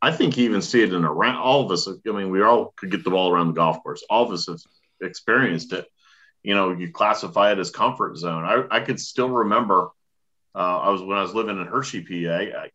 I 0.00 0.12
think 0.12 0.36
you 0.36 0.44
even 0.44 0.62
see 0.62 0.82
it 0.82 0.92
in 0.92 1.04
around 1.04 1.36
all 1.36 1.64
of 1.64 1.70
us. 1.72 1.88
I 1.88 2.10
mean, 2.10 2.30
we 2.30 2.42
all 2.42 2.72
could 2.76 2.90
get 2.90 3.04
the 3.04 3.10
ball 3.10 3.30
around 3.30 3.48
the 3.48 3.54
golf 3.54 3.82
course. 3.82 4.04
All 4.08 4.24
of 4.24 4.32
us 4.32 4.46
have 4.46 4.60
experienced 5.00 5.72
it 5.72 5.86
you 6.42 6.54
know, 6.54 6.72
you 6.72 6.90
classify 6.90 7.52
it 7.52 7.58
as 7.58 7.70
comfort 7.70 8.16
zone. 8.16 8.44
I, 8.44 8.76
I 8.76 8.80
could 8.80 9.00
still 9.00 9.28
remember 9.28 9.90
uh, 10.54 10.78
I 10.78 10.90
was 10.90 11.02
when 11.02 11.18
I 11.18 11.22
was 11.22 11.34
living 11.34 11.60
in 11.60 11.66
Hershey, 11.66 12.00
PA. 12.00 12.32
I, 12.32 12.70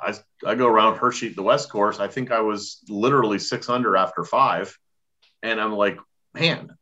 I, 0.00 0.14
I 0.46 0.54
go 0.54 0.66
around 0.66 0.98
Hershey, 0.98 1.30
the 1.30 1.42
West 1.42 1.70
Course. 1.70 2.00
I 2.00 2.08
think 2.08 2.30
I 2.30 2.40
was 2.40 2.80
literally 2.88 3.38
six 3.38 3.68
under 3.68 3.96
after 3.96 4.24
five, 4.24 4.76
and 5.42 5.60
I'm 5.60 5.72
like, 5.72 5.98
man, 6.34 6.76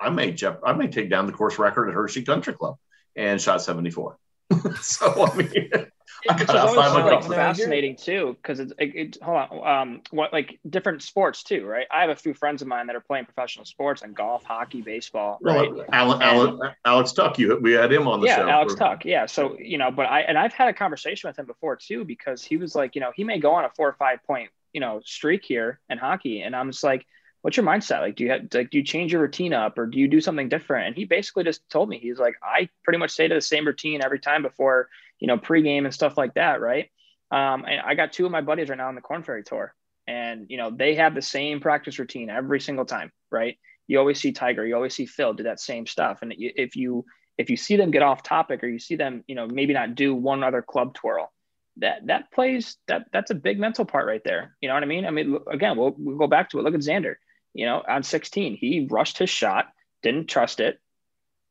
I 0.00 0.10
may 0.10 0.32
Jeff, 0.32 0.56
I 0.64 0.72
may 0.72 0.88
take 0.88 1.08
down 1.08 1.26
the 1.26 1.32
course 1.32 1.58
record 1.58 1.88
at 1.88 1.94
Hershey 1.94 2.22
Country 2.22 2.54
Club, 2.54 2.76
and 3.16 3.40
shot 3.40 3.62
74. 3.62 4.18
so 4.80 5.26
I 5.26 5.36
mean, 5.36 5.70
it's 6.24 6.50
always 6.50 6.76
like 6.76 7.24
fascinating 7.24 7.96
too 7.96 8.36
because 8.40 8.60
it's 8.60 8.72
it, 8.78 8.94
it, 8.94 9.18
hold 9.22 9.36
on 9.36 9.66
um 9.66 10.00
what 10.10 10.32
like 10.32 10.58
different 10.68 11.02
sports 11.02 11.42
too 11.42 11.64
right? 11.66 11.86
I 11.90 12.02
have 12.02 12.10
a 12.10 12.16
few 12.16 12.34
friends 12.34 12.62
of 12.62 12.68
mine 12.68 12.86
that 12.86 12.96
are 12.96 13.00
playing 13.00 13.24
professional 13.24 13.64
sports 13.64 14.02
and 14.02 14.14
golf 14.14 14.44
hockey 14.44 14.82
baseball 14.82 15.38
right. 15.42 15.72
well, 15.72 16.74
Alex, 16.84 17.12
tuck 17.12 17.38
you 17.38 17.58
we 17.60 17.72
had 17.72 17.92
him 17.92 18.06
on 18.08 18.20
the 18.20 18.26
yeah, 18.26 18.36
show 18.36 18.48
alex 18.48 18.72
for... 18.72 18.78
tuck 18.78 19.04
yeah 19.04 19.26
so 19.26 19.58
you 19.58 19.78
know 19.78 19.90
but 19.90 20.06
i 20.06 20.20
and 20.20 20.38
i've 20.38 20.52
had 20.52 20.68
a 20.68 20.72
conversation 20.72 21.28
with 21.28 21.38
him 21.38 21.46
before 21.46 21.76
too 21.76 22.04
because 22.04 22.42
he 22.42 22.56
was 22.56 22.74
like 22.74 22.94
you 22.94 23.00
know 23.00 23.12
he 23.14 23.24
may 23.24 23.38
go 23.38 23.52
on 23.54 23.64
a 23.64 23.70
four 23.70 23.88
or 23.88 23.94
five 23.94 24.22
point 24.24 24.50
you 24.72 24.80
know 24.80 25.00
streak 25.04 25.44
here 25.44 25.80
in 25.90 25.98
hockey 25.98 26.42
and 26.42 26.54
i'm 26.54 26.70
just 26.70 26.84
like 26.84 27.06
what's 27.42 27.56
your 27.56 27.66
mindset? 27.66 28.00
Like 28.00 28.16
do 28.16 28.24
you 28.24 28.30
have 28.30 28.42
like 28.54 28.70
do 28.70 28.78
you 28.78 28.84
change 28.84 29.12
your 29.12 29.20
routine 29.20 29.52
up 29.52 29.76
or 29.76 29.86
do 29.86 29.98
you 29.98 30.08
do 30.08 30.20
something 30.20 30.48
different? 30.48 30.86
And 30.86 30.96
he 30.96 31.04
basically 31.04 31.44
just 31.44 31.68
told 31.68 31.88
me 31.88 31.98
he's 31.98 32.18
like 32.18 32.36
i 32.42 32.68
pretty 32.84 32.98
much 32.98 33.10
stay 33.10 33.28
to 33.28 33.34
the 33.34 33.40
same 33.40 33.66
routine 33.66 34.02
every 34.02 34.20
time 34.20 34.42
before 34.42 34.88
you 35.22 35.28
know, 35.28 35.38
pregame 35.38 35.84
and 35.84 35.94
stuff 35.94 36.18
like 36.18 36.34
that, 36.34 36.60
right? 36.60 36.90
Um, 37.30 37.64
and 37.64 37.80
I 37.80 37.94
got 37.94 38.12
two 38.12 38.26
of 38.26 38.32
my 38.32 38.40
buddies 38.40 38.68
right 38.68 38.76
now 38.76 38.88
on 38.88 38.96
the 38.96 39.00
Korn 39.00 39.22
Ferry 39.22 39.44
Tour, 39.44 39.72
and 40.08 40.46
you 40.48 40.56
know 40.56 40.70
they 40.70 40.96
have 40.96 41.14
the 41.14 41.22
same 41.22 41.60
practice 41.60 42.00
routine 42.00 42.28
every 42.28 42.60
single 42.60 42.84
time, 42.84 43.12
right? 43.30 43.56
You 43.86 44.00
always 44.00 44.20
see 44.20 44.32
Tiger, 44.32 44.66
you 44.66 44.74
always 44.74 44.94
see 44.94 45.06
Phil 45.06 45.32
do 45.32 45.44
that 45.44 45.60
same 45.60 45.86
stuff, 45.86 46.18
and 46.22 46.34
if 46.36 46.74
you 46.74 47.04
if 47.38 47.50
you 47.50 47.56
see 47.56 47.76
them 47.76 47.92
get 47.92 48.02
off 48.02 48.24
topic 48.24 48.64
or 48.64 48.66
you 48.66 48.80
see 48.80 48.96
them, 48.96 49.22
you 49.28 49.36
know, 49.36 49.46
maybe 49.46 49.72
not 49.72 49.94
do 49.94 50.12
one 50.12 50.42
other 50.42 50.60
club 50.60 50.92
twirl, 50.92 51.32
that 51.76 52.04
that 52.08 52.32
plays 52.32 52.76
that 52.88 53.06
that's 53.12 53.30
a 53.30 53.36
big 53.36 53.60
mental 53.60 53.84
part 53.84 54.08
right 54.08 54.24
there. 54.24 54.56
You 54.60 54.68
know 54.68 54.74
what 54.74 54.82
I 54.82 54.86
mean? 54.86 55.06
I 55.06 55.10
mean, 55.12 55.38
again, 55.48 55.78
we'll, 55.78 55.94
we'll 55.96 56.18
go 56.18 56.26
back 56.26 56.50
to 56.50 56.58
it. 56.58 56.62
Look 56.64 56.74
at 56.74 56.80
Xander. 56.80 57.14
You 57.54 57.66
know, 57.66 57.80
on 57.88 58.02
16, 58.02 58.56
he 58.56 58.88
rushed 58.90 59.18
his 59.18 59.30
shot, 59.30 59.66
didn't 60.02 60.26
trust 60.26 60.58
it, 60.58 60.80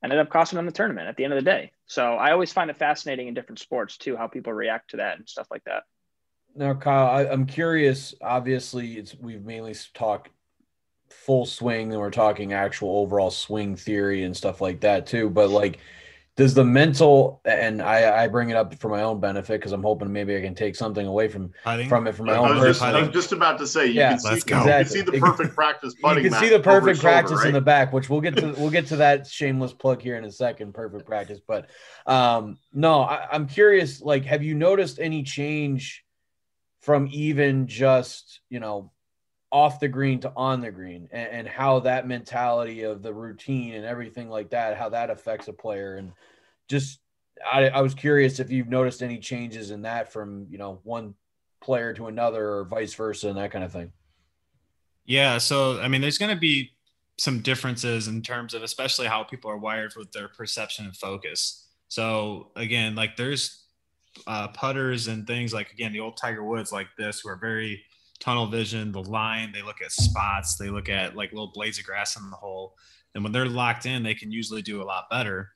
ended 0.03 0.19
up 0.19 0.29
costing 0.29 0.59
him 0.59 0.65
the 0.65 0.71
tournament 0.73 1.07
at 1.07 1.15
the 1.15 1.23
end 1.23 1.31
of 1.31 1.39
the 1.39 1.49
day. 1.49 1.71
So 1.91 2.13
I 2.13 2.31
always 2.31 2.53
find 2.53 2.69
it 2.69 2.77
fascinating 2.77 3.27
in 3.27 3.33
different 3.33 3.59
sports 3.59 3.97
too, 3.97 4.15
how 4.15 4.25
people 4.25 4.53
react 4.53 4.91
to 4.91 4.97
that 4.97 5.17
and 5.17 5.27
stuff 5.27 5.47
like 5.51 5.65
that. 5.65 5.83
Now, 6.55 6.73
Kyle, 6.73 7.07
I, 7.07 7.25
am 7.25 7.45
curious. 7.45 8.15
Obviously, 8.21 8.93
it's 8.93 9.13
we've 9.19 9.43
mainly 9.43 9.75
talked 9.93 10.29
full 11.09 11.45
swing, 11.45 11.91
and 11.91 11.99
we're 11.99 12.09
talking 12.09 12.53
actual 12.53 12.95
overall 12.99 13.29
swing 13.29 13.75
theory 13.75 14.23
and 14.23 14.35
stuff 14.35 14.61
like 14.61 14.79
that 14.81 15.05
too. 15.05 15.29
But 15.29 15.49
like, 15.49 15.79
does 16.37 16.53
the 16.53 16.63
mental 16.63 17.41
and 17.43 17.81
I, 17.81 18.23
I 18.23 18.27
bring 18.27 18.49
it 18.49 18.55
up 18.55 18.73
for 18.75 18.89
my 18.89 19.01
own 19.01 19.19
benefit 19.19 19.59
because 19.59 19.73
I'm 19.73 19.83
hoping 19.83 20.11
maybe 20.13 20.35
I 20.35 20.41
can 20.41 20.55
take 20.55 20.77
something 20.77 21.05
away 21.05 21.27
from 21.27 21.51
from 21.89 22.07
it 22.07 22.15
from 22.15 22.27
my 22.27 22.37
own. 22.37 22.51
I 22.51 22.55
was, 22.55 22.63
just, 22.63 22.81
I 22.81 23.01
was 23.01 23.09
just 23.09 23.31
about 23.33 23.59
to 23.59 23.67
say 23.67 23.87
you 23.87 23.93
yeah, 23.93 24.11
can 24.11 24.19
see, 24.19 24.35
you 24.35 24.41
can 24.41 24.85
see 24.85 25.01
the 25.01 25.19
perfect 25.19 25.53
practice 25.53 25.93
putting. 26.01 26.23
You 26.23 26.29
can 26.29 26.39
see 26.39 26.49
the 26.49 26.59
perfect 26.59 27.01
practice 27.01 27.31
shoulder, 27.31 27.41
right? 27.41 27.47
in 27.49 27.53
the 27.53 27.61
back, 27.61 27.91
which 27.91 28.09
we'll 28.09 28.21
get 28.21 28.37
to. 28.37 28.53
we'll 28.57 28.69
get 28.69 28.87
to 28.87 28.95
that 28.97 29.27
shameless 29.39 29.73
plug 29.73 30.01
here 30.01 30.15
in 30.15 30.23
a 30.23 30.31
second. 30.31 30.73
Perfect 30.73 31.05
practice, 31.05 31.39
but 31.45 31.69
um, 32.05 32.57
no, 32.73 33.01
I, 33.01 33.27
I'm 33.29 33.47
curious. 33.47 34.01
Like, 34.01 34.23
have 34.25 34.41
you 34.41 34.55
noticed 34.55 34.99
any 34.99 35.23
change 35.23 36.05
from 36.79 37.09
even 37.11 37.67
just 37.67 38.39
you 38.49 38.61
know 38.61 38.91
off 39.51 39.79
the 39.79 39.87
green 39.87 40.19
to 40.21 40.31
on 40.35 40.61
the 40.61 40.71
green 40.71 41.09
and, 41.11 41.29
and, 41.29 41.47
how 41.47 41.79
that 41.79 42.07
mentality 42.07 42.83
of 42.83 43.01
the 43.01 43.13
routine 43.13 43.73
and 43.73 43.85
everything 43.85 44.29
like 44.29 44.49
that, 44.49 44.77
how 44.77 44.87
that 44.87 45.09
affects 45.09 45.49
a 45.49 45.53
player. 45.53 45.97
And 45.97 46.13
just, 46.69 46.99
I, 47.51 47.67
I 47.67 47.81
was 47.81 47.93
curious 47.93 48.39
if 48.39 48.49
you've 48.49 48.69
noticed 48.69 49.03
any 49.03 49.17
changes 49.17 49.71
in 49.71 49.81
that 49.81 50.11
from, 50.11 50.47
you 50.49 50.57
know, 50.57 50.79
one 50.83 51.15
player 51.61 51.93
to 51.93 52.07
another 52.07 52.49
or 52.49 52.65
vice 52.65 52.93
versa 52.93 53.27
and 53.27 53.37
that 53.37 53.51
kind 53.51 53.65
of 53.65 53.73
thing. 53.73 53.91
Yeah. 55.05 55.37
So, 55.37 55.81
I 55.81 55.89
mean, 55.89 55.99
there's 55.99 56.17
going 56.17 56.33
to 56.33 56.39
be 56.39 56.71
some 57.17 57.41
differences 57.41 58.07
in 58.07 58.21
terms 58.21 58.53
of 58.53 58.63
especially 58.63 59.07
how 59.07 59.23
people 59.23 59.51
are 59.51 59.57
wired 59.57 59.93
with 59.97 60.11
their 60.13 60.29
perception 60.29 60.85
and 60.85 60.95
focus. 60.95 61.67
So, 61.89 62.51
again, 62.55 62.95
like 62.95 63.17
there's 63.17 63.65
uh, 64.27 64.47
putters 64.49 65.07
and 65.07 65.27
things 65.27 65.53
like, 65.53 65.71
again, 65.71 65.91
the 65.91 65.99
old 65.99 66.15
Tiger 66.15 66.43
Woods 66.43 66.71
like 66.71 66.87
this 66.97 67.19
who 67.19 67.29
are 67.29 67.35
very, 67.35 67.83
tunnel 68.21 68.45
vision, 68.45 68.91
the 68.91 69.03
line, 69.03 69.51
they 69.51 69.63
look 69.63 69.81
at 69.81 69.91
spots, 69.91 70.55
they 70.55 70.69
look 70.69 70.87
at 70.87 71.15
like 71.15 71.31
little 71.31 71.51
blades 71.53 71.79
of 71.79 71.85
grass 71.85 72.17
in 72.17 72.29
the 72.29 72.37
hole. 72.37 72.77
And 73.13 73.23
when 73.23 73.33
they're 73.33 73.47
locked 73.47 73.85
in, 73.85 74.03
they 74.03 74.13
can 74.13 74.31
usually 74.31 74.61
do 74.61 74.81
a 74.81 74.85
lot 74.85 75.09
better. 75.09 75.49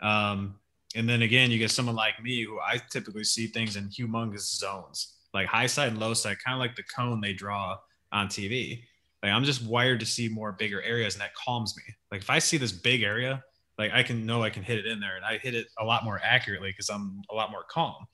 Um, 0.00 0.56
and 0.94 1.08
then 1.08 1.22
again, 1.22 1.50
you 1.50 1.58
get 1.58 1.70
someone 1.70 1.96
like 1.96 2.22
me 2.22 2.44
who 2.44 2.60
I 2.60 2.80
typically 2.90 3.24
see 3.24 3.46
things 3.46 3.76
in 3.76 3.88
humongous 3.88 4.58
zones, 4.58 5.16
like 5.32 5.46
high 5.46 5.66
side 5.66 5.88
and 5.88 5.98
low 5.98 6.14
side, 6.14 6.36
kind 6.44 6.54
of 6.54 6.60
like 6.60 6.76
the 6.76 6.84
cone 6.94 7.20
they 7.20 7.32
draw 7.32 7.78
on 8.12 8.28
TV. 8.28 8.82
Like 9.22 9.32
I'm 9.32 9.44
just 9.44 9.64
wired 9.64 10.00
to 10.00 10.06
see 10.06 10.28
more 10.28 10.52
bigger 10.52 10.82
areas, 10.82 11.14
and 11.14 11.22
that 11.22 11.34
calms 11.34 11.74
me. 11.76 11.82
Like 12.10 12.20
if 12.20 12.28
I 12.28 12.40
see 12.40 12.58
this 12.58 12.72
big 12.72 13.02
area, 13.02 13.42
like 13.78 13.92
I 13.92 14.02
can 14.02 14.26
know 14.26 14.42
I 14.42 14.50
can 14.50 14.62
hit 14.62 14.78
it 14.78 14.86
in 14.86 15.00
there, 15.00 15.16
and 15.16 15.24
I 15.24 15.38
hit 15.38 15.54
it 15.54 15.68
a 15.78 15.84
lot 15.84 16.04
more 16.04 16.20
accurately 16.22 16.70
because 16.70 16.90
I'm 16.90 17.22
a 17.30 17.34
lot 17.34 17.50
more 17.50 17.64
calm 17.70 18.06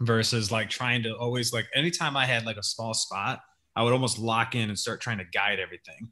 versus 0.00 0.50
like 0.50 0.70
trying 0.70 1.02
to 1.02 1.16
always 1.16 1.52
like 1.52 1.66
anytime 1.74 2.16
I 2.16 2.26
had 2.26 2.46
like 2.46 2.56
a 2.56 2.62
small 2.62 2.94
spot, 2.94 3.40
I 3.76 3.82
would 3.82 3.92
almost 3.92 4.18
lock 4.18 4.54
in 4.54 4.68
and 4.68 4.78
start 4.78 5.00
trying 5.00 5.18
to 5.18 5.24
guide 5.24 5.58
everything. 5.58 6.10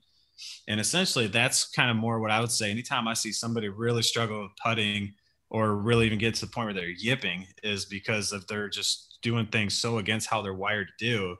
And 0.68 0.78
essentially 0.78 1.26
that's 1.26 1.68
kind 1.70 1.90
of 1.90 1.96
more 1.96 2.20
what 2.20 2.30
I 2.30 2.40
would 2.40 2.52
say. 2.52 2.70
Anytime 2.70 3.08
I 3.08 3.14
see 3.14 3.32
somebody 3.32 3.68
really 3.68 4.02
struggle 4.02 4.42
with 4.42 4.52
putting 4.64 5.14
or 5.50 5.74
really 5.76 6.06
even 6.06 6.18
get 6.18 6.34
to 6.36 6.46
the 6.46 6.52
point 6.52 6.66
where 6.66 6.74
they're 6.74 6.88
yipping 6.90 7.46
is 7.62 7.86
because 7.86 8.32
if 8.32 8.46
they're 8.46 8.68
just 8.68 9.08
doing 9.22 9.46
things 9.46 9.74
so 9.74 9.98
against 9.98 10.28
how 10.28 10.42
they're 10.42 10.54
wired 10.54 10.88
to 10.88 11.04
do. 11.04 11.36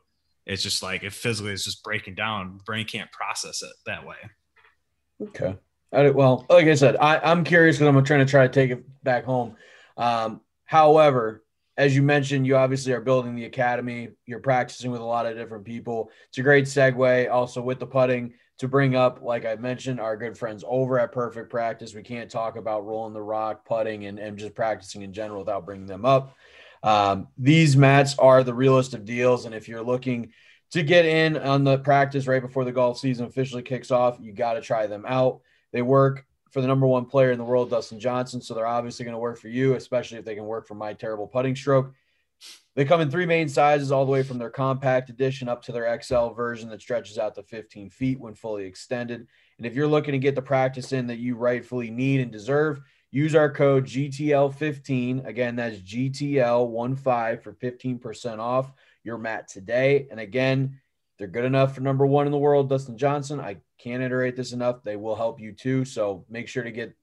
It's 0.47 0.63
just 0.63 0.83
like 0.83 1.03
it 1.03 1.13
physically 1.13 1.53
is 1.53 1.65
just 1.65 1.85
breaking 1.85 2.15
down, 2.15 2.61
brain 2.65 2.87
can't 2.87 3.11
process 3.13 3.63
it 3.63 3.73
that 3.87 4.07
way. 4.07 4.17
Okay. 5.23 5.57
I, 5.93 6.11
well, 6.11 6.47
like 6.49 6.67
I 6.67 6.75
said, 6.75 6.97
I, 6.97 7.19
I'm 7.19 7.45
curious 7.45 7.77
because 7.77 7.95
I'm 7.95 8.05
trying 8.05 8.25
to 8.25 8.31
try 8.31 8.47
to 8.47 8.53
take 8.53 8.71
it 8.71 8.85
back 9.05 9.25
home. 9.25 9.57
Um, 9.97 10.41
however, 10.65 11.45
as 11.79 11.95
you 11.95 12.03
mentioned, 12.03 12.45
you 12.45 12.57
obviously 12.57 12.93
are 12.93 13.01
building 13.01 13.37
the 13.37 13.45
academy. 13.45 14.09
You're 14.27 14.41
practicing 14.41 14.91
with 14.91 15.01
a 15.01 15.05
lot 15.05 15.27
of 15.27 15.37
different 15.37 15.65
people. 15.65 16.11
It's 16.29 16.39
a 16.39 16.43
great 16.43 16.65
segue 16.65 17.31
also 17.31 17.63
with 17.63 17.79
the 17.79 17.87
putting 17.87 18.35
to 18.59 18.67
bring 18.67 18.97
up, 18.97 19.21
like 19.23 19.47
I 19.47 19.55
mentioned, 19.55 20.01
our 20.01 20.17
good 20.17 20.37
friends 20.37 20.65
over 20.67 20.99
at 20.99 21.13
Perfect 21.13 21.51
Practice. 21.51 21.95
We 21.95 22.03
can't 22.03 22.29
talk 22.29 22.57
about 22.57 22.85
rolling 22.85 23.15
the 23.15 23.23
rock, 23.23 23.65
putting, 23.65 24.07
and, 24.07 24.19
and 24.19 24.37
just 24.37 24.57
practicing 24.57 25.03
in 25.03 25.13
general 25.13 25.39
without 25.39 25.65
bringing 25.65 25.87
them 25.87 26.05
up. 26.05 26.35
Um, 26.83 27.29
these 27.39 27.77
mats 27.77 28.19
are 28.19 28.43
the 28.43 28.55
realest 28.55 28.95
of 28.95 29.05
deals. 29.05 29.47
And 29.47 29.55
if 29.55 29.69
you're 29.69 29.83
looking 29.83 30.33
to 30.73 30.83
get 30.83 31.07
in 31.07 31.37
on 31.37 31.63
the 31.63 31.79
practice 31.79 32.27
right 32.27 32.43
before 32.43 32.65
the 32.65 32.73
golf 32.73 32.99
season 32.99 33.27
officially 33.27 33.63
kicks 33.63 33.93
off, 33.93 34.19
you 34.21 34.33
got 34.33 34.55
to 34.55 34.61
try 34.61 34.89
them 34.89 35.05
out. 35.07 35.43
They 35.73 35.83
work 35.83 36.27
for 36.51 36.61
the 36.61 36.67
number 36.67 36.87
one 36.87 37.05
player 37.05 37.33
in 37.33 37.39
the 37.39 37.45
world, 37.45 37.71
Dustin 37.71 38.01
Johnson. 38.01 38.41
So 38.41 38.55
they're 38.55 38.67
obviously 38.67 39.05
going 39.05 39.15
to 39.15 39.19
work 39.19 39.39
for 39.39 39.49
you, 39.49 39.75
especially 39.75 40.19
if 40.19 40.25
they 40.25 40.35
can 40.35 40.47
work 40.47 40.67
for 40.67 40.75
my 40.75 40.93
terrible 40.93 41.27
putting 41.27 41.57
stroke. 41.57 41.93
They 42.75 42.85
come 42.85 43.01
in 43.01 43.11
three 43.11 43.27
main 43.27 43.49
sizes, 43.49 43.91
all 43.91 44.05
the 44.05 44.13
way 44.13 44.23
from 44.23 44.39
their 44.39 44.51
compact 44.51 45.11
edition 45.11 45.49
up 45.49 45.63
to 45.65 45.73
their 45.73 46.01
XL 46.01 46.29
version 46.29 46.69
that 46.71 46.81
stretches 46.81 47.19
out 47.19 47.35
to 47.35 47.43
15 47.43 47.91
feet 47.91 48.21
when 48.21 48.35
fully 48.35 48.65
extended. 48.65 49.27
And 49.57 49.67
if 49.67 49.75
you're 49.75 49.89
looking 49.89 50.13
to 50.13 50.19
get 50.19 50.37
the 50.37 50.43
practice 50.43 50.93
in 50.93 51.09
that 51.09 51.19
you 51.19 51.35
rightfully 51.35 51.91
need 51.91 52.21
and 52.21 52.31
deserve, 52.31 52.81
use 53.11 53.35
our 53.35 53.51
code 53.51 53.85
GTL15. 53.87 55.27
Again, 55.27 55.57
that's 55.57 55.79
GTL15 55.79 57.43
for 57.43 57.53
15% 57.55 58.39
off 58.39 58.73
your 59.03 59.19
mat 59.19 59.49
today. 59.49 60.07
And 60.11 60.21
again, 60.21 60.81
they're 61.19 61.27
good 61.27 61.45
enough 61.45 61.75
for 61.75 61.81
number 61.81 62.07
one 62.07 62.27
in 62.27 62.33
the 62.33 62.39
world, 62.39 62.69
Dustin 62.69 62.97
Johnson. 62.97 63.41
I 63.41 63.57
can't 63.79 64.03
iterate 64.03 64.37
this 64.37 64.53
enough. 64.53 64.83
They 64.83 64.97
will 64.97 65.17
help 65.17 65.41
you 65.41 65.53
too. 65.53 65.85
So 65.85 66.25
make 66.31 66.49
sure 66.49 66.63
to 66.63 66.71
get 66.71 66.95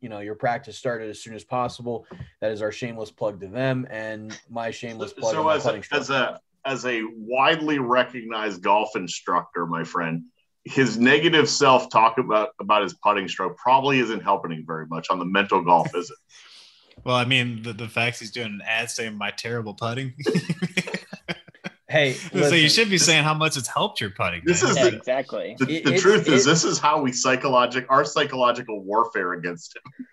you 0.00 0.08
know 0.08 0.20
your 0.20 0.34
practice 0.34 0.76
started 0.76 1.08
as 1.08 1.22
soon 1.22 1.34
as 1.34 1.44
possible. 1.44 2.06
That 2.40 2.52
is 2.52 2.62
our 2.62 2.72
shameless 2.72 3.10
plug 3.10 3.40
to 3.40 3.46
them 3.46 3.86
and 3.90 4.38
my 4.50 4.70
shameless 4.70 5.12
plug. 5.12 5.32
So 5.32 5.48
as 5.48 5.66
a, 5.66 5.82
as 5.92 6.10
a 6.10 6.40
as 6.64 6.84
a 6.84 7.02
widely 7.16 7.78
recognized 7.78 8.62
golf 8.62 8.96
instructor, 8.96 9.66
my 9.66 9.84
friend, 9.84 10.24
his 10.64 10.98
negative 10.98 11.48
self 11.48 11.90
talk 11.90 12.18
about 12.18 12.50
about 12.60 12.82
his 12.82 12.94
putting 12.94 13.28
stroke 13.28 13.56
probably 13.56 14.00
isn't 14.00 14.20
helping 14.20 14.52
him 14.52 14.64
very 14.66 14.86
much 14.86 15.08
on 15.10 15.18
the 15.18 15.24
mental 15.24 15.62
golf, 15.62 15.94
is 15.94 16.10
it? 16.10 16.16
Well, 17.02 17.16
I 17.16 17.24
mean, 17.24 17.62
the, 17.62 17.72
the 17.72 17.88
fact 17.88 18.18
he's 18.18 18.30
doing 18.30 18.48
an 18.48 18.62
ad 18.66 18.90
saying 18.90 19.16
my 19.16 19.30
terrible 19.30 19.72
putting. 19.72 20.12
Hey, 21.90 22.12
so 22.32 22.54
you 22.54 22.68
should 22.68 22.88
be 22.88 22.98
saying 22.98 23.24
how 23.24 23.34
much 23.34 23.56
it's 23.56 23.66
helped 23.68 24.00
your 24.00 24.10
putting. 24.10 24.42
This 24.44 24.62
is 24.62 24.76
Yeah, 24.76 24.90
the, 24.90 24.96
exactly. 24.96 25.56
the, 25.58 25.64
It- 25.64 25.84
the 25.84 25.90
it's- 25.90 26.00
truth 26.00 26.28
is 26.28 26.46
it- 26.46 26.50
this 26.50 26.64
is 26.64 26.78
how 26.78 27.02
we 27.02 27.12
psychologic 27.12 27.84
our 27.90 28.04
psychological 28.04 28.80
warfare 28.82 29.32
against 29.34 29.76
him. 29.76 30.06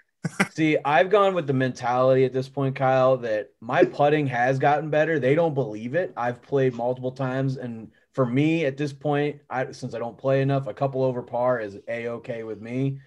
See, 0.54 0.78
I've 0.84 1.10
gone 1.10 1.36
with 1.36 1.48
the 1.48 1.54
mentality 1.54 2.26
at 2.26 2.34
this 2.34 2.50
point, 2.50 2.76
Kyle, 2.76 3.16
that 3.18 3.52
my 3.62 3.86
putting 3.86 4.28
has 4.28 4.60
gotten 4.60 4.90
better. 4.90 5.20
They 5.20 5.36
don't 5.36 5.54
believe 5.54 5.94
it. 5.96 6.12
I've 6.18 6.42
played 6.42 6.74
multiple 6.74 7.12
times, 7.12 7.56
and 7.58 7.92
for 8.14 8.26
me 8.26 8.66
at 8.66 8.76
this 8.76 8.92
point, 8.92 9.40
I 9.50 9.72
since 9.72 9.94
I 9.94 10.00
don't 10.00 10.18
play 10.18 10.42
enough, 10.42 10.68
a 10.68 10.74
couple 10.74 11.04
over 11.04 11.22
par 11.22 11.60
is 11.62 11.78
a 11.88 12.08
okay 12.10 12.44
with 12.44 12.60
me. 12.60 13.00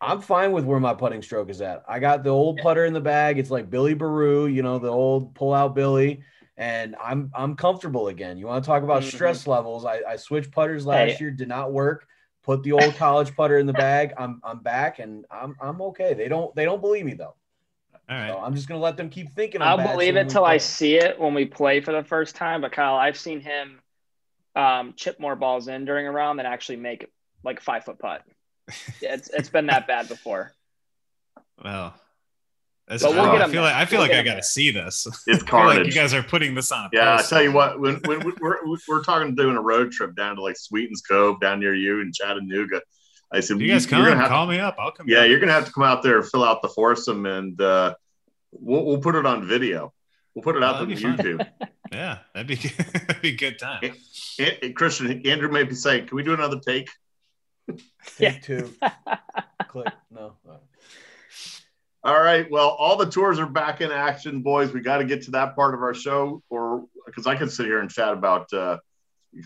I'm 0.00 0.20
fine 0.20 0.52
with 0.52 0.64
where 0.64 0.80
my 0.80 0.92
putting 0.94 1.22
stroke 1.22 1.50
is 1.50 1.60
at. 1.60 1.84
I 1.88 1.98
got 1.98 2.24
the 2.24 2.30
old 2.30 2.58
putter 2.58 2.84
in 2.84 2.94
the 2.94 3.00
bag. 3.00 3.38
It's 3.38 3.50
like 3.50 3.70
Billy 3.70 3.94
Baroo, 3.94 4.52
you 4.52 4.62
know, 4.62 4.78
the 4.78 4.88
old 4.88 5.34
pull 5.34 5.54
out 5.54 5.74
Billy, 5.74 6.22
and 6.56 6.94
I'm 7.02 7.30
I'm 7.34 7.56
comfortable 7.56 8.08
again. 8.08 8.38
You 8.38 8.46
want 8.46 8.64
to 8.64 8.68
talk 8.68 8.82
about 8.82 9.02
Mhm. 9.02 9.06
stress 9.12 9.46
levels? 9.46 9.84
I, 9.84 10.00
I 10.08 10.16
switched 10.16 10.52
putters 10.52 10.86
last 10.86 11.18
Hey. 11.18 11.24
year, 11.24 11.30
did 11.30 11.48
not 11.48 11.72
work. 11.72 12.06
Put 12.42 12.62
the 12.62 12.72
old 12.72 12.94
college 12.96 13.34
putter 13.34 13.58
in 13.58 13.66
the 13.66 13.72
bag. 13.72 14.12
I'm 14.18 14.40
I'm 14.44 14.60
back, 14.60 14.98
and 14.98 15.24
I'm 15.30 15.56
I'm 15.60 15.80
okay. 15.82 16.14
They 16.14 16.28
don't 16.28 16.54
they 16.54 16.64
don't 16.64 16.80
believe 16.80 17.04
me 17.04 17.14
though. 17.14 17.34
All 18.08 18.16
right. 18.16 18.28
So 18.28 18.38
I'm 18.38 18.54
just 18.54 18.68
gonna 18.68 18.80
let 18.80 18.96
them 18.96 19.08
keep 19.08 19.32
thinking. 19.32 19.62
I'm 19.62 19.80
I'll 19.80 19.92
believe 19.92 20.16
it 20.16 20.26
we 20.26 20.32
till 20.32 20.44
I 20.44 20.58
see 20.58 20.96
it 20.96 21.18
when 21.18 21.32
we 21.34 21.46
play 21.46 21.80
for 21.80 21.92
the 21.92 22.04
first 22.04 22.36
time. 22.36 22.60
But 22.60 22.72
Kyle, 22.72 22.96
I've 22.96 23.16
seen 23.16 23.40
him 23.40 23.80
um, 24.54 24.92
chip 24.96 25.18
more 25.18 25.36
balls 25.36 25.68
in 25.68 25.84
during 25.84 26.06
a 26.06 26.12
round 26.12 26.38
than 26.38 26.46
actually 26.46 26.76
make 26.76 27.10
like 27.42 27.60
five 27.60 27.84
foot 27.84 27.98
putt. 27.98 28.22
It's 29.00 29.28
it's 29.28 29.48
been 29.50 29.66
that 29.66 29.86
bad 29.86 30.08
before. 30.08 30.52
Well, 31.62 31.94
that's 32.88 33.02
But 33.02 33.12
we'll 33.12 33.24
true. 33.24 33.32
get 33.38 33.42
I 33.42 33.50
feel 33.50 33.62
like 33.62 33.74
I 33.74 33.84
feel 33.86 33.98
We'll 34.00 34.08
like 34.08 34.16
I 34.18 34.22
got 34.22 34.34
to 34.36 34.42
see 34.42 34.70
this. 34.70 35.06
It's 35.26 35.42
I 35.44 35.46
feel 35.46 35.64
like 35.66 35.86
you 35.86 35.92
guys 35.92 36.12
are 36.14 36.22
putting 36.22 36.54
this 36.54 36.70
on. 36.72 36.90
Yeah, 36.92 37.14
I 37.14 37.16
post. 37.18 37.30
tell 37.30 37.42
you 37.42 37.52
what, 37.52 37.80
when, 37.80 37.96
when 38.04 38.20
we're 38.40 38.58
we're 38.88 39.02
talking 39.02 39.34
doing 39.34 39.56
a 39.56 39.60
road 39.62 39.90
trip 39.92 40.14
down 40.16 40.36
to 40.36 40.42
like 40.42 40.56
Sweetens 40.56 41.00
Cove 41.02 41.40
down 41.40 41.60
near 41.60 41.74
you 41.74 42.00
in 42.00 42.12
Chattanooga, 42.12 42.82
I 43.32 43.40
said 43.40 43.60
you 43.60 43.68
guys 43.68 43.84
you're 43.84 43.90
come, 44.00 44.04
gonna 44.04 44.16
have 44.20 44.28
call 44.28 44.46
me 44.46 44.58
up. 44.58 44.76
I'll 44.78 44.90
come. 44.92 45.06
yeah, 45.08 45.20
down. 45.20 45.30
you're 45.30 45.40
gonna 45.40 45.52
have 45.52 45.64
to 45.66 45.72
come 45.72 45.84
out 45.84 46.02
there 46.02 46.18
and 46.18 46.28
fill 46.28 46.44
out 46.44 46.60
the 46.62 46.68
foursome, 46.68 47.26
and 47.26 47.60
uh, 47.60 47.94
we'll 48.52 48.84
we'll 48.84 48.98
put 48.98 49.14
it 49.14 49.24
on 49.26 49.46
video. 49.46 49.92
We'll 50.34 50.42
put 50.42 50.56
it 50.56 50.62
Oh, 50.62 50.66
out 50.66 50.76
on 50.76 50.88
that'd 50.88 50.96
be 50.96 51.02
fun. 51.02 51.16
YouTube. 51.16 51.48
yeah, 51.92 52.18
that'd 52.34 52.46
be 52.48 52.54
that'd 53.06 53.22
be 53.22 53.28
a 53.30 53.36
good 53.36 53.58
time. 53.58 53.80
and, 54.38 54.58
and 54.62 54.76
Christian 54.76 55.22
Andrew 55.26 55.50
may 55.50 55.62
be 55.64 55.74
saying, 55.74 56.06
"Can 56.08 56.16
we 56.16 56.22
do 56.22 56.34
another 56.34 56.58
take?" 56.60 56.90
Take 58.18 58.42
two. 58.42 58.74
Click. 59.68 59.88
No. 60.10 60.34
All 62.04 62.20
right. 62.20 62.46
Well, 62.50 62.68
all 62.68 62.96
the 62.96 63.06
tours 63.06 63.38
are 63.38 63.46
back 63.46 63.80
in 63.80 63.90
action, 63.90 64.42
boys. 64.42 64.74
We 64.74 64.82
got 64.82 64.98
to 64.98 65.06
get 65.06 65.22
to 65.22 65.30
that 65.30 65.56
part 65.56 65.72
of 65.72 65.80
our 65.80 65.94
show, 65.94 66.42
or 66.50 66.84
because 67.06 67.26
I 67.26 67.34
could 67.34 67.50
sit 67.50 67.64
here 67.64 67.80
and 67.80 67.90
chat 67.90 68.12
about 68.12 68.52
uh, 68.52 68.76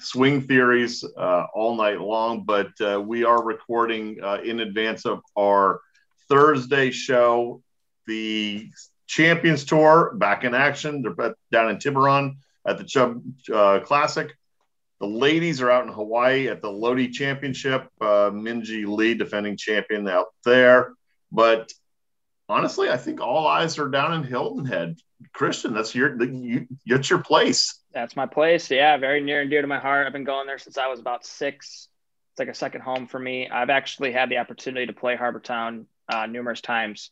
swing 0.01 0.43
theories 0.43 1.05
uh, 1.17 1.45
all 1.55 1.77
night 1.77 2.01
long. 2.01 2.43
But 2.43 2.73
uh, 2.81 3.01
we 3.01 3.23
are 3.23 3.41
recording 3.45 4.19
uh, 4.21 4.39
in 4.43 4.59
advance 4.59 5.07
of 5.07 5.21
our 5.39 5.81
Thursday 6.29 6.91
show, 6.91 7.63
the 8.09 8.69
Champions 9.07 9.65
Tour 9.65 10.15
back 10.17 10.43
in 10.43 10.53
action. 10.53 11.03
They're 11.03 11.35
down 11.53 11.71
in 11.71 11.79
Tiburon 11.79 12.39
at 12.67 12.77
the 12.77 12.85
Chubb 12.85 13.23
uh, 13.55 13.79
Classic. 13.85 14.33
The 14.99 15.07
ladies 15.07 15.61
are 15.61 15.71
out 15.71 15.87
in 15.87 15.93
Hawaii 15.93 16.49
at 16.49 16.61
the 16.61 16.73
LOTTE 16.73 17.13
Championship. 17.13 17.87
Uh, 18.01 18.31
Minjee 18.31 18.85
Lee, 18.85 19.15
defending 19.15 19.57
champion, 19.57 20.09
out 20.09 20.27
there. 20.45 20.95
But 21.31 21.71
honestly, 22.49 22.89
I 22.89 22.97
think 22.97 23.21
all 23.21 23.47
eyes 23.47 23.79
are 23.79 23.89
down 23.89 24.15
in 24.15 24.25
Hilton 24.25 24.65
Head. 24.65 24.97
Christian, 25.33 25.75
that's 25.75 25.95
your 25.95 26.21
you, 26.23 26.67
it's 26.87 27.11
your 27.11 27.23
place. 27.23 27.81
That's 27.93 28.17
my 28.17 28.27
place. 28.27 28.71
Yeah, 28.71 28.97
very 28.97 29.21
near 29.21 29.41
and 29.41 29.51
dear 29.51 29.63
to 29.63 29.69
my 29.69 29.79
heart. 29.79 30.07
I've 30.07 30.13
been 30.13 30.25
going 30.25 30.47
there 30.47 30.59
since 30.59 30.79
I 30.79 30.87
was 30.87 31.01
about 31.01 31.27
six. 31.27 31.89
It's 32.33 32.39
like 32.39 32.49
a 32.49 32.55
second 32.55 32.83
home 32.83 33.07
for 33.07 33.19
me. 33.19 33.49
I've 33.49 33.71
actually 33.71 34.13
had 34.13 34.31
the 34.31 34.39
opportunity 34.39 34.87
to 34.87 34.93
play 34.93 35.17
Harbor 35.17 35.41
Town 35.41 35.87
uh, 36.09 36.27
numerous 36.27 36.61
times. 36.61 37.11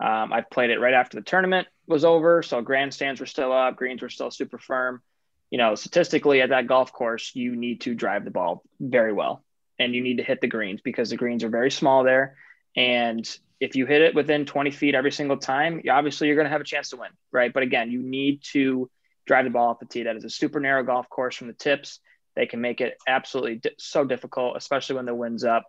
Um, 0.00 0.32
I've 0.32 0.48
played 0.50 0.70
it 0.70 0.78
right 0.78 0.94
after 0.94 1.16
the 1.16 1.24
tournament 1.24 1.66
was 1.88 2.04
over, 2.04 2.42
so 2.42 2.62
grandstands 2.62 3.18
were 3.18 3.26
still 3.26 3.52
up, 3.52 3.76
greens 3.76 4.02
were 4.02 4.08
still 4.08 4.30
super 4.30 4.58
firm. 4.58 5.02
You 5.50 5.58
know, 5.58 5.74
statistically 5.74 6.42
at 6.42 6.50
that 6.50 6.66
golf 6.68 6.92
course, 6.92 7.32
you 7.34 7.56
need 7.56 7.80
to 7.80 7.94
drive 7.94 8.24
the 8.24 8.30
ball 8.30 8.62
very 8.78 9.12
well, 9.12 9.42
and 9.78 9.94
you 9.94 10.02
need 10.02 10.18
to 10.18 10.22
hit 10.22 10.40
the 10.40 10.46
greens 10.46 10.80
because 10.82 11.10
the 11.10 11.16
greens 11.16 11.42
are 11.42 11.48
very 11.48 11.70
small 11.70 12.04
there. 12.04 12.36
And 12.76 13.28
if 13.60 13.74
you 13.74 13.86
hit 13.86 14.02
it 14.02 14.14
within 14.14 14.46
20 14.46 14.70
feet 14.70 14.94
every 14.94 15.12
single 15.12 15.36
time, 15.36 15.82
obviously 15.90 16.26
you're 16.28 16.36
going 16.36 16.46
to 16.46 16.50
have 16.50 16.60
a 16.60 16.64
chance 16.64 16.90
to 16.90 16.96
win, 16.96 17.10
right? 17.32 17.52
But 17.52 17.62
again, 17.62 17.90
you 17.90 18.02
need 18.02 18.42
to 18.52 18.88
drive 19.26 19.44
the 19.44 19.50
ball 19.50 19.70
off 19.70 19.80
the 19.80 19.86
tee. 19.86 20.04
That 20.04 20.16
is 20.16 20.24
a 20.24 20.30
super 20.30 20.60
narrow 20.60 20.82
golf 20.84 21.08
course 21.08 21.36
from 21.36 21.48
the 21.48 21.54
tips. 21.54 22.00
They 22.36 22.46
can 22.46 22.60
make 22.60 22.80
it 22.80 22.96
absolutely 23.06 23.56
di- 23.56 23.70
so 23.78 24.04
difficult, 24.04 24.56
especially 24.56 24.96
when 24.96 25.06
the 25.06 25.14
wind's 25.14 25.44
up. 25.44 25.64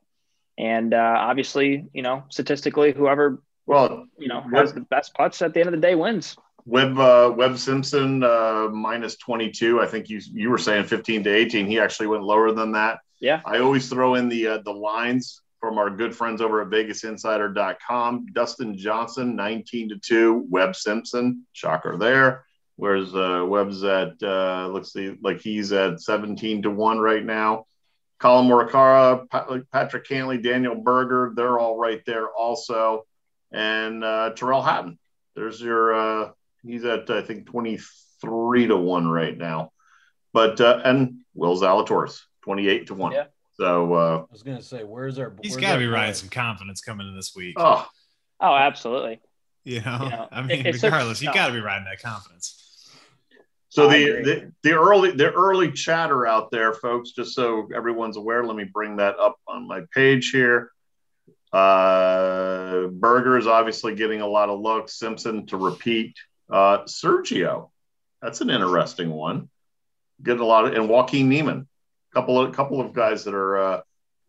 And 0.58 0.94
uh, 0.94 1.16
obviously, 1.18 1.86
you 1.94 2.02
know, 2.02 2.24
statistically, 2.30 2.92
whoever 2.92 3.42
Well, 3.66 4.06
you 4.18 4.28
know 4.28 4.44
has 4.54 4.74
the 4.74 4.82
best 4.82 5.14
putts 5.14 5.42
at 5.42 5.54
the 5.54 5.62
end 5.62 5.70
of 5.70 5.74
the 5.74 5.82
day 5.82 5.96
wins. 5.96 6.36
Webb 6.66 7.00
uh, 7.00 7.34
Webb 7.36 7.58
Simpson 7.58 8.24
uh, 8.24 8.68
minus 8.70 9.16
twenty 9.16 9.52
two. 9.52 9.82
I 9.82 9.88
think 9.88 10.10
you 10.10 10.20
you 10.34 10.50
were 10.50 10.58
saying 10.58 10.84
fifteen 10.84 11.24
to 11.24 11.34
eighteen. 11.34 11.66
He 11.66 11.80
actually 11.80 12.08
went 12.08 12.24
lower 12.24 12.52
than 12.52 12.74
that. 12.74 13.00
Yeah. 13.20 13.42
I 13.46 13.60
always 13.60 13.90
throw 13.90 14.16
in 14.16 14.28
the 14.30 14.48
uh, 14.48 14.58
the 14.64 14.74
lines 14.74 15.42
from 15.60 15.78
our 15.78 15.90
good 15.90 16.16
friends 16.16 16.42
over 16.42 16.62
at 16.62 16.70
VegasInsider.com. 16.70 18.28
Dustin 18.34 18.78
Johnson 18.78 19.36
nineteen 19.36 19.90
to 19.90 19.98
two. 19.98 20.46
Webb 20.50 20.76
Simpson 20.76 21.46
shocker 21.54 21.98
there. 21.98 22.46
Whereas 22.76 23.14
uh, 23.14 23.46
Webb's 23.46 23.84
at 23.84 24.22
uh, 24.24 24.70
looks 24.72 24.96
like 25.22 25.42
he's 25.42 25.72
at 25.74 26.00
seventeen 26.00 26.62
to 26.64 26.70
one 26.72 27.00
right 27.00 27.24
now. 27.24 27.66
Collin 28.20 28.48
Morikawa, 28.48 29.30
Pat- 29.30 29.72
Patrick 29.72 30.06
Cantlay, 30.06 30.44
Daniel 30.44 30.76
Berger, 30.76 31.32
they're 31.36 31.58
all 31.58 31.78
right 31.78 32.02
there 32.06 32.30
also. 32.30 33.06
And 33.52 34.04
uh, 34.04 34.32
Tyrrell 34.36 34.62
Hatton. 34.62 35.00
There's 35.36 35.62
your 35.62 35.94
uh, 35.94 36.32
he's 36.64 36.86
at 36.86 37.10
I 37.10 37.22
think 37.22 37.48
23 37.48 38.68
to 38.68 38.78
1 38.78 39.08
right 39.08 39.38
now. 39.38 39.72
But 40.34 40.62
uh, 40.62 40.82
and 40.84 41.22
Will 41.34 41.60
Zalatoris 41.60 42.20
28 42.44 42.88
to 42.88 42.94
1. 42.94 43.12
Yeah. 43.12 43.26
So 43.60 43.94
uh, 43.94 44.18
I 44.22 44.32
was 44.32 44.42
gonna 44.42 44.62
say, 44.62 44.84
where's 44.86 45.20
our? 45.20 45.34
He's 45.42 45.52
where's 45.52 45.62
got 45.62 45.74
to 45.74 45.80
be 45.80 45.88
riding 45.88 46.14
some 46.16 46.30
confidence 46.30 46.80
coming 46.82 47.08
in 47.08 47.16
this 47.16 47.36
week. 47.36 47.56
oh, 47.60 47.86
Oh, 48.40 48.56
absolutely. 48.56 49.20
You 49.66 49.82
know, 49.82 50.00
You 50.04 50.10
know, 50.12 50.28
I 50.32 50.42
mean, 50.42 50.66
it's 50.66 50.80
such- 50.80 50.88
regardless, 50.92 51.22
you 51.22 51.28
no. 51.28 51.34
got 51.34 51.48
to 51.48 51.54
be 51.54 51.60
riding 51.60 51.84
that 51.86 52.02
confidence. 52.02 52.56
So 53.68 53.90
I 53.90 54.00
the, 54.00 54.12
the 54.24 54.52
the 54.64 54.72
early 54.74 55.12
the 55.12 55.30
early 55.32 55.72
chatter 55.74 56.26
out 56.26 56.50
there, 56.52 56.74
folks, 56.74 57.12
just 57.12 57.36
so 57.36 57.68
everyone's 57.76 58.16
aware, 58.18 58.44
let 58.46 58.56
me 58.56 58.64
bring 58.64 58.96
that 58.96 59.20
up 59.20 59.36
on 59.48 59.68
my 59.68 59.82
page 59.94 60.30
here. 60.32 60.72
Uh, 61.52 62.88
Berger 62.88 63.38
is 63.38 63.46
obviously 63.48 63.94
getting 63.96 64.22
a 64.22 64.28
lot 64.28 64.50
of 64.50 64.60
looks. 64.60 64.98
Simpson 64.98 65.46
to 65.48 65.58
repeat. 65.58 66.16
Uh, 66.50 66.80
Sergio, 66.86 67.70
that's 68.22 68.42
an 68.42 68.50
interesting 68.50 69.12
one. 69.12 69.50
Getting 70.24 70.42
a 70.42 70.46
lot 70.46 70.66
of 70.66 70.74
and 70.74 70.90
Joaquin 70.90 71.30
Niemann, 71.30 71.68
couple 72.14 72.40
of 72.40 72.54
couple 72.56 72.82
of 72.82 72.94
guys 72.94 73.24
that 73.26 73.34
are 73.34 73.58
uh, 73.58 73.82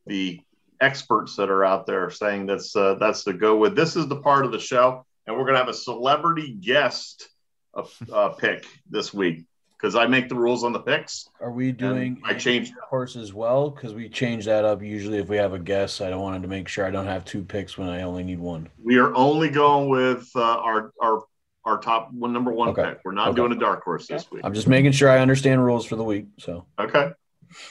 the 0.06 0.40
experts 0.80 1.36
that 1.36 1.50
are 1.50 1.64
out 1.64 1.86
there 1.86 2.10
saying 2.10 2.46
that's 2.46 2.74
uh, 2.76 2.94
that's 2.94 3.24
the 3.24 3.32
go 3.32 3.56
with. 3.56 3.74
This 3.76 3.96
is 3.96 4.08
the 4.08 4.16
part 4.20 4.44
of 4.44 4.52
the 4.52 4.58
show, 4.58 5.04
and 5.26 5.36
we're 5.36 5.44
gonna 5.46 5.58
have 5.58 5.68
a 5.68 5.74
celebrity 5.74 6.52
guest 6.52 7.28
uh, 7.74 7.84
uh, 8.12 8.28
pick 8.30 8.66
this 8.88 9.12
week 9.14 9.44
because 9.76 9.94
I 9.94 10.06
make 10.06 10.28
the 10.28 10.34
rules 10.34 10.62
on 10.64 10.72
the 10.72 10.80
picks. 10.80 11.28
Are 11.40 11.50
we 11.52 11.72
doing 11.72 12.20
I 12.24 12.34
changed- 12.34 12.74
horse 12.88 13.16
as 13.16 13.32
well? 13.32 13.70
Because 13.70 13.94
we 13.94 14.08
change 14.08 14.44
that 14.44 14.64
up 14.64 14.82
usually 14.82 15.18
if 15.18 15.28
we 15.28 15.36
have 15.38 15.54
a 15.54 15.58
guest. 15.58 16.00
I 16.02 16.14
wanted 16.14 16.42
to 16.42 16.48
make 16.48 16.68
sure 16.68 16.84
I 16.86 16.90
don't 16.90 17.06
have 17.06 17.24
two 17.24 17.42
picks 17.42 17.78
when 17.78 17.88
I 17.88 18.02
only 18.02 18.22
need 18.22 18.40
one. 18.40 18.68
We 18.82 18.98
are 18.98 19.14
only 19.14 19.48
going 19.50 19.88
with 19.88 20.28
uh, 20.34 20.42
our 20.42 20.92
our 21.00 21.22
our 21.66 21.78
top 21.78 22.10
one 22.12 22.32
number 22.32 22.50
one 22.52 22.70
Okay. 22.70 22.82
pick. 22.84 22.98
We're 23.04 23.12
not 23.12 23.28
Okay. 23.28 23.36
doing 23.36 23.52
a 23.52 23.56
dark 23.60 23.84
horse 23.84 24.06
this 24.06 24.30
week. 24.30 24.40
I'm 24.44 24.54
just 24.54 24.66
making 24.66 24.92
sure 24.92 25.10
I 25.10 25.18
understand 25.18 25.62
rules 25.62 25.84
for 25.84 25.96
the 25.96 26.04
week. 26.04 26.24
So 26.38 26.64
Okay. 26.78 27.10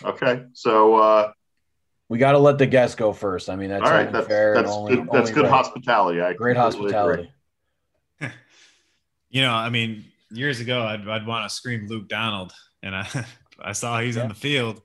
Okay. 0.03 0.43
So 0.53 0.95
uh, 0.95 1.31
we 2.09 2.17
got 2.17 2.31
to 2.33 2.37
let 2.39 2.57
the 2.57 2.65
guests 2.65 2.95
go 2.95 3.13
first. 3.13 3.49
I 3.49 3.55
mean, 3.55 3.69
that's 3.69 3.83
all 3.83 3.91
right, 3.91 4.11
that's 4.11 4.27
fair 4.27 4.53
that's 4.55 4.71
only, 4.71 4.95
good. 4.97 5.09
That's 5.11 5.31
good 5.31 5.43
right. 5.43 5.51
hospitality. 5.51 6.21
I 6.21 6.33
Great 6.33 6.57
hospitality. 6.57 7.31
You 9.31 9.43
know, 9.43 9.53
I 9.53 9.69
mean, 9.69 10.05
years 10.31 10.59
ago, 10.59 10.81
I'd, 10.81 11.07
I'd 11.07 11.27
want 11.27 11.47
to 11.47 11.53
scream 11.55 11.85
Luke 11.87 12.09
Donald, 12.09 12.51
and 12.81 12.95
I 12.95 13.07
I 13.61 13.73
saw 13.73 13.99
he's 13.99 14.15
Yeah. 14.15 14.23
in 14.23 14.29
the 14.29 14.33
field, 14.35 14.81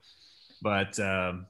but 0.60 0.98
um, 1.00 1.46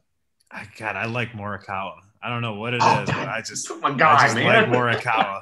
I 0.50 0.66
God, 0.78 0.94
I 0.94 1.06
like 1.06 1.32
Morikawa. 1.32 1.96
I 2.22 2.28
don't 2.28 2.40
know 2.40 2.54
what 2.54 2.72
it 2.72 2.78
is, 2.78 2.82
Oh, 2.86 3.04
but 3.06 3.16
I 3.28 3.40
just 3.44 3.68
my 3.80 3.88
I 3.88 4.26
just 4.26 4.36
man. 4.36 4.70
like 4.70 4.78
Morikawa. 4.78 5.40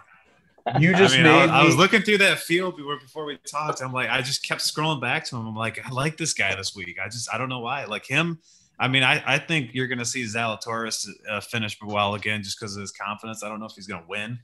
You 0.81 0.95
just 0.95 1.15
I 1.15 1.17
mean, 1.19 1.27
made 1.27 1.51
I, 1.51 1.63
I 1.63 1.65
was 1.65 1.77
looking 1.77 2.03
through 2.03 2.19
that 2.19 2.39
field 2.39 2.77
before, 2.77 2.99
before 2.99 3.25
we 3.25 3.39
talked. 3.39 3.83
I'm 3.83 3.93
like, 3.93 4.09
I 4.09 4.23
just 4.23 4.47
kept 4.47 4.61
scrolling 4.61 5.01
back 5.01 5.25
to 5.27 5.37
him. 5.37 5.47
I'm 5.47 5.57
like, 5.57 5.85
I 5.85 5.91
like 5.91 6.17
this 6.17 6.35
guy 6.35 6.55
this 6.55 6.75
week. 6.75 6.99
I 7.05 7.09
just, 7.09 7.33
I 7.33 7.39
don't 7.39 7.49
know 7.49 7.61
why. 7.61 7.85
Like 7.85 8.07
him. 8.07 8.39
I 8.79 8.89
mean, 8.89 9.03
I, 9.03 9.23
I 9.27 9.39
think 9.39 9.71
you're 9.75 9.87
going 9.87 9.99
to 9.99 10.05
see 10.05 10.25
Zalatoris 10.25 11.07
uh, 11.31 11.41
finish 11.41 11.79
well 11.83 12.15
again 12.15 12.43
just 12.43 12.59
because 12.59 12.77
of 12.77 12.81
his 12.81 12.93
confidence. 12.93 13.43
I 13.45 13.49
don't 13.49 13.61
know 13.61 13.67
if 13.67 13.73
he's 13.73 13.87
going 13.87 14.03
to 14.03 14.09
win. 14.09 14.39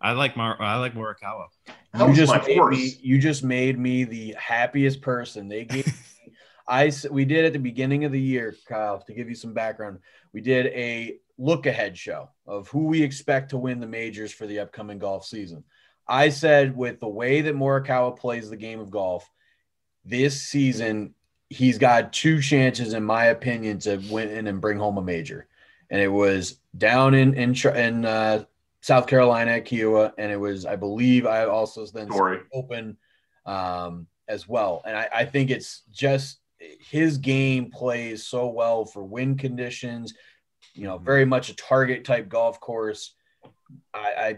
I 0.00 0.12
like 0.12 0.36
Mar- 0.36 0.60
I 0.60 0.76
like 0.76 0.94
Morikawa. 0.94 1.46
You 1.98 2.14
just, 2.14 2.32
made 2.46 2.62
me, 2.62 2.96
you 3.00 3.18
just 3.18 3.42
made 3.42 3.78
me 3.78 4.04
the 4.04 4.36
happiest 4.38 5.02
person. 5.02 5.48
They 5.48 5.64
gave 5.64 5.86
me, 6.26 6.32
I 6.68 6.86
s- 6.86 7.08
we 7.10 7.24
did 7.24 7.44
at 7.44 7.52
the 7.52 7.58
beginning 7.58 8.04
of 8.04 8.12
the 8.12 8.20
year, 8.20 8.54
Kyle, 8.68 9.00
to 9.00 9.12
give 9.12 9.28
you 9.28 9.34
some 9.34 9.52
background. 9.52 9.98
We 10.32 10.40
did 10.40 10.66
a 10.66 11.18
look 11.40 11.64
ahead 11.64 11.96
show 11.96 12.28
of 12.46 12.68
who 12.68 12.84
we 12.84 13.02
expect 13.02 13.50
to 13.50 13.56
win 13.56 13.80
the 13.80 13.86
majors 13.86 14.30
for 14.30 14.46
the 14.46 14.60
upcoming 14.60 14.98
golf 14.98 15.24
season. 15.24 15.64
I 16.06 16.28
said 16.28 16.76
with 16.76 17.00
the 17.00 17.08
way 17.08 17.40
that 17.40 17.54
Morikawa 17.54 18.18
plays 18.18 18.50
the 18.50 18.56
game 18.56 18.78
of 18.78 18.90
golf 18.90 19.28
this 20.04 20.42
season, 20.42 21.14
he's 21.48 21.78
got 21.78 22.12
two 22.12 22.42
chances, 22.42 22.92
in 22.92 23.04
my 23.04 23.26
opinion, 23.26 23.78
to 23.80 23.96
win 24.10 24.28
in 24.28 24.46
and 24.48 24.60
bring 24.60 24.78
home 24.78 24.98
a 24.98 25.02
major. 25.02 25.48
And 25.88 26.00
it 26.00 26.08
was 26.08 26.60
down 26.76 27.14
in 27.14 27.34
in, 27.34 27.54
in 27.74 28.04
uh, 28.04 28.44
South 28.82 29.06
Carolina 29.06 29.52
at 29.52 29.64
Kiawah, 29.64 30.12
and 30.18 30.30
it 30.30 30.38
was, 30.38 30.66
I 30.66 30.76
believe, 30.76 31.26
I 31.26 31.44
also 31.44 31.86
then 31.86 32.10
open 32.52 32.96
um, 33.46 34.06
as 34.28 34.46
well. 34.46 34.82
And 34.86 34.96
I, 34.96 35.08
I 35.14 35.24
think 35.24 35.50
it's 35.50 35.82
just 35.90 36.38
his 36.58 37.18
game 37.18 37.70
plays 37.70 38.26
so 38.26 38.48
well 38.48 38.84
for 38.84 39.02
wind 39.02 39.38
conditions. 39.38 40.14
You 40.74 40.84
know, 40.84 40.96
mm-hmm. 40.96 41.04
very 41.04 41.24
much 41.24 41.48
a 41.48 41.56
target 41.56 42.04
type 42.04 42.28
golf 42.28 42.60
course. 42.60 43.14
I, 43.94 43.98
I 43.98 44.36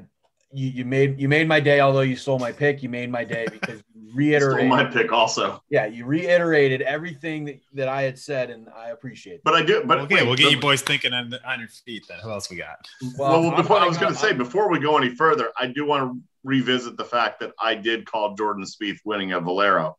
you, 0.53 0.69
you 0.69 0.85
made 0.85 1.19
you 1.19 1.29
made 1.29 1.49
my 1.49 1.61
day. 1.61 1.81
Although 1.81 2.03
you 2.03 2.17
stole 2.17 2.39
my 2.39 2.53
pick, 2.53 2.83
you 2.83 2.89
made 2.89 3.11
my 3.11 3.25
day 3.25 3.47
because 3.51 3.83
you 3.95 4.11
Stole 4.11 4.19
reiterated. 4.19 4.69
my 4.69 4.85
pick 4.85 5.13
also, 5.13 5.63
yeah, 5.71 5.87
you 5.87 6.05
reiterated 6.05 6.83
everything 6.83 7.47
that, 7.47 7.61
that 7.73 7.89
I 7.89 8.03
had 8.03 8.19
said, 8.19 8.51
and 8.51 8.69
I 8.77 8.91
appreciate. 8.91 9.37
It. 9.37 9.45
but 9.45 9.55
I 9.55 9.63
do. 9.63 9.83
But 9.85 10.01
okay, 10.01 10.17
wait, 10.17 10.27
we'll 10.27 10.37
get 10.37 10.47
the- 10.47 10.51
you 10.53 10.61
boys 10.61 10.83
thinking 10.83 11.15
on, 11.15 11.33
on 11.47 11.61
your 11.61 11.69
feet. 11.69 12.05
Then 12.09 12.19
who 12.19 12.31
else 12.31 12.51
we 12.51 12.57
got? 12.57 12.87
Well, 13.17 13.41
well, 13.41 13.51
I'm 13.51 13.57
before 13.57 13.79
I 13.79 13.87
was 13.87 13.97
gonna- 13.97 14.13
going 14.13 14.15
to 14.15 14.21
say, 14.21 14.33
before 14.35 14.71
we 14.71 14.79
go 14.79 14.97
any 14.99 15.15
further, 15.15 15.51
I 15.59 15.67
do 15.69 15.87
want 15.87 16.13
to 16.13 16.21
revisit 16.45 16.97
the 16.97 17.05
fact 17.05 17.41
that 17.41 17.53
I 17.59 17.75
did 17.75 18.05
call 18.05 18.35
Jordan 18.35 18.65
Spieth 18.65 18.99
winning 19.05 19.33
a 19.33 19.41
Valero. 19.41 19.97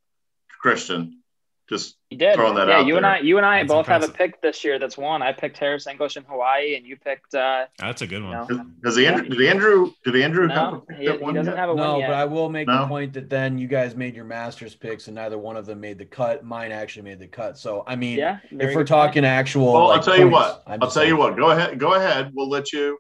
Christian, 0.62 1.23
just 1.70 1.98
You 2.10 2.18
did. 2.18 2.36
Throwing 2.36 2.56
that 2.56 2.68
yeah, 2.68 2.80
out 2.80 2.86
you 2.86 2.98
and. 2.98 3.06
I, 3.06 3.20
you 3.20 3.38
and 3.38 3.46
I 3.46 3.60
That's 3.60 3.72
both 3.72 3.88
have 3.88 4.04
a 4.04 4.08
pick 4.10 4.42
this 4.42 4.64
year. 4.64 4.80
That's 4.80 4.98
one. 4.98 5.22
I 5.22 5.32
picked 5.32 5.58
Harris 5.58 5.88
English 5.88 6.18
in 6.18 6.24
Hawaii, 6.26 6.76
and 6.76 6.86
you 6.86 6.98
picked. 6.98 7.34
uh 7.36 7.66
That's 7.80 8.02
a 8.02 8.08
good 8.08 8.22
you 8.22 8.28
one. 8.28 8.48
know, 8.48 8.66
does 8.84 8.98
Andrew? 8.98 9.30
Did 9.30 9.42
Andrew? 9.50 9.92
Did 10.04 10.16
Andrew 10.18 10.48
have 10.50 10.68
a 10.68 10.72
no, 10.72 10.86
pick 10.88 10.98
he, 11.00 11.06
that 11.06 11.18
he 11.20 11.24
one 11.24 11.34
doesn't 11.34 11.54
yet? 11.54 11.58
have 11.58 11.70
a 11.70 11.76
no, 11.76 11.92
win 11.94 12.02
yet. 12.02 12.08
but 12.10 12.16
I 12.16 12.26
will 12.26 12.50
make 12.50 12.68
No? 12.68 12.82
the 12.82 12.88
point 12.88 13.14
that 13.14 13.30
then 13.30 13.58
you 13.58 13.68
guys 13.68 13.96
made 13.96 14.16
your 14.16 14.26
Masters 14.26 14.76
picks, 14.76 15.08
and 15.08 15.16
neither 15.16 15.38
one 15.38 15.56
of 15.58 15.66
them 15.66 15.80
made 15.80 15.98
the 15.98 16.06
cut. 16.06 16.44
Mine 16.44 16.72
actually 16.72 17.04
made 17.04 17.20
the 17.20 17.28
cut. 17.28 17.58
So 17.58 17.84
I 17.88 17.96
mean, 17.96 18.18
yeah, 18.18 18.40
if 18.60 18.76
we're 18.76 18.84
good 18.84 18.88
point. 18.88 18.88
talking 18.88 19.26
actual, 19.26 19.72
Well, 19.74 19.92
I'll 19.92 20.04
tell 20.04 20.18
you 20.18 20.30
points, 20.30 20.34
what. 20.34 20.64
I'm 20.68 20.74
I'll 20.82 20.88
just 20.88 20.94
tell 20.96 21.06
you 21.06 21.18
what. 21.18 21.36
Go 21.38 21.52
ahead. 21.52 21.80
Go 21.80 21.94
ahead. 21.96 22.32
We'll 22.36 22.50
let 22.50 22.74
you. 22.74 22.98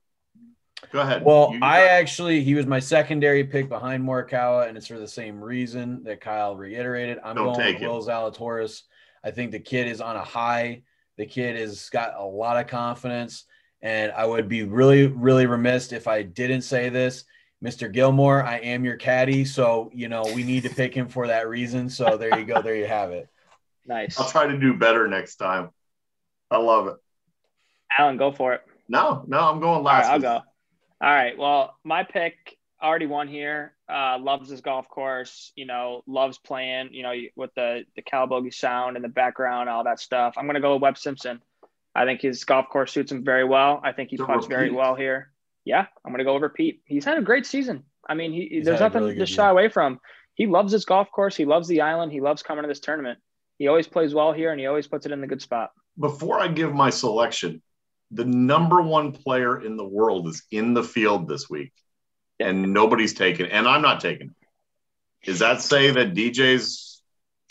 Go 0.93 0.99
ahead. 0.99 1.25
Well, 1.25 1.49
You- 1.51 1.59
I 1.63 1.85
actually 1.87 2.43
he 2.43 2.53
was 2.53 2.67
my 2.67 2.79
secondary 2.79 3.43
pick 3.43 3.67
behind 3.67 4.03
Morikawa, 4.03 4.67
and 4.67 4.77
it's 4.77 4.85
for 4.85 4.99
the 4.99 5.07
same 5.07 5.43
reason 5.43 6.03
that 6.03 6.21
Kyle 6.21 6.55
reiterated. 6.55 7.19
I'm 7.23 7.35
Don't 7.35 7.45
going 7.45 7.59
take 7.59 7.75
with 7.79 7.83
it. 7.83 7.87
Will 7.89 8.05
Zalatoris. 8.05 8.83
I 9.23 9.31
think 9.31 9.51
the 9.51 9.59
kid 9.59 9.87
is 9.87 10.01
on 10.01 10.15
a 10.15 10.23
high. 10.23 10.83
The 11.17 11.25
kid 11.25 11.55
has 11.55 11.89
got 11.89 12.13
a 12.15 12.23
lot 12.23 12.57
of 12.57 12.67
confidence, 12.67 13.45
and 13.81 14.11
I 14.11 14.23
would 14.23 14.47
be 14.47 14.63
really, 14.63 15.07
really 15.07 15.47
remiss 15.47 15.91
if 15.91 16.07
I 16.07 16.21
didn't 16.21 16.61
say 16.61 16.89
this. 16.89 17.25
Mr. 17.63 17.91
Gilmore, 17.91 18.43
I 18.43 18.57
am 18.57 18.85
your 18.85 18.97
caddy, 18.97 19.45
so 19.45 19.89
you 19.95 20.09
know 20.09 20.21
we 20.35 20.43
need 20.43 20.61
to 20.63 20.69
pick 20.69 20.93
him 20.93 21.07
for 21.07 21.25
that 21.25 21.49
reason. 21.49 21.89
So 21.89 22.17
there 22.17 22.37
you 22.37 22.45
go, 22.45 22.61
there 22.61 22.75
you 22.75 22.85
have 22.87 23.11
it. 23.11 23.27
Nice, 23.85 24.17
I'll 24.17 24.29
try 24.29 24.47
to 24.47 24.57
do 24.57 24.75
better 24.75 25.09
next 25.09 25.35
time. 25.35 25.69
I 26.49 26.57
love 26.57 26.87
it. 26.87 26.95
Alan, 27.99 28.15
go 28.15 28.31
for 28.31 28.53
it. 28.53 28.61
No, 28.87 29.25
no, 29.27 29.39
I'm 29.39 29.59
going 29.59 29.79
All 29.79 29.83
right, 29.83 29.97
last. 29.97 30.07
I'll 30.07 30.19
go. 30.21 30.41
All 31.03 31.09
right. 31.09 31.37
Well, 31.37 31.77
my 31.83 32.03
pick 32.03 32.57
already 32.81 33.07
won 33.07 33.27
here. 33.27 33.73
Uh, 33.89 34.17
loves 34.19 34.49
this 34.49 34.61
golf 34.61 34.87
course. 34.87 35.51
You 35.57 35.65
know, 35.65 36.01
loves 36.07 36.37
playing. 36.37 36.93
You 36.93 37.03
know, 37.03 37.13
with 37.35 37.53
the 37.55 37.83
the 37.97 38.01
Calibogue 38.01 38.53
sound 38.53 38.95
in 38.95 39.01
the 39.01 39.09
background, 39.09 39.67
all 39.67 39.83
that 39.83 39.99
stuff. 39.99 40.35
I'm 40.37 40.45
gonna 40.47 40.61
go 40.61 40.75
with 40.75 40.81
Webb 40.81 40.97
Simpson. 40.97 41.41
I 41.93 42.05
think 42.05 42.21
his 42.21 42.45
golf 42.45 42.69
course 42.69 42.93
suits 42.93 43.11
him 43.11 43.25
very 43.25 43.43
well. 43.43 43.81
I 43.83 43.91
think 43.91 44.11
he 44.11 44.17
puts 44.17 44.47
very 44.47 44.71
well 44.71 44.95
here. 44.95 45.33
Yeah, 45.65 45.87
I'm 46.05 46.13
gonna 46.13 46.23
go 46.23 46.35
over 46.35 46.47
Pete. 46.47 46.81
He's 46.85 47.03
had 47.03 47.17
a 47.17 47.21
great 47.21 47.45
season. 47.45 47.83
I 48.07 48.13
mean, 48.13 48.31
he 48.31 48.61
there's 48.63 48.79
nothing 48.79 49.03
really 49.03 49.15
to 49.17 49.25
shy 49.25 49.43
year. 49.43 49.51
away 49.51 49.67
from. 49.67 49.99
He 50.35 50.47
loves 50.47 50.71
this 50.71 50.85
golf 50.85 51.11
course. 51.11 51.35
He 51.35 51.43
loves 51.43 51.67
the 51.67 51.81
island. 51.81 52.13
He 52.13 52.21
loves 52.21 52.43
coming 52.43 52.63
to 52.63 52.67
this 52.69 52.79
tournament. 52.79 53.19
He 53.59 53.67
always 53.67 53.87
plays 53.87 54.13
well 54.13 54.31
here, 54.31 54.51
and 54.51 54.59
he 54.59 54.67
always 54.67 54.87
puts 54.87 55.05
it 55.05 55.11
in 55.11 55.19
the 55.19 55.27
good 55.27 55.41
spot. 55.41 55.71
Before 55.99 56.39
I 56.39 56.47
give 56.47 56.73
my 56.73 56.89
selection, 56.89 57.61
the 58.13 58.25
number 58.25 58.81
one 58.81 59.11
player 59.11 59.61
in 59.61 59.77
the 59.77 59.87
world 59.87 60.27
is 60.27 60.43
in 60.51 60.73
the 60.73 60.83
field 60.83 61.27
this 61.27 61.49
week, 61.49 61.73
and 62.39 62.73
nobody's 62.73 63.13
taken. 63.13 63.47
And 63.47 63.67
I'm 63.67 63.81
not 63.81 64.01
taking. 64.01 64.33
Does 65.23 65.39
that 65.39 65.61
say 65.61 65.91
that 65.91 66.13
DJ's? 66.13 67.01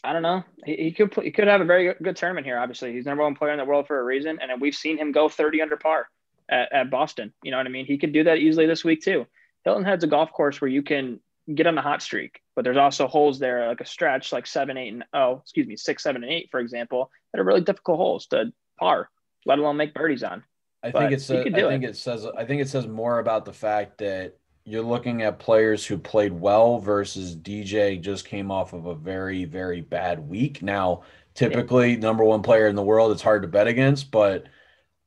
I 0.05 0.13
don't 0.13 0.23
know. 0.23 0.45
He, 0.65 0.77
he 0.77 0.93
could 0.93 1.13
he 1.23 1.31
could 1.31 1.49
have 1.49 1.61
a 1.61 1.65
very 1.65 1.87
good, 1.87 1.97
good 2.03 2.17
tournament 2.17 2.47
here. 2.47 2.59
Obviously, 2.59 2.93
he's 2.93 3.07
number 3.07 3.23
one 3.23 3.35
player 3.35 3.53
in 3.53 3.59
the 3.59 3.65
world 3.65 3.87
for 3.87 3.99
a 3.99 4.05
reason, 4.05 4.39
and 4.41 4.61
we've 4.61 4.75
seen 4.75 4.99
him 4.99 5.13
go 5.13 5.29
30 5.29 5.63
under 5.63 5.77
par 5.77 6.09
at, 6.49 6.73
at 6.73 6.91
Boston. 6.91 7.33
You 7.43 7.51
know 7.51 7.57
what 7.57 7.67
I 7.67 7.71
mean? 7.71 7.87
He 7.87 7.99
could 7.99 8.13
do 8.13 8.25
that 8.25 8.39
easily 8.39 8.67
this 8.67 8.85
week 8.85 9.03
too. 9.03 9.27
Hilton 9.65 9.85
Head's 9.85 10.05
a 10.05 10.09
golf 10.09 10.33
course 10.33 10.61
where 10.61 10.71
you 10.71 10.83
can 10.83 11.21
get 11.53 11.67
on 11.67 11.79
a 11.79 11.83
hot 11.83 12.03
streak, 12.03 12.41
but 12.55 12.65
there's 12.65 12.77
also 12.77 13.07
holes 13.07 13.39
there, 13.39 13.69
like 13.69 13.81
a 13.81 13.87
stretch, 13.87 14.33
like 14.33 14.47
seven, 14.47 14.77
eight, 14.77 14.93
and 14.93 15.05
oh, 15.13 15.41
excuse 15.43 15.67
me, 15.67 15.77
six, 15.77 16.03
seven, 16.03 16.23
and 16.23 16.33
eight, 16.33 16.49
for 16.51 16.61
example, 16.61 17.11
that 17.33 17.41
are 17.41 17.45
really 17.45 17.61
difficult 17.61 17.99
holes 17.99 18.27
to 18.27 18.53
par, 18.79 19.09
let 19.47 19.59
alone 19.59 19.77
make 19.77 19.95
birdies 19.95 20.23
on. 20.23 20.45
I 20.83 20.91
But 20.93 21.03
think 21.03 21.13
it 21.13 21.21
he 21.23 21.23
says. 21.23 21.49
I 21.53 21.63
think 21.63 21.85
it 21.85 21.97
says. 21.97 22.27
I 22.37 22.45
think 22.45 22.61
it 22.63 22.69
says 22.69 22.87
more 22.87 23.19
about 23.19 23.45
the 23.45 23.53
fact 23.53 23.99
that 23.99 24.37
you're 24.65 24.83
looking 24.83 25.23
at 25.23 25.39
players 25.39 25.87
who 25.87 25.99
played 25.99 26.33
well 26.33 26.79
versus 26.79 27.37
DJ 27.37 28.01
just 28.01 28.25
came 28.27 28.51
off 28.51 28.73
of 28.73 28.87
a 28.87 28.95
very 28.95 29.45
very 29.45 29.81
bad 29.81 30.19
week. 30.21 30.63
Now, 30.63 31.03
typically 31.35 31.97
number 31.97 32.25
one 32.25 32.43
player 32.43 32.67
in 32.69 32.77
the 32.77 32.83
world, 32.83 33.13
it's 33.13 33.23
hard 33.23 33.43
to 33.43 33.49
bet 33.49 33.67
against, 33.69 34.11
but 34.11 34.47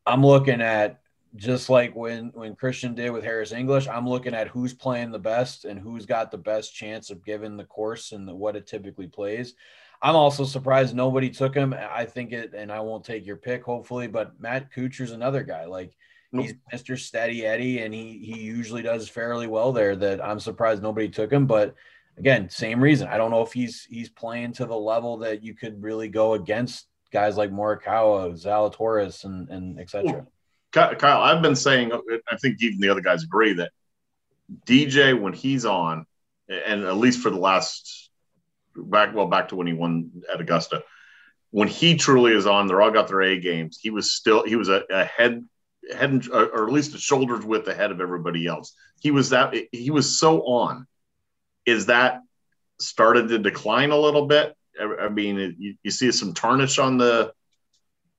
I'm 0.05 0.25
looking 0.25 0.61
at 0.61 1.01
just 1.35 1.69
like 1.69 1.95
when 1.95 2.31
when 2.33 2.55
Christian 2.55 2.95
did 2.95 3.11
with 3.11 3.23
Harris 3.23 3.51
English, 3.51 3.87
I'm 3.87 4.07
looking 4.07 4.33
at 4.35 4.47
who's 4.49 4.73
playing 4.73 5.11
the 5.11 5.19
best 5.19 5.65
and 5.65 5.79
who's 5.79 6.05
got 6.05 6.31
the 6.31 6.37
best 6.37 6.73
chance 6.75 7.09
of 7.11 7.25
giving 7.25 7.57
the 7.57 7.65
course 7.65 8.11
and 8.13 8.27
the, 8.27 8.35
what 8.35 8.55
it 8.55 8.67
typically 8.67 9.07
plays. 9.07 9.55
I'm 10.01 10.15
also 10.15 10.43
surprised 10.43 10.95
nobody 10.95 11.29
took 11.29 11.55
him. 11.55 11.73
I 11.73 12.05
think 12.05 12.31
it, 12.31 12.53
and 12.53 12.71
I 12.71 12.79
won't 12.81 13.05
take 13.05 13.25
your 13.25 13.37
pick, 13.37 13.63
hopefully, 13.63 14.07
but 14.07 14.39
Matt 14.39 14.71
Kuchar's 14.73 15.11
another 15.11 15.43
guy. 15.43 15.65
Like 15.65 15.95
He's 16.41 16.53
Mr. 16.73 16.99
Steady 16.99 17.45
Eddie, 17.45 17.79
and 17.79 17.93
he 17.93 18.19
he 18.19 18.39
usually 18.39 18.81
does 18.81 19.07
fairly 19.07 19.47
well 19.47 19.71
there. 19.71 19.95
That 19.95 20.23
I'm 20.23 20.39
surprised 20.39 20.81
nobody 20.81 21.09
took 21.09 21.31
him, 21.31 21.45
but 21.45 21.75
again, 22.17 22.49
same 22.49 22.81
reason. 22.81 23.07
I 23.07 23.17
don't 23.17 23.31
know 23.31 23.41
if 23.41 23.53
he's 23.53 23.85
he's 23.89 24.09
playing 24.09 24.53
to 24.53 24.65
the 24.65 24.75
level 24.75 25.17
that 25.17 25.43
you 25.43 25.53
could 25.53 25.81
really 25.81 26.09
go 26.09 26.33
against 26.33 26.87
guys 27.11 27.37
like 27.37 27.51
Morikawa, 27.51 28.33
Zalatoris, 28.33 29.23
and 29.23 29.49
and 29.49 29.79
etc. 29.79 30.25
Kyle, 30.71 31.21
I've 31.21 31.41
been 31.41 31.55
saying, 31.55 31.93
I 32.29 32.35
think 32.35 32.61
even 32.61 32.81
the 32.81 32.89
other 32.89 33.01
guys 33.01 33.23
agree 33.23 33.53
that 33.53 33.71
DJ 34.65 35.19
when 35.19 35.31
he's 35.31 35.65
on, 35.65 36.05
and 36.49 36.83
at 36.83 36.97
least 36.97 37.21
for 37.21 37.29
the 37.29 37.39
last 37.39 38.04
back 38.75 39.15
well 39.15 39.27
back 39.27 39.49
to 39.49 39.55
when 39.55 39.67
he 39.67 39.73
won 39.73 40.11
at 40.31 40.41
Augusta, 40.41 40.83
when 41.51 41.67
he 41.67 41.95
truly 41.95 42.33
is 42.33 42.45
on, 42.45 42.67
they're 42.67 42.81
all 42.81 42.91
got 42.91 43.07
their 43.07 43.21
A 43.21 43.39
games. 43.39 43.79
He 43.81 43.89
was 43.89 44.11
still 44.11 44.43
he 44.45 44.55
was 44.55 44.69
a, 44.69 44.83
a 44.89 45.05
head 45.05 45.45
head 45.93 46.09
and, 46.09 46.29
or 46.29 46.67
at 46.67 46.73
least 46.73 46.95
a 46.95 46.97
shoulders 46.97 47.45
width 47.45 47.67
ahead 47.67 47.91
of 47.91 48.01
everybody 48.01 48.47
else. 48.47 48.73
He 48.99 49.11
was 49.11 49.29
that 49.29 49.53
he 49.71 49.91
was 49.91 50.19
so 50.19 50.41
on. 50.41 50.87
Is 51.65 51.87
that 51.87 52.21
started 52.79 53.29
to 53.29 53.39
decline 53.39 53.91
a 53.91 53.97
little 53.97 54.27
bit? 54.27 54.55
I 54.79 55.09
mean, 55.09 55.55
you, 55.57 55.75
you 55.83 55.91
see 55.91 56.11
some 56.11 56.33
tarnish 56.33 56.79
on 56.79 56.97
the 56.97 57.33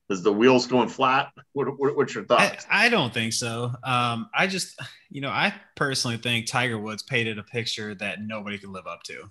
is 0.09 0.23
the 0.23 0.33
wheels 0.33 0.67
going 0.67 0.89
flat? 0.89 1.33
What, 1.53 1.79
what, 1.79 1.97
what's 1.97 2.15
your 2.15 2.25
thoughts? 2.25 2.65
I, 2.71 2.87
I, 2.87 2.89
don't 2.89 3.13
think 3.13 3.33
so. 3.33 3.73
Um, 3.83 4.29
I 4.33 4.47
just, 4.47 4.81
you 5.11 5.21
know, 5.21 5.31
I 5.31 5.53
personally 5.75 6.17
think 6.17 6.47
Tiger 6.47 6.79
Woods 6.79 7.03
painted 7.03 7.39
a 7.39 7.43
picture 7.43 7.95
that 7.97 8.21
nobody 8.23 8.57
could 8.57 8.71
live 8.71 8.87
up 8.87 9.03
to. 9.05 9.25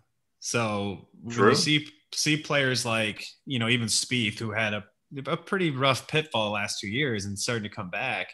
So 0.45 1.07
True. 1.27 1.49
you 1.49 1.55
see 1.55 1.87
see 2.13 2.37
players 2.37 2.85
like, 2.85 3.25
you 3.47 3.57
know, 3.57 3.67
even 3.67 3.87
Spieth, 3.87 4.37
who 4.37 4.51
had 4.51 4.75
a, 4.75 4.83
a 5.25 5.35
pretty 5.35 5.71
rough 5.71 6.07
pitfall 6.07 6.51
last 6.51 6.79
two 6.79 6.87
years 6.87 7.25
and 7.25 7.37
starting 7.37 7.63
to 7.63 7.75
come 7.75 7.89
back. 7.89 8.27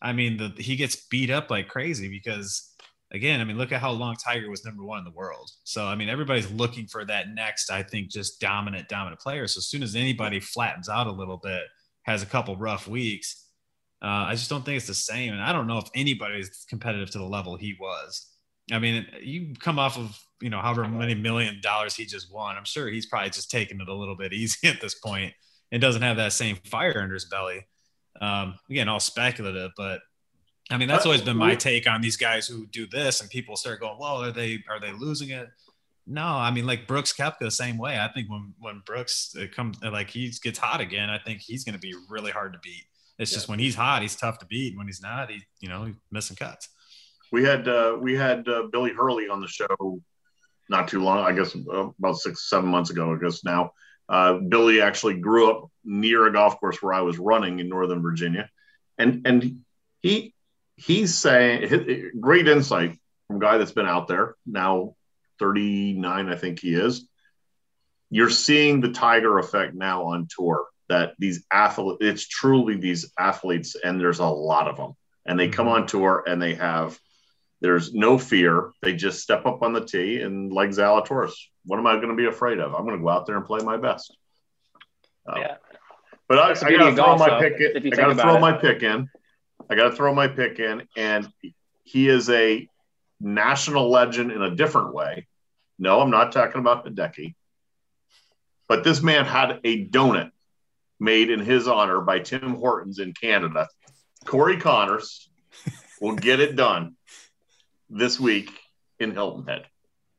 I 0.00 0.14
mean, 0.14 0.38
the, 0.38 0.54
he 0.56 0.76
gets 0.76 0.96
beat 1.10 1.28
up 1.28 1.50
like 1.50 1.68
crazy 1.68 2.08
because, 2.08 2.72
again, 3.12 3.42
I 3.42 3.44
mean, 3.44 3.58
look 3.58 3.70
at 3.70 3.82
how 3.82 3.90
long 3.90 4.16
Tiger 4.16 4.48
was 4.48 4.64
number 4.64 4.82
one 4.82 5.00
in 5.00 5.04
the 5.04 5.10
world. 5.10 5.50
So, 5.64 5.84
I 5.84 5.94
mean, 5.94 6.08
everybody's 6.08 6.50
looking 6.50 6.86
for 6.86 7.04
that 7.04 7.34
next, 7.34 7.70
I 7.70 7.82
think, 7.82 8.08
just 8.08 8.40
dominant, 8.40 8.88
dominant 8.88 9.20
player. 9.20 9.46
So, 9.46 9.58
as 9.58 9.66
soon 9.66 9.82
as 9.82 9.94
anybody 9.94 10.40
flattens 10.40 10.88
out 10.88 11.06
a 11.06 11.12
little 11.12 11.36
bit, 11.36 11.64
has 12.04 12.22
a 12.22 12.26
couple 12.26 12.56
rough 12.56 12.88
weeks. 12.88 13.44
Uh, 14.02 14.24
I 14.24 14.36
just 14.36 14.48
don't 14.48 14.64
think 14.64 14.78
it's 14.78 14.86
the 14.86 14.94
same. 14.94 15.34
And 15.34 15.42
I 15.42 15.52
don't 15.52 15.66
know 15.66 15.76
if 15.76 15.90
anybody's 15.94 16.64
competitive 16.66 17.10
to 17.10 17.18
the 17.18 17.24
level 17.24 17.56
he 17.56 17.76
was. 17.78 18.37
I 18.70 18.78
mean, 18.78 19.06
you 19.20 19.54
come 19.58 19.78
off 19.78 19.98
of, 19.98 20.18
you 20.40 20.50
know, 20.50 20.60
however 20.60 20.86
many 20.86 21.14
million 21.14 21.60
dollars 21.62 21.94
he 21.94 22.04
just 22.04 22.32
won. 22.32 22.56
I'm 22.56 22.64
sure 22.64 22.88
he's 22.88 23.06
probably 23.06 23.30
just 23.30 23.50
taking 23.50 23.80
it 23.80 23.88
a 23.88 23.94
little 23.94 24.16
bit 24.16 24.32
easy 24.34 24.68
at 24.68 24.80
this 24.80 24.94
point 24.94 25.32
and 25.72 25.80
doesn't 25.80 26.02
have 26.02 26.16
that 26.16 26.32
same 26.32 26.56
fire 26.64 27.00
under 27.00 27.14
his 27.14 27.26
belly. 27.26 27.66
Um, 28.20 28.58
again, 28.68 28.88
all 28.88 29.00
speculative, 29.00 29.70
but 29.76 30.00
I 30.70 30.76
mean, 30.76 30.88
that's 30.88 31.06
always 31.06 31.22
been 31.22 31.36
my 31.36 31.54
take 31.54 31.88
on 31.88 32.02
these 32.02 32.16
guys 32.16 32.46
who 32.46 32.66
do 32.66 32.86
this 32.86 33.20
and 33.20 33.30
people 33.30 33.56
start 33.56 33.80
going, 33.80 33.96
well, 33.98 34.22
are 34.22 34.32
they, 34.32 34.62
are 34.68 34.80
they 34.80 34.92
losing 34.92 35.30
it? 35.30 35.48
No, 36.10 36.24
I 36.24 36.50
mean 36.50 36.66
like 36.66 36.86
Brooks 36.86 37.12
Koepka 37.12 37.40
the 37.40 37.50
same 37.50 37.76
way. 37.76 37.98
I 38.00 38.08
think 38.08 38.30
when 38.30 38.54
when 38.58 38.82
Brooks 38.86 39.36
comes 39.54 39.76
like 39.82 40.08
he 40.08 40.32
gets 40.42 40.58
hot 40.58 40.80
again, 40.80 41.10
I 41.10 41.18
think 41.18 41.40
he's 41.40 41.64
going 41.64 41.74
to 41.74 41.78
be 41.78 41.94
really 42.08 42.30
hard 42.30 42.54
to 42.54 42.58
beat. 42.60 42.84
It's 43.18 43.30
yeah. 43.30 43.36
just 43.36 43.48
when 43.48 43.58
he's 43.58 43.74
hot, 43.74 44.00
he's 44.00 44.16
tough 44.16 44.38
to 44.38 44.46
beat. 44.46 44.68
And 44.68 44.78
when 44.78 44.86
he's 44.86 45.02
not, 45.02 45.30
he 45.30 45.42
you 45.60 45.68
know 45.68 45.84
he's 45.84 45.96
missing 46.10 46.36
cuts. 46.36 46.70
We 47.32 47.44
had 47.44 47.68
uh, 47.68 47.96
we 48.00 48.14
had 48.16 48.48
uh, 48.48 48.64
Billy 48.72 48.92
Hurley 48.92 49.28
on 49.28 49.40
the 49.40 49.48
show 49.48 50.00
not 50.70 50.88
too 50.88 51.02
long, 51.02 51.18
I 51.18 51.32
guess 51.32 51.54
uh, 51.54 51.88
about 51.98 52.16
six 52.16 52.48
seven 52.48 52.68
months 52.68 52.90
ago. 52.90 53.14
I 53.14 53.18
guess 53.18 53.44
now 53.44 53.72
uh, 54.08 54.34
Billy 54.34 54.80
actually 54.80 55.18
grew 55.18 55.50
up 55.50 55.70
near 55.84 56.26
a 56.26 56.32
golf 56.32 56.58
course 56.60 56.82
where 56.82 56.94
I 56.94 57.00
was 57.00 57.18
running 57.18 57.58
in 57.58 57.68
Northern 57.68 58.02
Virginia, 58.02 58.48
and 58.96 59.26
and 59.26 59.60
he 60.02 60.34
he's 60.76 61.14
saying 61.16 62.12
great 62.20 62.48
insight 62.48 62.98
from 63.26 63.36
a 63.36 63.40
guy 63.40 63.58
that's 63.58 63.72
been 63.72 63.86
out 63.86 64.08
there 64.08 64.34
now 64.46 64.94
39, 65.38 66.28
I 66.28 66.36
think 66.36 66.60
he 66.60 66.74
is. 66.74 67.06
You're 68.10 68.30
seeing 68.30 68.80
the 68.80 68.92
Tiger 68.92 69.38
effect 69.38 69.74
now 69.74 70.04
on 70.06 70.28
tour 70.30 70.66
that 70.88 71.12
these 71.18 71.44
athletes, 71.52 71.98
it's 72.00 72.26
truly 72.26 72.76
these 72.76 73.12
athletes, 73.18 73.76
and 73.82 74.00
there's 74.00 74.20
a 74.20 74.26
lot 74.26 74.68
of 74.68 74.76
them. 74.76 74.94
And 75.26 75.38
they 75.38 75.48
come 75.48 75.66
mm-hmm. 75.66 75.82
on 75.82 75.86
tour 75.86 76.24
and 76.26 76.40
they 76.40 76.54
have, 76.54 76.98
there's 77.60 77.92
no 77.92 78.18
fear. 78.18 78.72
They 78.82 78.94
just 78.94 79.20
step 79.20 79.46
up 79.46 79.62
on 79.62 79.72
the 79.72 79.84
tee 79.84 80.20
and 80.20 80.52
like 80.52 80.70
Zalatoris. 80.70 81.32
What 81.64 81.78
am 81.78 81.86
I 81.86 81.96
going 81.96 82.08
to 82.08 82.14
be 82.14 82.26
afraid 82.26 82.58
of? 82.58 82.74
I'm 82.74 82.84
going 82.84 82.96
to 82.96 83.02
go 83.02 83.08
out 83.08 83.26
there 83.26 83.36
and 83.36 83.44
play 83.44 83.60
my 83.64 83.76
best. 83.76 84.16
Uh, 85.28 85.38
yeah. 85.38 85.56
But 86.28 86.38
I, 86.38 86.50
I 86.50 86.76
got 86.76 86.90
to 86.90 86.94
throw 86.94 87.16
my 87.16 87.40
pick 87.40 87.60
in. 87.60 87.92
I 87.92 87.96
got 87.96 88.08
to 88.08 88.14
throw 88.14 88.36
it. 88.36 88.40
my 88.40 88.52
pick 88.52 88.82
in. 88.82 89.08
I 89.68 89.74
got 89.74 89.90
to 89.90 89.96
throw 89.96 90.14
my 90.14 90.28
pick 90.28 90.58
in. 90.58 90.86
And 90.96 91.28
he 91.82 92.08
is 92.08 92.30
a 92.30 92.68
national 93.20 93.90
legend 93.90 94.30
in 94.30 94.42
a 94.42 94.54
different 94.54 94.94
way. 94.94 95.26
No, 95.78 96.00
I'm 96.00 96.10
not 96.10 96.32
talking 96.32 96.60
about 96.60 96.86
Hideki. 96.86 97.34
But 98.68 98.84
this 98.84 99.02
man 99.02 99.24
had 99.24 99.60
a 99.64 99.86
donut 99.86 100.30
made 101.00 101.30
in 101.30 101.40
his 101.40 101.66
honor 101.66 102.00
by 102.00 102.18
Tim 102.18 102.54
Hortons 102.54 102.98
in 102.98 103.14
Canada. 103.14 103.68
Corey 104.24 104.58
Conners 104.58 105.28
will 106.00 106.16
get 106.16 106.40
it 106.40 106.54
done 106.54 106.96
this 107.90 108.18
week 108.18 108.50
in 108.98 109.12
Hilton 109.12 109.46
Head. 109.46 109.66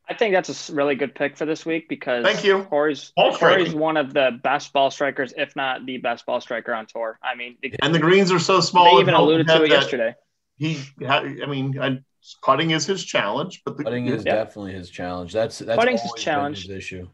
I 0.09 0.15
think 0.15 0.33
that's 0.33 0.69
a 0.69 0.73
really 0.73 0.95
good 0.95 1.13
pick 1.13 1.37
for 1.37 1.45
this 1.45 1.65
week 1.65 1.87
because 1.87 2.25
thank 2.25 2.43
you. 2.43 2.63
Corey's, 2.63 3.11
Corey's 3.15 3.75
one 3.75 3.95
of 3.95 4.11
the 4.11 4.39
best 4.41 4.73
ball 4.73 4.89
strikers, 4.89 5.33
if 5.37 5.55
not 5.55 5.85
the 5.85 5.97
best 5.97 6.25
ball 6.25 6.41
striker 6.41 6.73
on 6.73 6.87
tour. 6.87 7.19
I 7.21 7.35
mean, 7.35 7.57
and 7.83 7.93
the 7.93 7.99
greens 7.99 8.31
are 8.31 8.39
so 8.39 8.59
small. 8.59 8.95
They 8.95 9.01
even 9.01 9.13
alluded 9.13 9.47
to 9.47 9.63
it 9.63 9.69
yesterday. 9.69 10.15
He, 10.57 10.81
I 11.07 11.45
mean, 11.45 11.79
I, 11.79 11.99
putting 12.43 12.71
is 12.71 12.87
his 12.87 13.03
challenge, 13.03 13.61
but 13.63 13.77
the, 13.77 13.83
putting 13.83 14.07
is 14.07 14.25
yeah. 14.25 14.35
definitely 14.35 14.73
his 14.73 14.89
challenge. 14.89 15.31
That's 15.31 15.59
that's 15.59 15.77
putting's 15.77 16.01
his 16.01 16.13
challenge. 16.17 16.65
His 16.65 16.75
issue. 16.75 17.07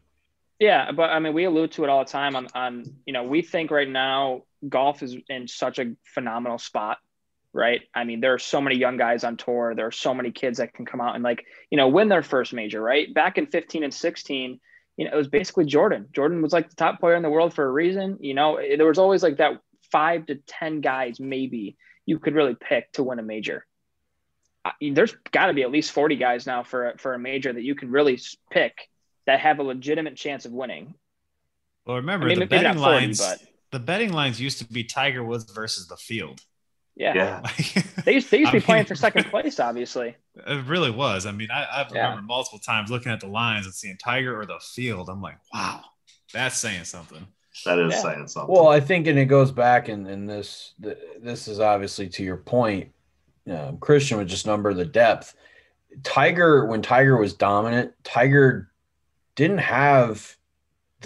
Yeah, 0.58 0.90
but 0.92 1.10
I 1.10 1.18
mean, 1.18 1.34
we 1.34 1.44
allude 1.44 1.72
to 1.72 1.84
it 1.84 1.90
all 1.90 2.02
the 2.04 2.10
time. 2.10 2.34
On, 2.34 2.48
on 2.54 2.84
you 3.04 3.12
know, 3.12 3.24
we 3.24 3.42
think 3.42 3.70
right 3.70 3.88
now 3.88 4.44
golf 4.66 5.02
is 5.02 5.14
in 5.28 5.48
such 5.48 5.78
a 5.78 5.94
phenomenal 6.14 6.58
spot, 6.58 6.98
right? 7.56 7.82
I 7.94 8.04
mean, 8.04 8.20
there 8.20 8.34
are 8.34 8.38
so 8.38 8.60
many 8.60 8.76
young 8.76 8.96
guys 8.96 9.24
on 9.24 9.36
tour. 9.36 9.74
There 9.74 9.86
are 9.86 9.92
so 9.92 10.14
many 10.14 10.30
kids 10.30 10.58
that 10.58 10.74
can 10.74 10.86
come 10.86 11.00
out 11.00 11.14
and 11.14 11.24
like 11.24 11.44
you 11.70 11.76
know 11.76 11.88
win 11.88 12.08
their 12.08 12.22
first 12.22 12.52
major, 12.52 12.80
right? 12.80 13.12
Back 13.12 13.38
in 13.38 13.46
15 13.46 13.84
and 13.84 13.92
16, 13.92 14.60
you 14.96 15.04
know, 15.04 15.12
it 15.12 15.16
was 15.16 15.28
basically 15.28 15.64
Jordan. 15.64 16.06
Jordan 16.12 16.42
was 16.42 16.52
like 16.52 16.70
the 16.70 16.76
top 16.76 17.00
player 17.00 17.16
in 17.16 17.22
the 17.22 17.30
world 17.30 17.54
for 17.54 17.64
a 17.64 17.72
reason. 17.72 18.18
You 18.20 18.34
know, 18.34 18.56
eh, 18.56 18.76
there 18.76 18.86
was 18.86 18.98
always 18.98 19.22
like 19.22 19.38
that 19.38 19.60
five 19.90 20.26
to 20.26 20.36
ten 20.46 20.80
guys 20.80 21.18
maybe 21.18 21.76
you 22.04 22.18
could 22.18 22.34
really 22.34 22.54
pick 22.54 22.92
to 22.92 23.02
win 23.02 23.18
a 23.18 23.22
major 23.22 23.66
there's 24.80 25.14
got 25.30 25.46
to 25.46 25.52
be 25.52 25.62
at 25.62 25.70
least 25.70 25.92
40 25.92 26.16
guys 26.16 26.46
now 26.46 26.62
for 26.62 26.94
for 26.98 27.14
a 27.14 27.18
major 27.18 27.52
that 27.52 27.62
you 27.62 27.74
can 27.74 27.90
really 27.90 28.20
pick 28.50 28.88
that 29.26 29.40
have 29.40 29.58
a 29.58 29.62
legitimate 29.62 30.16
chance 30.16 30.44
of 30.44 30.52
winning. 30.52 30.94
Well, 31.84 31.96
remember 31.96 32.26
I 32.26 32.30
mean, 32.30 32.40
the 32.40 32.46
betting 32.46 32.78
40, 32.78 32.80
lines. 32.80 33.20
But... 33.20 33.40
The 33.72 33.78
betting 33.80 34.12
lines 34.12 34.40
used 34.40 34.58
to 34.58 34.64
be 34.64 34.84
Tiger 34.84 35.24
Woods 35.24 35.50
versus 35.52 35.88
the 35.88 35.96
field. 35.96 36.40
Yeah, 36.96 37.14
yeah. 37.14 37.82
they 38.04 38.14
used 38.14 38.30
they 38.30 38.38
used 38.38 38.50
to 38.50 38.52
be 38.52 38.58
mean, 38.58 38.62
playing 38.62 38.86
for 38.86 38.94
second 38.96 39.24
place. 39.24 39.60
Obviously, 39.60 40.16
it 40.34 40.66
really 40.66 40.90
was. 40.90 41.26
I 41.26 41.32
mean, 41.32 41.48
I, 41.50 41.66
I've 41.72 41.94
yeah. 41.94 42.08
remember 42.08 42.22
multiple 42.22 42.58
times 42.58 42.90
looking 42.90 43.12
at 43.12 43.20
the 43.20 43.26
lines 43.26 43.66
and 43.66 43.74
seeing 43.74 43.98
Tiger 43.98 44.38
or 44.38 44.46
the 44.46 44.58
field. 44.60 45.10
I'm 45.10 45.20
like, 45.20 45.38
wow, 45.52 45.82
that's 46.32 46.56
saying 46.56 46.84
something. 46.84 47.26
That 47.64 47.78
is 47.78 47.92
yeah. 47.92 48.02
saying 48.02 48.28
something. 48.28 48.54
Well, 48.54 48.68
I 48.68 48.80
think, 48.80 49.06
and 49.06 49.18
it 49.18 49.26
goes 49.26 49.52
back, 49.52 49.88
and, 49.88 50.06
and 50.06 50.28
this 50.28 50.72
this 51.20 51.48
is 51.48 51.60
obviously 51.60 52.08
to 52.08 52.22
your 52.22 52.38
point 52.38 52.90
um, 53.50 53.78
Christian 53.78 54.18
would 54.18 54.28
just 54.28 54.46
number 54.46 54.74
the 54.74 54.84
depth. 54.84 55.34
Tiger, 56.02 56.66
when 56.66 56.82
Tiger 56.82 57.16
was 57.16 57.32
dominant, 57.32 57.92
Tiger 58.04 58.70
didn't 59.34 59.58
have 59.58 60.35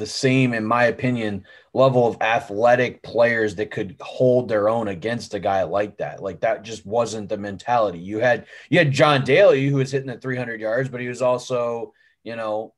the 0.01 0.07
same, 0.07 0.53
in 0.53 0.65
my 0.65 0.87
opinion, 0.87 1.45
level 1.73 2.09
of 2.09 2.21
athletic 2.21 3.03
players 3.05 3.55
that 3.55 3.71
could 3.71 3.95
hold 4.01 4.49
their 4.49 4.69
own 4.69 4.89
against 4.89 5.35
a 5.35 5.39
guy 5.39 5.63
like 5.63 5.99
that. 5.99 6.21
Like 6.21 6.41
that 6.41 6.65
just 6.65 6.85
wasn't 6.85 7.29
the 7.29 7.37
mentality. 7.37 8.01
You 8.01 8.19
had 8.19 8.47
you 8.71 8.79
had 8.79 8.91
John 8.91 9.23
Daly 9.23 9.69
who 9.69 9.77
was 9.77 9.93
hitting 9.93 10.09
the 10.09 10.19
300 10.19 10.61
yards, 10.61 10.89
but 10.89 11.01
he 11.01 11.09
was 11.09 11.23
also, 11.23 11.93
you 12.25 12.35
know, 12.35 12.75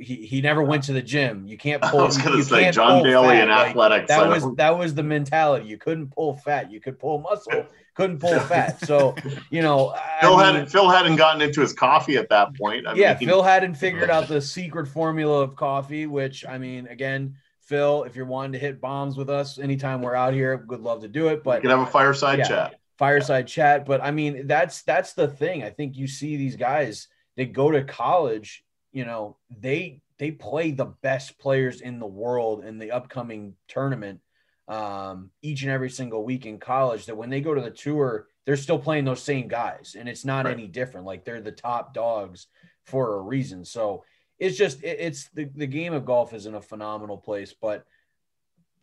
he, 0.00 0.26
he 0.26 0.40
never 0.40 0.62
went 0.62 0.84
to 0.84 0.92
the 0.92 1.02
gym. 1.02 1.46
You 1.46 1.56
can't 1.56 1.82
pull. 1.82 2.00
I 2.00 2.04
was 2.04 2.18
going 2.18 2.36
to 2.36 2.44
say 2.44 2.70
John 2.70 3.02
Daly 3.02 3.40
and 3.40 3.50
like, 3.50 3.68
athletics. 3.68 4.08
That 4.08 4.28
was 4.28 4.44
that 4.56 4.76
was 4.76 4.94
the 4.94 5.02
mentality. 5.02 5.66
You 5.66 5.78
couldn't 5.78 6.08
pull 6.08 6.36
fat. 6.36 6.70
You 6.70 6.80
could 6.80 6.98
pull 6.98 7.20
muscle. 7.20 7.66
couldn't 7.94 8.18
pull 8.18 8.38
fat. 8.40 8.84
So 8.84 9.14
you 9.50 9.62
know, 9.62 9.94
Phil 10.20 10.34
I 10.34 10.44
mean, 10.44 10.54
hadn't 10.54 10.70
Phil 10.70 10.88
hadn't 10.88 11.16
gotten 11.16 11.42
into 11.42 11.60
his 11.60 11.72
coffee 11.72 12.16
at 12.16 12.28
that 12.30 12.54
point. 12.56 12.86
I 12.86 12.94
yeah, 12.94 13.16
mean, 13.18 13.28
Phil 13.28 13.42
hadn't 13.42 13.74
figured 13.76 14.10
out 14.10 14.28
the 14.28 14.40
secret 14.40 14.86
formula 14.86 15.42
of 15.42 15.56
coffee. 15.56 16.06
Which 16.06 16.44
I 16.46 16.58
mean, 16.58 16.88
again, 16.88 17.36
Phil, 17.60 18.04
if 18.04 18.16
you're 18.16 18.26
wanting 18.26 18.52
to 18.52 18.58
hit 18.58 18.80
bombs 18.80 19.16
with 19.16 19.30
us 19.30 19.58
anytime 19.58 20.02
we're 20.02 20.14
out 20.14 20.34
here, 20.34 20.64
would 20.68 20.80
love 20.80 21.02
to 21.02 21.08
do 21.08 21.28
it. 21.28 21.42
But 21.42 21.62
you 21.62 21.68
can 21.68 21.78
have 21.78 21.86
a 21.86 21.90
fireside 21.90 22.40
yeah, 22.40 22.48
chat. 22.48 22.80
Fireside 22.98 23.46
chat. 23.46 23.86
But 23.86 24.02
I 24.02 24.10
mean, 24.10 24.46
that's 24.46 24.82
that's 24.82 25.12
the 25.12 25.28
thing. 25.28 25.62
I 25.62 25.70
think 25.70 25.96
you 25.96 26.06
see 26.06 26.36
these 26.36 26.56
guys. 26.56 27.08
They 27.36 27.44
go 27.44 27.70
to 27.70 27.84
college. 27.84 28.64
You 28.96 29.04
know, 29.04 29.36
they 29.60 30.00
they 30.18 30.30
play 30.30 30.70
the 30.70 30.86
best 30.86 31.38
players 31.38 31.82
in 31.82 31.98
the 31.98 32.06
world 32.06 32.64
in 32.64 32.78
the 32.78 32.92
upcoming 32.92 33.54
tournament 33.68 34.20
um, 34.68 35.30
each 35.42 35.60
and 35.60 35.70
every 35.70 35.90
single 35.90 36.24
week 36.24 36.46
in 36.46 36.58
college 36.58 37.04
that 37.04 37.14
when 37.14 37.28
they 37.28 37.42
go 37.42 37.52
to 37.52 37.60
the 37.60 37.70
tour, 37.70 38.26
they're 38.46 38.56
still 38.56 38.78
playing 38.78 39.04
those 39.04 39.22
same 39.22 39.48
guys, 39.48 39.96
and 39.98 40.08
it's 40.08 40.24
not 40.24 40.46
Right. 40.46 40.54
any 40.54 40.66
different. 40.66 41.04
Like 41.04 41.26
they're 41.26 41.42
the 41.42 41.52
top 41.52 41.92
dogs 41.92 42.46
for 42.86 43.18
a 43.18 43.20
reason. 43.20 43.66
So 43.66 44.02
it's 44.38 44.56
just 44.56 44.82
it, 44.82 44.96
it's 44.98 45.28
the 45.34 45.44
the 45.44 45.66
game 45.66 45.92
of 45.92 46.06
golf 46.06 46.32
is 46.32 46.46
in 46.46 46.54
a 46.54 46.62
phenomenal 46.62 47.18
place, 47.18 47.52
but 47.52 47.84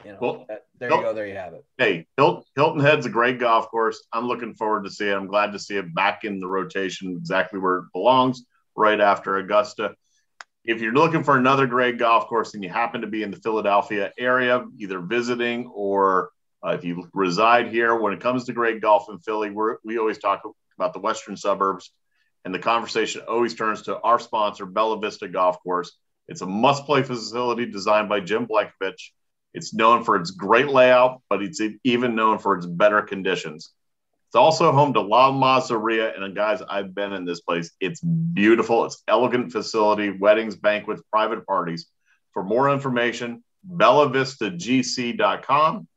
you 0.05 0.11
know 0.11 0.20
Well, 0.22 0.45
that, 0.47 0.68
there 0.78 0.91
you 0.91 1.01
go, 1.01 1.14
there 1.16 1.26
you 1.26 1.34
have 1.38 1.53
it. 1.53 1.66
Hey, 1.80 2.05
Hilton, 2.18 2.43
Hilton 2.55 2.82
Head's 2.82 3.07
a 3.07 3.09
great 3.09 3.39
golf 3.39 3.68
course. 3.72 4.05
I'm 4.14 4.28
looking 4.28 4.53
forward 4.53 4.84
to 4.84 4.91
see 4.91 5.09
it. 5.09 5.16
I'm 5.16 5.26
glad 5.26 5.53
to 5.53 5.57
see 5.59 5.78
it 5.78 5.95
back 5.95 6.24
in 6.24 6.39
the 6.39 6.47
rotation, 6.47 7.18
exactly 7.18 7.59
where 7.59 7.78
it 7.78 7.86
belongs, 7.93 8.45
right 8.76 9.01
after 9.01 9.38
Augusta. 9.38 9.95
If 10.66 10.82
you're 10.82 10.93
looking 10.93 11.24
for 11.24 11.38
another 11.38 11.68
great 11.68 11.97
golf 11.97 12.28
course 12.28 12.53
and 12.53 12.64
you 12.64 12.70
happen 12.70 13.01
to 13.01 13.07
be 13.07 13.22
in 13.22 13.32
the 13.32 13.38
Philadelphia 13.38 14.11
area, 14.18 14.66
either 14.78 14.99
visiting 14.99 15.68
or 15.68 16.30
uh, 16.66 16.70
if 16.70 16.86
you 16.86 17.09
reside 17.14 17.68
here, 17.68 17.93
when 17.95 18.14
it 18.14 18.22
comes 18.22 18.45
to 18.45 18.53
great 18.53 18.82
golf 18.82 19.09
in 19.09 19.20
Philly, 19.20 19.49
we're, 19.49 19.78
we 19.84 19.97
always 19.97 20.20
talk 20.20 20.41
about 20.80 20.93
the 20.93 20.99
western 20.99 21.36
suburbs, 21.36 21.91
and 22.45 22.55
the 22.55 22.59
conversation 22.59 23.22
always 23.28 23.55
turns 23.55 23.84
to 23.84 23.99
our 23.99 24.20
sponsor, 24.20 24.66
Bella 24.66 24.99
Vista 24.99 25.28
Golf 25.28 25.61
Course. 25.61 25.91
It's 26.30 26.41
a 26.41 26.45
must-play 26.45 27.03
facility 27.03 27.66
designed 27.66 28.07
by 28.07 28.22
Jim 28.22 28.47
Blaukovitch. 28.47 29.11
It's 29.53 29.74
known 29.74 30.05
for 30.05 30.16
its 30.16 30.32
great 30.32 30.70
layout, 30.70 31.22
but 31.30 31.43
it's 31.43 31.61
even 31.84 32.16
known 32.16 32.39
for 32.39 32.55
its 32.55 32.66
better 32.66 33.01
conditions. 33.01 33.74
It's 34.34 34.40
also 34.40 34.72
home 34.72 34.94
to 34.94 35.02
La 35.02 35.32
Massaria, 35.32 36.20
and 36.20 36.36
guys, 36.36 36.64
I've 36.68 36.96
been 36.96 37.14
in 37.14 37.24
this 37.24 37.42
place. 37.42 37.70
It's 37.80 38.02
beautiful. 38.02 38.84
It's 38.84 39.04
elegant 39.08 39.52
facility, 39.52 40.10
weddings, 40.10 40.56
banquets, 40.56 41.04
private 41.12 41.46
parties. 41.46 41.86
For 42.32 42.44
more 42.44 42.72
information, 42.72 43.44
bellavistagc.com. 43.72 45.88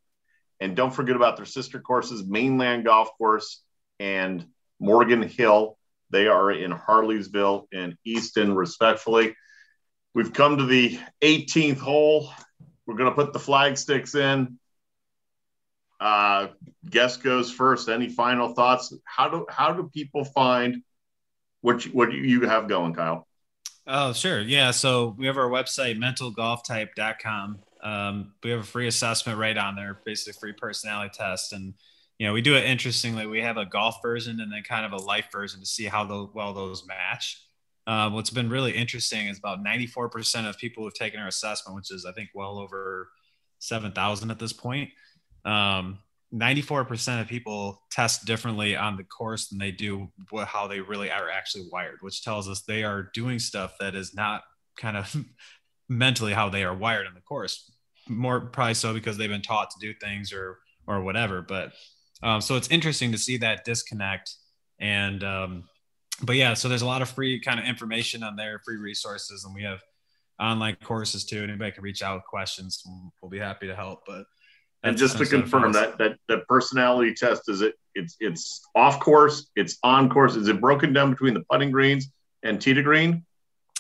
And 0.61 0.77
don't 0.77 0.91
forget 0.91 1.17
about 1.17 1.39
their 1.39 1.47
sister 1.47 1.81
courses, 1.81 2.27
Mainland 2.27 2.85
Golf 2.85 3.09
Course 3.17 3.63
and 4.01 4.45
Morgan 4.79 5.23
Hill. 5.23 5.79
They 6.11 6.29
are 6.29 6.51
in 6.51 6.73
Harleysville 6.73 7.69
and 7.73 7.97
Easton, 8.05 8.55
respectfully. 8.55 9.35
We've 10.15 10.35
come 10.35 10.59
to 10.59 10.67
the 10.67 11.01
18th 11.23 11.79
hole. 11.79 12.31
We're 12.85 12.97
going 12.97 13.09
to 13.09 13.17
put 13.17 13.33
the 13.33 13.39
flag 13.39 13.79
sticks 13.79 14.15
in. 14.15 14.59
Uh, 15.99 16.49
guest 16.89 17.23
goes 17.23 17.51
first. 17.51 17.89
Any 17.89 18.09
final 18.09 18.55
thoughts? 18.55 18.93
How 19.05 19.29
do 19.29 19.47
how 19.49 19.73
do 19.73 19.91
people 19.93 20.25
find 20.25 20.83
what 21.61 21.85
you, 21.85 21.93
what 21.93 22.13
you 22.13 22.47
have 22.47 22.69
going, 22.69 22.95
Kyle? 22.95 23.27
Oh, 23.87 24.13
sure. 24.13 24.41
Yeah. 24.41 24.73
So 24.73 25.15
we 25.17 25.27
have 25.27 25.37
our 25.37 25.49
website, 25.49 25.97
mentalgolftype.com. 25.97 27.59
Um, 27.83 28.33
we 28.43 28.51
have 28.51 28.61
a 28.61 28.65
free 28.65 28.89
assessment 28.89 29.39
right 29.39 29.57
on 29.57 29.77
there, 29.77 30.01
basically 30.05 30.33
free 30.33 30.53
personality 30.53 31.13
test. 31.17 31.53
And, 31.53 31.75
you 32.19 32.27
know, 32.27 32.33
we 32.33 32.41
do 32.41 32.57
it 32.57 32.65
interestingly. 32.65 33.27
We 33.27 33.43
have 33.43 33.59
a 33.59 33.65
golf 33.67 33.99
version 34.03 34.41
and 34.41 34.53
then 34.53 34.63
kind 34.65 34.85
of 34.85 34.93
a 34.93 35.03
life 35.05 35.27
version 35.31 35.61
to 35.61 35.67
see 35.67 35.85
how 35.85 36.05
the, 36.05 36.27
well 36.35 36.53
those 36.53 36.85
match. 36.87 37.41
Uh, 37.87 38.11
what's 38.11 38.31
been 38.31 38.51
really 38.51 38.73
interesting 38.73 39.29
is 39.29 39.39
about 39.39 39.63
94% 39.65 40.49
of 40.49 40.59
people 40.59 40.83
who've 40.83 40.93
taken 40.93 41.21
our 41.21 41.29
assessment, 41.29 41.77
which 41.77 41.93
is, 41.93 42.05
I 42.05 42.11
think, 42.11 42.31
well 42.35 42.59
over 42.59 43.11
7,000 43.61 44.33
at 44.33 44.41
this 44.41 44.53
point. 44.53 44.91
Um, 45.47 46.01
94% 46.35 47.21
of 47.21 47.29
people 47.29 47.83
test 47.91 48.25
differently 48.27 48.77
on 48.77 48.97
the 48.97 49.05
course 49.05 49.49
than 49.49 49.59
they 49.59 49.71
do 49.71 50.09
how 50.47 50.67
they 50.67 50.81
really 50.81 51.11
are 51.11 51.31
actually 51.31 51.69
wired, 51.73 51.99
which 52.01 52.23
tells 52.23 52.49
us 52.49 52.63
they 52.63 52.83
are 52.83 53.11
doing 53.15 53.39
stuff 53.39 53.75
that 53.81 53.95
is 53.95 54.15
not 54.15 54.43
kind 54.77 54.97
of 54.97 55.17
mentally 55.89 56.33
how 56.33 56.49
they 56.49 56.65
are 56.65 56.75
wired 56.75 57.07
in 57.07 57.15
the 57.15 57.21
course. 57.21 57.71
More 58.09 58.41
probably 58.41 58.75
so 58.75 58.93
because 58.93 59.17
they've 59.17 59.31
been 59.31 59.43
taught 59.43 59.71
to 59.71 59.79
do 59.81 59.95
things 60.01 60.33
or 60.33 60.59
or 60.87 61.01
whatever. 61.01 61.43
But 61.43 61.73
um, 62.23 62.41
so 62.41 62.57
it's 62.57 62.69
interesting 62.69 63.13
to 63.13 63.19
see 63.19 63.37
that 63.39 63.65
disconnect. 63.65 64.33
And 64.81 65.25
um, 65.25 65.65
but 66.23 66.37
yeah, 66.37 66.55
so 66.55 66.69
there's 66.69 66.83
a 66.83 66.87
lot 66.87 67.03
of 67.03 67.09
free 67.09 67.41
kind 67.41 67.59
of 67.59 67.67
information 67.67 68.23
on 68.23 68.37
there, 68.37 68.61
free 68.65 68.77
resources, 68.77 69.45
and 69.45 69.55
we 69.55 69.63
have 69.63 69.81
online 70.41 70.77
courses 70.83 71.25
too. 71.25 71.43
Anybody 71.43 71.73
can 71.73 71.83
reach 71.83 72.03
out 72.03 72.17
with 72.17 72.25
questions. 72.25 72.83
We'll 73.21 73.31
be 73.31 73.39
happy 73.39 73.67
to 73.67 73.75
help. 73.75 74.01
But 74.07 74.25
And 74.87 74.97
just 74.97 75.19
to 75.19 75.25
kind 75.25 75.43
of 75.43 75.49
stuff 75.49 75.63
confirm 75.63 75.73
that 75.73 75.99
that 75.99 76.19
that 76.29 76.47
personality 76.49 77.15
test 77.15 77.49
is 77.49 77.61
it 77.61 77.75
it's 77.95 78.17
it's 78.21 78.67
off 78.75 79.01
course, 79.01 79.51
it's 79.57 79.79
on 79.83 80.09
course. 80.09 80.37
Is 80.37 80.49
it 80.49 80.61
broken 80.61 80.93
down 80.93 81.11
between 81.11 81.35
the 81.35 81.45
putting 81.51 81.71
greens 81.71 82.11
and 82.43 82.61
tee 82.61 82.75
to 82.75 82.83
green 82.83 83.25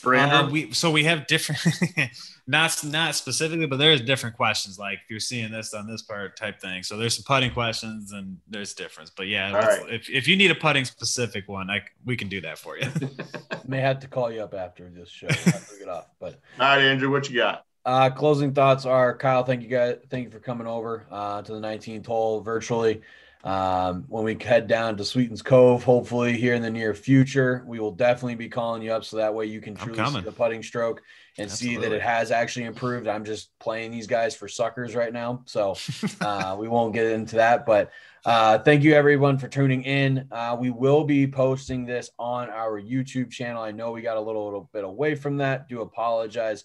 for 0.00 0.14
Uh, 0.14 0.48
we 0.48 0.72
so 0.72 0.90
we 0.90 1.04
have 1.04 1.26
different, 1.26 1.60
not 2.46 2.84
not 2.84 3.14
specifically, 3.14 3.66
but 3.66 3.78
there's 3.78 4.00
different 4.00 4.36
questions. 4.36 4.78
Like 4.78 4.98
if 5.02 5.10
you're 5.10 5.20
seeing 5.20 5.50
this 5.50 5.74
on 5.74 5.86
this 5.86 6.02
part 6.02 6.36
type 6.36 6.60
thing. 6.60 6.82
So 6.82 6.96
there's 6.96 7.16
some 7.16 7.24
putting 7.24 7.50
questions 7.50 8.12
and 8.12 8.38
there's 8.48 8.74
difference. 8.74 9.10
But 9.10 9.26
yeah, 9.26 9.52
right. 9.52 9.82
if 9.88 10.08
if 10.08 10.28
you 10.28 10.36
need 10.36 10.50
a 10.50 10.54
putting 10.54 10.84
specific 10.84 11.48
one, 11.48 11.70
I 11.70 11.80
c- 11.80 11.86
we 12.04 12.16
can 12.16 12.28
do 12.28 12.40
that 12.42 12.58
for 12.58 12.78
you. 12.78 12.88
May 13.66 13.80
have 13.80 14.00
to 14.00 14.08
call 14.08 14.30
you 14.30 14.42
up 14.42 14.54
after 14.54 14.88
this 14.90 15.08
show 15.08 15.28
after 15.28 15.72
we 15.72 15.80
get 15.80 15.88
off. 15.88 16.06
But 16.20 16.40
All 16.60 16.66
right, 16.66 16.82
Andrew, 16.82 17.10
what 17.10 17.28
you 17.28 17.36
got? 17.36 17.64
Uh, 17.86 18.10
closing 18.10 18.52
thoughts 18.52 18.84
are 18.84 19.16
Kyle. 19.16 19.44
Thank 19.44 19.62
you 19.62 19.68
guys. 19.68 19.98
Thank 20.10 20.24
you 20.24 20.30
for 20.32 20.40
coming 20.40 20.66
over 20.66 21.06
uh, 21.08 21.40
to 21.42 21.52
the 21.52 21.60
19th 21.60 22.04
hole 22.04 22.40
virtually. 22.40 23.00
Um, 23.44 24.06
when 24.08 24.24
we 24.24 24.36
head 24.40 24.66
down 24.66 24.96
to 24.96 25.04
Sweetens 25.04 25.40
Cove, 25.40 25.84
hopefully 25.84 26.36
here 26.36 26.54
in 26.54 26.62
the 26.62 26.70
near 26.70 26.94
future, 26.94 27.62
we 27.64 27.78
will 27.78 27.92
definitely 27.92 28.34
be 28.34 28.48
calling 28.48 28.82
you 28.82 28.90
up 28.90 29.04
so 29.04 29.18
that 29.18 29.32
way 29.32 29.46
you 29.46 29.60
can 29.60 29.76
truly 29.76 30.04
see 30.04 30.20
the 30.20 30.32
putting 30.32 30.64
stroke 30.64 31.00
and 31.38 31.48
see 31.48 31.76
that 31.76 31.92
it 31.92 32.02
has 32.02 32.32
actually 32.32 32.64
improved. 32.64 33.06
I'm 33.06 33.24
just 33.24 33.56
playing 33.60 33.92
these 33.92 34.08
guys 34.08 34.34
for 34.34 34.48
suckers 34.48 34.96
right 34.96 35.12
now, 35.12 35.42
so 35.44 35.76
uh, 36.20 36.56
we 36.58 36.66
won't 36.66 36.92
get 36.92 37.06
into 37.06 37.36
that. 37.36 37.66
But 37.66 37.92
uh, 38.24 38.58
thank 38.58 38.82
you 38.82 38.94
everyone 38.94 39.38
for 39.38 39.46
tuning 39.46 39.84
in. 39.84 40.26
Uh, 40.32 40.56
we 40.58 40.70
will 40.70 41.04
be 41.04 41.28
posting 41.28 41.86
this 41.86 42.10
on 42.18 42.50
our 42.50 42.82
YouTube 42.82 43.30
channel. 43.30 43.62
I 43.62 43.70
know 43.70 43.92
we 43.92 44.02
got 44.02 44.16
a 44.16 44.20
little, 44.20 44.44
little 44.44 44.68
bit 44.72 44.82
away 44.82 45.14
from 45.14 45.36
that. 45.36 45.68
Do 45.68 45.82
apologize 45.82 46.64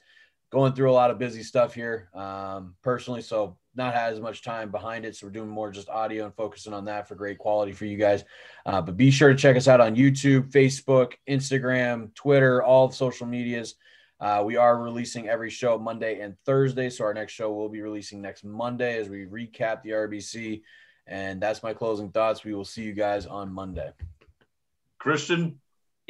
going 0.51 0.73
through 0.73 0.91
a 0.91 0.93
lot 0.93 1.09
of 1.09 1.17
busy 1.17 1.43
stuff 1.43 1.73
here 1.73 2.09
um, 2.13 2.75
personally, 2.83 3.21
so 3.21 3.57
not 3.73 3.93
had 3.93 4.11
as 4.11 4.19
much 4.19 4.43
time 4.43 4.69
behind 4.69 5.05
it. 5.05 5.15
So 5.15 5.25
we're 5.25 5.31
doing 5.31 5.47
more 5.47 5.71
just 5.71 5.89
audio 5.89 6.25
and 6.25 6.35
focusing 6.35 6.73
on 6.73 6.85
that 6.85 7.07
for 7.07 7.15
great 7.15 7.37
quality 7.37 7.71
for 7.71 7.85
you 7.85 7.97
guys. 7.97 8.25
Uh, 8.65 8.81
but 8.81 8.97
be 8.97 9.11
sure 9.11 9.29
to 9.29 9.35
check 9.35 9.55
us 9.55 9.69
out 9.69 9.79
on 9.79 9.95
YouTube, 9.95 10.51
Facebook, 10.51 11.13
Instagram, 11.27 12.13
Twitter, 12.13 12.61
all 12.61 12.89
the 12.89 12.95
social 12.95 13.25
medias. 13.25 13.75
Uh, 14.19 14.43
we 14.45 14.57
are 14.57 14.77
releasing 14.77 15.29
every 15.29 15.49
show 15.49 15.79
Monday 15.79 16.19
and 16.19 16.35
Thursday. 16.45 16.89
So 16.89 17.05
our 17.05 17.13
next 17.13 17.31
show 17.31 17.51
will 17.53 17.69
be 17.69 17.81
releasing 17.81 18.21
next 18.21 18.43
Monday 18.43 18.97
as 18.97 19.07
we 19.07 19.25
recap 19.25 19.81
the 19.81 19.91
RBC. 19.91 20.61
And 21.07 21.41
that's 21.41 21.63
my 21.63 21.73
closing 21.73 22.11
thoughts. 22.11 22.43
We 22.43 22.53
will 22.53 22.65
see 22.65 22.83
you 22.83 22.93
guys 22.93 23.25
on 23.25 23.51
Monday. 23.51 23.91
Christian, 24.99 25.60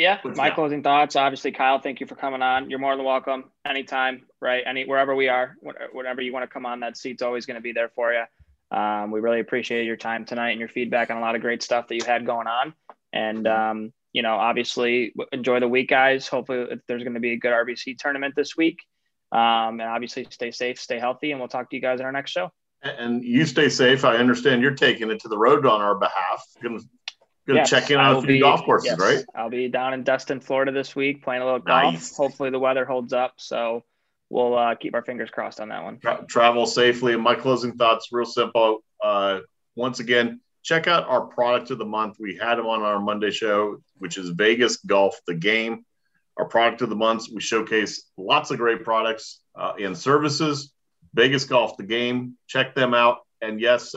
Yeah, 0.01 0.17
What's 0.23 0.35
my 0.35 0.49
that? 0.49 0.55
closing 0.55 0.81
thoughts. 0.81 1.15
Obviously, 1.15 1.51
Kyle, 1.51 1.79
thank 1.79 1.99
you 1.99 2.07
for 2.07 2.15
coming 2.15 2.41
on. 2.41 2.71
You're 2.71 2.79
more 2.79 2.95
than 2.95 3.05
welcome 3.05 3.51
anytime, 3.63 4.23
right? 4.41 4.63
Any 4.65 4.83
wherever 4.85 5.13
we 5.15 5.27
are, 5.29 5.55
wh- 5.63 5.93
whenever 5.93 6.21
you 6.23 6.33
want 6.33 6.41
to 6.41 6.47
come 6.51 6.65
on, 6.65 6.79
that 6.79 6.97
seat's 6.97 7.21
always 7.21 7.45
going 7.45 7.55
to 7.55 7.61
be 7.61 7.71
there 7.71 7.89
for 7.89 8.11
you. 8.11 8.23
Um, 8.75 9.11
we 9.11 9.19
really 9.19 9.41
appreciate 9.41 9.85
your 9.85 9.97
time 9.97 10.25
tonight 10.25 10.49
and 10.51 10.59
your 10.59 10.69
feedback 10.69 11.11
on 11.11 11.17
a 11.17 11.19
lot 11.19 11.35
of 11.35 11.41
great 11.41 11.61
stuff 11.61 11.87
that 11.87 11.95
you 11.95 12.03
had 12.03 12.25
going 12.25 12.47
on. 12.47 12.73
And 13.13 13.45
um, 13.45 13.93
you 14.11 14.23
know, 14.23 14.37
obviously, 14.37 15.13
enjoy 15.31 15.59
the 15.59 15.67
week, 15.67 15.89
guys. 15.89 16.27
Hopefully, 16.27 16.65
there's 16.87 17.03
going 17.03 17.13
to 17.13 17.19
be 17.19 17.33
a 17.33 17.37
good 17.37 17.51
RBC 17.51 17.99
tournament 17.99 18.33
this 18.35 18.57
week. 18.57 18.79
Um, 19.31 19.79
and 19.79 19.83
obviously, 19.83 20.25
stay 20.31 20.49
safe, 20.49 20.79
stay 20.79 20.97
healthy, 20.97 21.29
and 21.29 21.39
we'll 21.39 21.47
talk 21.47 21.69
to 21.69 21.75
you 21.75 21.81
guys 21.81 21.99
in 21.99 22.07
our 22.07 22.11
next 22.11 22.31
show. 22.31 22.49
and 22.81 23.23
you 23.23 23.45
stay 23.45 23.69
safe. 23.69 24.03
I 24.03 24.15
understand 24.15 24.63
you're 24.63 24.73
taking 24.73 25.11
it 25.11 25.19
to 25.19 25.27
the 25.27 25.37
road 25.37 25.67
on 25.67 25.79
our 25.79 25.93
behalf. 25.93 26.43
Gonna 27.51 27.61
Yes, 27.61 27.69
check 27.69 27.91
in 27.91 27.99
on 27.99 28.15
a 28.15 28.21
few 28.21 28.27
be- 28.27 28.39
golf 28.39 28.63
courses, 28.63 28.91
yes, 28.91 28.99
right? 28.99 29.25
I'll 29.35 29.49
be 29.49 29.67
down 29.67 29.93
in 29.93 30.03
Destin, 30.03 30.39
Florida 30.39 30.71
this 30.71 30.95
week 30.95 31.21
playing 31.21 31.41
a 31.41 31.45
little 31.45 31.59
golf. 31.59 31.93
Nice. 31.93 32.15
Hopefully 32.15 32.49
the 32.49 32.59
weather 32.59 32.85
holds 32.85 33.11
up. 33.11 33.33
So 33.37 33.83
we'll 34.29 34.57
uh, 34.57 34.75
keep 34.75 34.93
our 34.93 35.03
fingers 35.03 35.29
crossed 35.29 35.59
on 35.59 35.67
that 35.67 35.83
one. 35.83 35.99
Tra- 35.99 36.25
travel 36.29 36.65
safely. 36.65 37.13
And 37.13 37.21
my 37.21 37.35
closing 37.35 37.73
thoughts, 37.73 38.07
real 38.13 38.25
simple. 38.25 38.83
Uh, 39.03 39.39
once 39.75 39.99
again, 39.99 40.39
check 40.63 40.87
out 40.87 41.09
our 41.09 41.25
product 41.25 41.71
of 41.71 41.77
the 41.77 41.85
month. 41.85 42.15
We 42.19 42.37
had 42.41 42.55
them 42.55 42.67
on 42.67 42.83
our 42.83 43.01
Monday 43.01 43.31
show, 43.31 43.81
which 43.97 44.17
is 44.17 44.29
Vegas 44.29 44.77
Golf, 44.77 45.19
the 45.27 45.35
game. 45.35 45.83
Our 46.37 46.45
product 46.45 46.81
of 46.81 46.89
the 46.89 46.95
month, 46.95 47.25
we 47.33 47.41
showcase 47.41 48.09
lots 48.17 48.49
of 48.49 48.59
great 48.59 48.85
products 48.85 49.41
uh, 49.59 49.73
and 49.77 49.97
services. 49.97 50.71
Vegas 51.13 51.43
Golf, 51.43 51.75
the 51.75 51.83
game. 51.83 52.37
Check 52.47 52.75
them 52.75 52.93
out. 52.93 53.17
And 53.41 53.59
yes, 53.59 53.93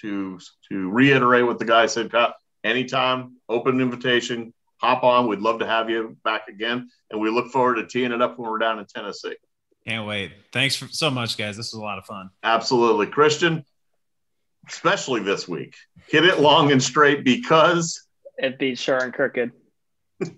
to 0.00 0.38
to 0.70 0.88
reiterate 0.90 1.44
what 1.44 1.58
the 1.58 1.64
guy 1.66 1.86
said, 1.86 2.10
Pat, 2.10 2.32
anytime, 2.64 3.36
open 3.48 3.80
invitation, 3.80 4.52
hop 4.78 5.04
on. 5.04 5.26
We'd 5.26 5.40
love 5.40 5.60
to 5.60 5.66
have 5.66 5.90
you 5.90 6.16
back 6.24 6.48
again. 6.48 6.90
And 7.10 7.20
we 7.20 7.30
look 7.30 7.50
forward 7.50 7.76
to 7.76 7.86
teeing 7.86 8.12
it 8.12 8.22
up 8.22 8.38
when 8.38 8.50
we're 8.50 8.58
down 8.58 8.78
in 8.78 8.86
Tennessee. 8.86 9.36
Can't 9.86 10.06
wait. 10.06 10.32
Thanks 10.52 10.76
for, 10.76 10.86
so 10.88 11.10
much, 11.10 11.38
guys. 11.38 11.56
This 11.56 11.72
was 11.72 11.80
a 11.80 11.84
lot 11.84 11.98
of 11.98 12.04
fun. 12.04 12.30
Absolutely. 12.42 13.06
Christian, 13.06 13.64
especially 14.68 15.22
this 15.22 15.48
week, 15.48 15.74
hit 16.08 16.24
it 16.24 16.40
long 16.40 16.72
and 16.72 16.82
straight 16.82 17.24
because 17.24 18.06
It 18.36 18.58
beats 18.58 18.80
short 18.80 19.02
and 19.02 19.14
crooked. 19.14 19.52